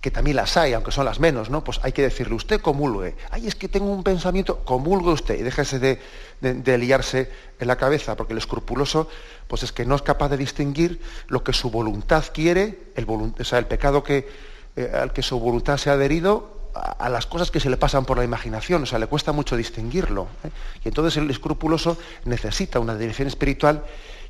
que 0.00 0.10
también 0.10 0.36
las 0.36 0.56
hay, 0.56 0.74
aunque 0.74 0.92
son 0.92 1.04
las 1.04 1.18
menos, 1.18 1.50
¿no? 1.50 1.64
Pues 1.64 1.80
hay 1.82 1.92
que 1.92 2.02
decirle, 2.02 2.34
usted 2.34 2.60
comulgue. 2.60 3.16
Ay, 3.30 3.48
es 3.48 3.56
que 3.56 3.68
tengo 3.68 3.86
un 3.86 4.04
pensamiento, 4.04 4.64
comulgue 4.64 5.10
usted 5.10 5.38
y 5.38 5.42
déjese 5.42 5.78
de, 5.80 6.78
liarse 6.78 7.30
en 7.58 7.66
la 7.66 7.76
cabeza, 7.76 8.16
porque 8.16 8.32
el 8.32 8.38
escrupuloso, 8.38 9.08
pues 9.48 9.64
es 9.64 9.72
que 9.72 9.84
no 9.84 9.96
es 9.96 10.02
capaz 10.02 10.28
de 10.28 10.36
distinguir 10.36 11.00
lo 11.26 11.42
que 11.42 11.52
su 11.52 11.70
voluntad 11.70 12.24
quiere, 12.32 12.78
el, 12.94 13.06
o 13.08 13.44
sea, 13.44 13.58
el 13.58 13.66
pecado 13.66 14.04
que, 14.04 14.28
eh, 14.76 14.92
al 14.94 15.12
que 15.12 15.22
su 15.22 15.40
voluntad 15.40 15.78
se 15.78 15.90
ha 15.90 15.94
adherido, 15.94 16.58
a, 16.74 17.08
las 17.08 17.26
cosas 17.26 17.50
que 17.50 17.60
se 17.60 17.70
le 17.70 17.76
pasan 17.76 18.04
por 18.04 18.18
la 18.18 18.24
imaginación, 18.24 18.82
o 18.82 18.86
sea, 18.86 18.98
le 18.98 19.06
cuesta 19.06 19.32
mucho 19.32 19.56
distinguirlo. 19.56 20.28
¿eh? 20.44 20.50
Y 20.84 20.88
entonces 20.88 21.16
el 21.16 21.30
escrupuloso 21.30 21.98
necesita 22.24 22.78
una 22.78 22.96
dirección 22.96 23.28
espiritual 23.28 23.84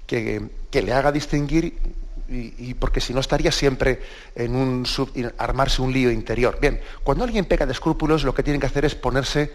que, 0.06 0.48
le 0.72 0.92
haga 0.92 1.12
distinguir 1.12 1.78
y, 2.28 2.74
porque 2.74 3.00
si 3.00 3.14
no 3.14 3.20
estaría 3.20 3.50
siempre 3.50 4.02
en 4.34 4.54
un 4.54 4.86
armarse 5.38 5.80
un 5.80 5.92
lío 5.92 6.10
interior. 6.10 6.58
Bien, 6.60 6.80
cuando 7.02 7.24
alguien 7.24 7.46
peca 7.46 7.64
de 7.64 7.72
escrúpulos, 7.72 8.22
lo 8.24 8.34
que 8.34 8.42
tiene 8.42 8.60
que 8.60 8.66
hacer 8.66 8.84
es 8.84 8.94
ponerse, 8.94 9.52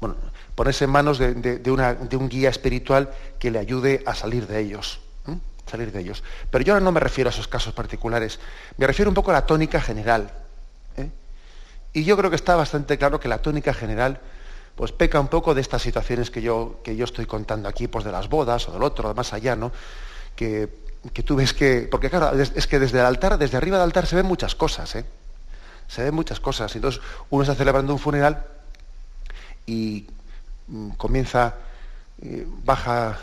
bueno, 0.00 0.16
ponerse 0.54 0.84
en 0.84 0.90
manos 0.90 1.18
de, 1.18 2.16
un 2.16 2.28
guía 2.28 2.50
espiritual 2.50 3.10
que 3.38 3.50
le 3.50 3.58
ayude 3.58 4.02
a 4.06 4.14
salir 4.14 4.46
de 4.46 4.60
ellos. 4.60 5.00
Salir 5.66 5.92
de 5.92 6.00
ellos. 6.00 6.22
Pero 6.50 6.64
yo 6.64 6.80
no 6.80 6.92
me 6.92 7.00
refiero 7.00 7.30
a 7.30 7.32
esos 7.32 7.48
casos 7.48 7.72
particulares, 7.74 8.40
me 8.76 8.86
refiero 8.86 9.10
un 9.10 9.14
poco 9.14 9.30
a 9.30 9.34
la 9.34 9.46
tónica 9.46 9.80
general. 9.80 10.32
¿eh? 10.96 11.10
Y 11.92 12.04
yo 12.04 12.16
creo 12.16 12.30
que 12.30 12.36
está 12.36 12.56
bastante 12.56 12.98
claro 12.98 13.20
que 13.20 13.28
la 13.28 13.38
tónica 13.38 13.74
general 13.74 14.20
pues 14.74 14.92
peca 14.92 15.20
un 15.20 15.28
poco 15.28 15.54
de 15.54 15.60
estas 15.60 15.82
situaciones 15.82 16.30
que 16.30 16.42
yo, 16.42 16.80
que 16.82 16.96
yo 16.96 17.04
estoy 17.04 17.26
contando 17.26 17.68
aquí, 17.68 17.86
pues 17.86 18.04
de 18.04 18.12
las 18.12 18.28
bodas 18.28 18.68
o 18.68 18.72
del 18.72 18.82
otro, 18.82 19.14
más 19.14 19.32
allá, 19.32 19.54
¿no? 19.54 19.72
Que, 20.34 20.89
tú 21.24 21.36
ves 21.36 21.52
que, 21.52 21.88
porque 21.90 22.10
claro, 22.10 22.38
es, 22.38 22.66
que 22.66 22.78
desde 22.78 23.00
el 23.00 23.06
altar, 23.06 23.38
desde 23.38 23.56
arriba 23.56 23.78
del 23.78 23.84
altar 23.84 24.06
se 24.06 24.16
ven 24.16 24.26
muchas 24.26 24.54
cosas, 24.54 24.94
¿eh? 24.96 25.04
Se 25.88 26.04
ven 26.04 26.14
muchas 26.14 26.40
cosas. 26.40 26.74
Entonces 26.76 27.00
uno 27.30 27.42
está 27.42 27.54
celebrando 27.54 27.92
un 27.92 27.98
funeral 27.98 28.44
y 29.66 30.06
mm, 30.68 30.90
comienza, 30.90 31.54
eh, 32.22 32.46
baja, 32.64 33.18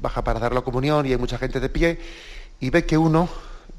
baja 0.00 0.22
para 0.22 0.40
dar 0.40 0.52
la 0.52 0.60
comunión 0.62 1.06
y 1.06 1.12
hay 1.12 1.18
mucha 1.18 1.38
gente 1.38 1.60
de 1.60 1.68
pie 1.68 1.98
y 2.60 2.70
ve 2.70 2.84
que 2.84 2.98
uno, 2.98 3.28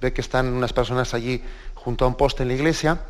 ve 0.02 0.14
que 0.14 0.22
están 0.22 0.48
unas 0.48 0.74
personas 0.74 1.14
allí 1.14 1.44
junto 1.76 2.06
a 2.06 2.08
un 2.08 2.16
poste 2.16 2.44
en 2.44 2.50
la 2.50 2.56
iglesia, 2.56 3.02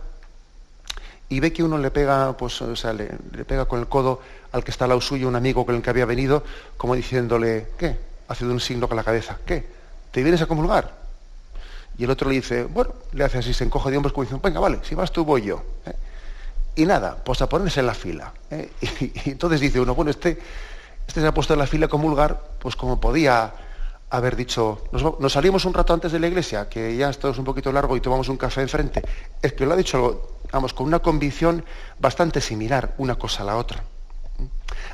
y 1.30 1.40
ve 1.40 1.52
que 1.52 1.64
uno 1.64 1.80
le 1.80 1.90
pega, 1.90 2.38
pues, 2.38 2.62
o 2.62 2.76
sea, 2.76 2.94
le, 2.94 3.08
pega 3.48 3.66
con 3.66 3.80
el 3.80 3.88
codo 3.88 4.22
al 4.52 4.64
que 4.64 4.70
está 4.70 4.86
al 4.86 4.90
lado 4.90 5.02
suyo, 5.02 5.28
un 5.28 5.36
amigo 5.36 5.66
con 5.66 5.76
el 5.76 5.82
que 5.82 5.90
había 5.90 6.06
venido, 6.06 6.44
como 6.78 6.96
diciéndole, 6.96 7.70
¿qué? 7.78 7.98
Haciendo 8.28 8.54
un 8.54 8.60
signo 8.60 8.88
con 8.88 8.98
la 8.98 9.04
cabeza, 9.04 9.40
¿qué? 9.44 9.66
¿Te 10.14 10.22
vienes 10.22 10.44
a 10.44 10.46
comulgar? 10.46 10.94
Y 11.98 12.04
el 12.04 12.12
otro 12.12 12.30
le 12.30 12.36
dice, 12.36 12.66
bueno, 12.66 12.94
le 13.14 13.24
hace 13.24 13.40
así, 13.40 13.52
se 13.52 13.64
encoge 13.64 13.90
de 13.90 13.98
hombros 13.98 14.14
como 14.14 14.24
diciendo, 14.24 14.48
venga, 14.48 14.60
vale, 14.60 14.80
si 14.84 14.94
vas 14.94 15.12
tú 15.12 15.26
voy 15.26 15.42
yo. 15.42 15.64
¿eh? 15.88 15.96
Y 16.76 16.86
nada, 16.86 17.18
pues 17.24 17.42
a 17.42 17.50
ponerse 17.50 17.80
en 17.80 17.88
la 17.88 17.96
fila. 17.96 18.32
¿eh? 18.52 18.72
Y, 19.26 19.32
entonces 19.32 19.60
dice 19.60 19.80
uno, 19.80 19.96
bueno, 19.96 20.12
este, 20.12 20.40
este 21.08 21.20
se 21.20 21.26
ha 21.26 21.34
puesto 21.34 21.54
en 21.54 21.60
la 21.60 21.66
fila 21.66 21.88
a 21.88 21.90
comulgar, 21.90 22.40
pues 22.60 22.76
como 22.76 23.00
podía 23.00 23.54
haber 24.12 24.36
dicho, 24.36 24.84
nos, 24.92 25.34
salimos 25.34 25.66
un 25.66 25.74
rato 25.74 25.92
antes 25.92 26.12
de 26.12 26.20
la 26.20 26.28
iglesia, 26.28 26.70
que 26.70 26.96
ya 26.96 27.10
esto 27.10 27.32
es 27.32 27.40
un 27.40 27.46
poquito 27.46 27.72
largo 27.72 27.98
y 27.98 28.00
tomamos 28.00 28.30
un 28.30 28.38
café 28.38 28.62
enfrente. 28.62 29.02
Es 29.42 29.54
que 29.54 29.66
lo 29.66 29.74
ha 29.74 29.76
dicho, 29.76 30.38
vamos, 30.52 30.76
con 30.76 30.86
una 30.86 31.00
convicción 31.00 31.66
bastante 31.98 32.40
similar 32.40 32.94
una 33.00 33.16
cosa 33.16 33.42
a 33.42 33.48
la 33.48 33.58
otra. 33.58 33.84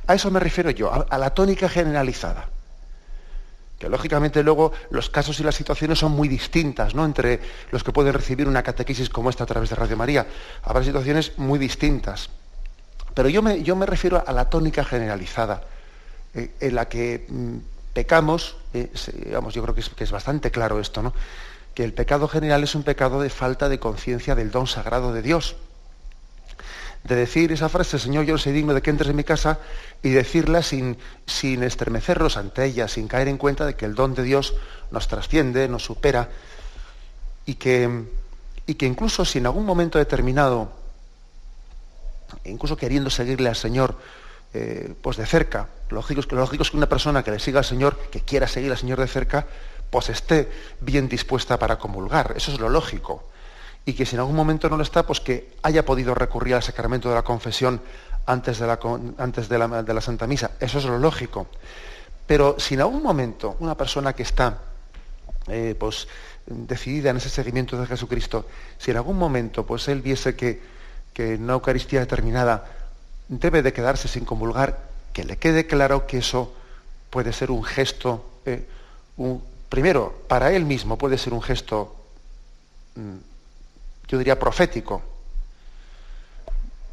A 0.08 0.16
eso 0.16 0.32
me 0.32 0.40
refiero 0.40 0.70
yo, 0.70 1.06
a, 1.10 1.18
la 1.18 1.34
tónica 1.34 1.68
generalizada. 1.68 2.48
Que 3.80 3.90
lógicamente 3.90 4.44
luego 4.44 4.74
los 4.92 5.10
casos 5.10 5.40
y 5.40 5.44
las 5.44 5.56
situaciones 5.56 5.98
son 5.98 6.12
muy 6.12 6.28
distintas, 6.28 6.94
¿no? 6.94 7.06
Entre 7.06 7.40
los 7.72 7.84
que 7.84 7.94
pueden 7.94 8.14
recibir 8.14 8.48
una 8.48 8.62
catequesis 8.62 9.10
como 9.10 9.30
esta 9.30 9.46
a 9.46 9.48
través 9.48 9.70
de 9.70 9.76
Radio 9.78 9.96
María. 9.96 10.28
Habrá 10.64 10.84
situaciones 10.84 11.38
muy 11.38 11.58
distintas. 11.58 12.30
Pero 13.14 13.30
yo 13.30 13.42
me, 13.42 13.86
refiero 13.86 14.24
a 14.26 14.32
la 14.34 14.50
tónica 14.50 14.84
generalizada, 14.84 15.64
eh, 16.34 16.52
en 16.60 16.76
la 16.76 16.88
que 16.88 17.26
mm, 17.28 17.58
pecamos, 17.94 18.58
eh, 18.74 18.92
yo 19.52 19.64
creo 19.64 19.76
que 19.76 20.04
es, 20.04 20.12
bastante 20.12 20.52
claro 20.52 20.80
esto, 20.80 21.02
¿no? 21.02 21.14
que 21.74 21.84
el 21.84 21.94
pecado 21.94 22.28
general 22.28 22.64
es 22.64 22.76
un 22.76 22.84
pecado 22.84 23.22
de 23.22 23.30
falta 23.30 23.70
de 23.70 23.80
conciencia 23.80 24.36
del 24.36 24.52
don 24.52 24.68
sagrado 24.68 25.14
de 25.14 25.22
Dios. 25.22 25.56
De 27.04 27.16
decir 27.16 27.52
esa 27.52 27.70
frase, 27.70 27.98
Señor, 27.98 28.26
yo 28.26 28.34
no 28.34 28.38
soy 28.38 28.52
digno 28.52 28.74
de 28.74 28.82
que 28.82 28.90
entres 28.90 29.10
en 29.10 29.16
mi 29.16 29.24
casa, 29.24 29.60
y 30.04 30.10
decirla 30.10 30.62
sin, 30.62 30.98
sin 31.26 31.64
estremecernos 31.64 32.38
ante 32.38 32.66
ella, 32.66 32.88
sin 32.88 33.08
caer 33.08 33.28
en 33.28 33.38
cuenta 33.38 33.66
de 33.66 33.76
que 33.76 33.86
el 33.86 33.96
don 33.96 34.14
de 34.14 34.24
Dios 34.24 34.54
nos 34.92 35.08
trasciende, 35.08 35.68
nos 35.68 35.84
supera, 35.84 36.30
y 37.46 37.56
que, 37.56 38.06
y 38.66 38.76
que 38.76 38.86
incluso 38.86 39.26
si 39.26 39.40
en 39.40 39.46
algún 39.46 39.66
momento 39.66 39.98
determinado, 39.98 40.72
incluso 42.46 42.78
queriendo 42.78 43.10
seguirle 43.10 43.50
al 43.50 43.56
Señor, 43.56 43.96
eh, 44.54 44.94
pues 45.02 45.18
de 45.18 45.26
cerca. 45.26 45.68
Lógico, 45.90 46.22
lógico 46.36 46.64
es 46.64 46.72
que 46.72 46.78
una 46.78 46.90
persona 46.90 47.24
que 47.24 47.32
le 47.32 47.40
siga 47.40 47.60
al 47.60 47.66
Señor, 47.66 47.98
que 48.12 48.22
quiera 48.22 48.48
seguir 48.48 48.72
al 48.72 48.78
Señor 48.78 49.00
de 49.00 49.08
cerca, 49.08 49.48
pues 49.90 50.10
esté 50.10 50.52
bien 50.82 51.08
dispuesta 51.08 51.58
para 51.58 51.78
comulgar. 51.78 52.34
Eso 52.36 52.52
es 52.52 52.60
lo 52.60 52.70
lógico. 52.70 53.30
Y 53.86 53.94
que 53.94 54.06
si 54.06 54.16
en 54.16 54.20
algún 54.20 54.36
momento 54.36 54.70
no 54.70 54.78
lo 54.78 54.84
está, 54.84 55.06
pues 55.06 55.20
que 55.20 55.54
haya 55.64 55.86
podido 55.86 56.14
recurrir 56.14 56.56
al 56.56 56.64
sacramento 56.64 57.10
de 57.10 57.16
la 57.16 57.24
confesión 57.24 57.82
antes 58.26 58.60
de 58.60 58.68
la, 58.68 58.80
antes 59.18 59.50
de 59.50 59.58
la, 59.58 60.02
Santa 60.02 60.28
Misa. 60.28 60.52
Eso 60.60 60.78
es 60.78 60.86
lo 60.86 61.00
lógico. 61.00 61.48
Pero 62.28 62.56
si 62.60 62.76
en 62.76 62.82
algún 62.82 63.02
momento 63.02 63.56
una 63.60 63.76
persona 63.76 64.14
que 64.14 64.24
está 64.24 64.60
eh, 65.48 65.76
pues, 65.80 66.08
decidida 66.46 67.10
en 67.10 67.18
ese 67.18 67.30
seguimiento 67.30 67.80
de 67.80 67.88
Jesucristo, 67.88 68.46
si 68.78 68.92
en 68.92 68.98
algún 68.98 69.18
momento 69.18 69.66
pues 69.66 69.88
él 69.88 70.02
viese 70.02 70.36
que, 70.36 70.62
que 71.14 71.34
en 71.34 71.44
una 71.44 71.54
Eucaristía 71.54 72.02
determinada 72.02 72.66
debe 73.28 73.62
de 73.62 73.74
quedarse 73.74 74.08
sin 74.08 74.26
comulgar, 74.26 74.90
que 75.14 75.24
le 75.24 75.38
quede 75.38 75.66
claro 75.66 76.06
que 76.06 76.20
eso 76.20 76.54
puede 77.10 77.34
ser 77.34 77.52
un 77.52 77.64
gesto, 77.64 78.26
eh, 78.46 78.66
primero, 79.70 80.24
para 80.28 80.52
él 80.52 80.66
mismo 80.66 80.98
puede 80.98 81.18
ser 81.18 81.34
un 81.34 81.42
gesto, 81.42 81.96
mm, 82.96 83.18
yo 84.10 84.18
diría, 84.18 84.38
profético, 84.38 85.02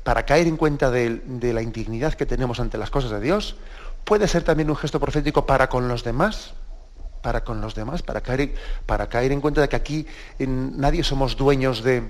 para 0.04 0.24
caer 0.24 0.46
en 0.46 0.56
cuenta 0.56 0.90
de, 0.90 1.20
la 1.52 1.62
indignidad 1.62 2.14
que 2.14 2.26
tenemos 2.26 2.60
ante 2.60 2.78
las 2.78 2.90
cosas 2.90 3.10
de 3.10 3.20
Dios, 3.20 3.56
puede 4.04 4.28
ser 4.28 4.44
también 4.44 4.70
un 4.70 4.76
gesto 4.76 5.00
profético 5.00 5.46
para 5.46 5.68
con 5.68 5.88
los 5.88 6.04
demás, 6.04 6.52
para 7.22 7.42
con 7.42 7.60
los 7.60 7.74
demás, 7.74 8.02
para 8.02 8.20
caer, 8.20 8.54
para 8.84 9.08
caer 9.08 9.32
en 9.32 9.40
cuenta 9.40 9.62
de 9.62 9.68
que 9.68 9.74
aquí 9.74 10.06
nadie 10.38 11.02
somos 11.02 11.36
dueños 11.36 11.82
de, 11.82 12.08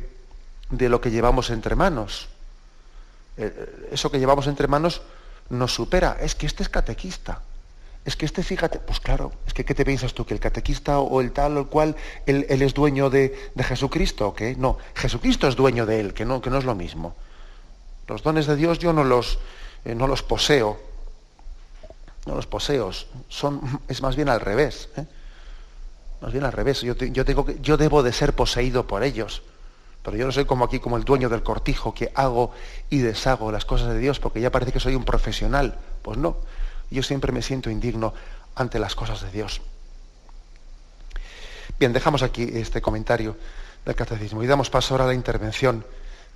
lo 0.71 1.01
que 1.01 1.11
llevamos 1.11 1.49
entre 1.49 1.77
manos. 1.77 2.29
Eh, 3.39 3.89
eso 3.93 4.11
que 4.11 4.19
llevamos 4.19 4.47
entre 4.49 4.67
manos 4.67 5.01
nos 5.49 5.73
supera. 5.73 6.19
Es 6.21 6.35
que 6.35 6.47
este 6.47 6.65
es 6.65 6.69
catequista. 6.69 7.41
Es 8.07 8.15
que 8.15 8.25
este, 8.25 8.45
fíjate, 8.45 8.79
pues 8.79 9.01
claro, 9.01 9.33
es 9.49 9.53
que 9.53 9.65
¿qué 9.65 9.75
te 9.75 9.85
piensas 9.85 10.15
tú? 10.15 10.25
¿Que 10.25 10.33
el 10.33 10.39
catequista 10.39 11.01
o 11.01 11.21
el 11.21 11.33
tal 11.33 11.57
o 11.57 11.61
el 11.61 11.67
cual, 11.67 11.97
él, 12.25 12.47
es 12.49 12.73
dueño 12.73 13.11
de, 13.11 13.37
Jesucristo 13.59 14.29
o? 14.29 14.35
No, 14.57 14.79
Jesucristo 14.95 15.49
es 15.49 15.57
dueño 15.57 15.87
de 15.87 15.99
él, 15.99 16.15
que 16.15 16.25
no, 16.25 16.41
que 16.41 16.49
no 16.49 16.59
es 16.59 16.65
lo 16.65 16.77
mismo. 16.77 17.17
Los 18.07 18.23
dones 18.23 18.47
de 18.47 18.55
Dios 18.55 18.79
yo 18.79 18.93
no 18.93 19.03
los, 19.03 19.41
eh, 19.85 19.97
no 19.97 20.07
los 20.07 20.23
poseo, 20.23 20.79
no 22.27 22.37
los 22.37 22.47
poseo, 22.47 22.93
son, 23.29 23.81
es 23.89 24.01
más 24.01 24.15
bien 24.15 24.29
al 24.29 24.41
revés. 24.41 24.89
¿eh? 24.97 25.05
Más 26.21 26.31
bien 26.31 26.45
al 26.45 26.53
revés, 26.53 26.83
yo, 26.83 26.95
yo, 26.95 27.25
tengo 27.25 27.45
que, 27.45 27.59
yo 27.61 27.77
debo 27.77 28.05
de 28.05 28.13
ser 28.13 28.35
poseído 28.35 28.87
por 28.87 29.03
ellos. 29.03 29.43
Pero 30.05 30.17
yo 30.17 30.27
no 30.27 30.31
soy 30.31 30.45
como 30.45 30.65
aquí, 30.65 30.79
como 30.79 30.97
el 30.97 31.03
dueño 31.03 31.29
del 31.29 31.43
cortijo, 31.43 31.93
que 31.93 32.13
hago 32.15 32.53
y 32.89 32.99
deshago 32.99 33.51
las 33.51 33.65
cosas 33.65 33.89
de 33.89 33.99
Dios 33.99 34.21
porque 34.21 34.41
ya 34.41 34.53
parece 34.53 34.71
que 34.71 34.79
soy 34.79 34.95
un 34.95 35.05
profesional. 35.05 35.77
Pues 36.03 36.17
no, 36.19 36.37
yo 36.91 37.03
siempre 37.03 37.33
me 37.33 37.43
siento 37.43 37.71
indigno 37.71 38.15
ante 38.55 38.79
las 38.79 38.95
cosas 38.95 39.23
de 39.23 39.31
Dios. 39.31 39.61
Bien, 41.79 41.93
dejamos 41.93 42.23
aquí 42.23 42.49
este 42.55 42.81
comentario 42.81 43.37
del 43.85 43.95
catecismo 43.95 44.43
y 44.43 44.47
damos 44.47 44.71
paso 44.71 44.95
ahora 44.95 45.05
a 45.05 45.09
la 45.09 45.15
intervención 45.15 45.85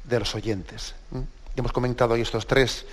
de 0.05 0.19
los 0.19 0.35
oyentes. 0.35 0.95
Hemos 1.57 1.73
comentado 1.73 2.15
hoy 2.15 2.21
estos 2.21 2.47
tres, 2.47 2.85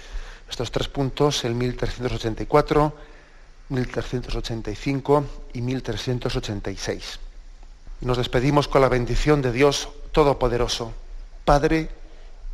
estos 0.50 0.72
tres 0.72 0.88
puntos, 0.88 1.44
el 1.44 1.56
1384, 1.56 2.94
1385 3.70 5.26
y 5.54 5.62
1386. 5.62 7.20
Nos 8.02 8.18
despedimos 8.18 8.68
con 8.68 8.82
la 8.82 8.90
bendición 8.90 9.42
de 9.42 9.52
Dios 9.52 9.90
Todopoderoso, 10.12 10.94
Padre, 11.44 11.90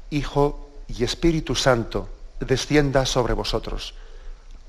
Hijo 0.09 0.69
y 0.87 1.03
Espíritu 1.03 1.55
Santo, 1.55 2.09
descienda 2.39 3.05
sobre 3.05 3.33
vosotros. 3.33 3.93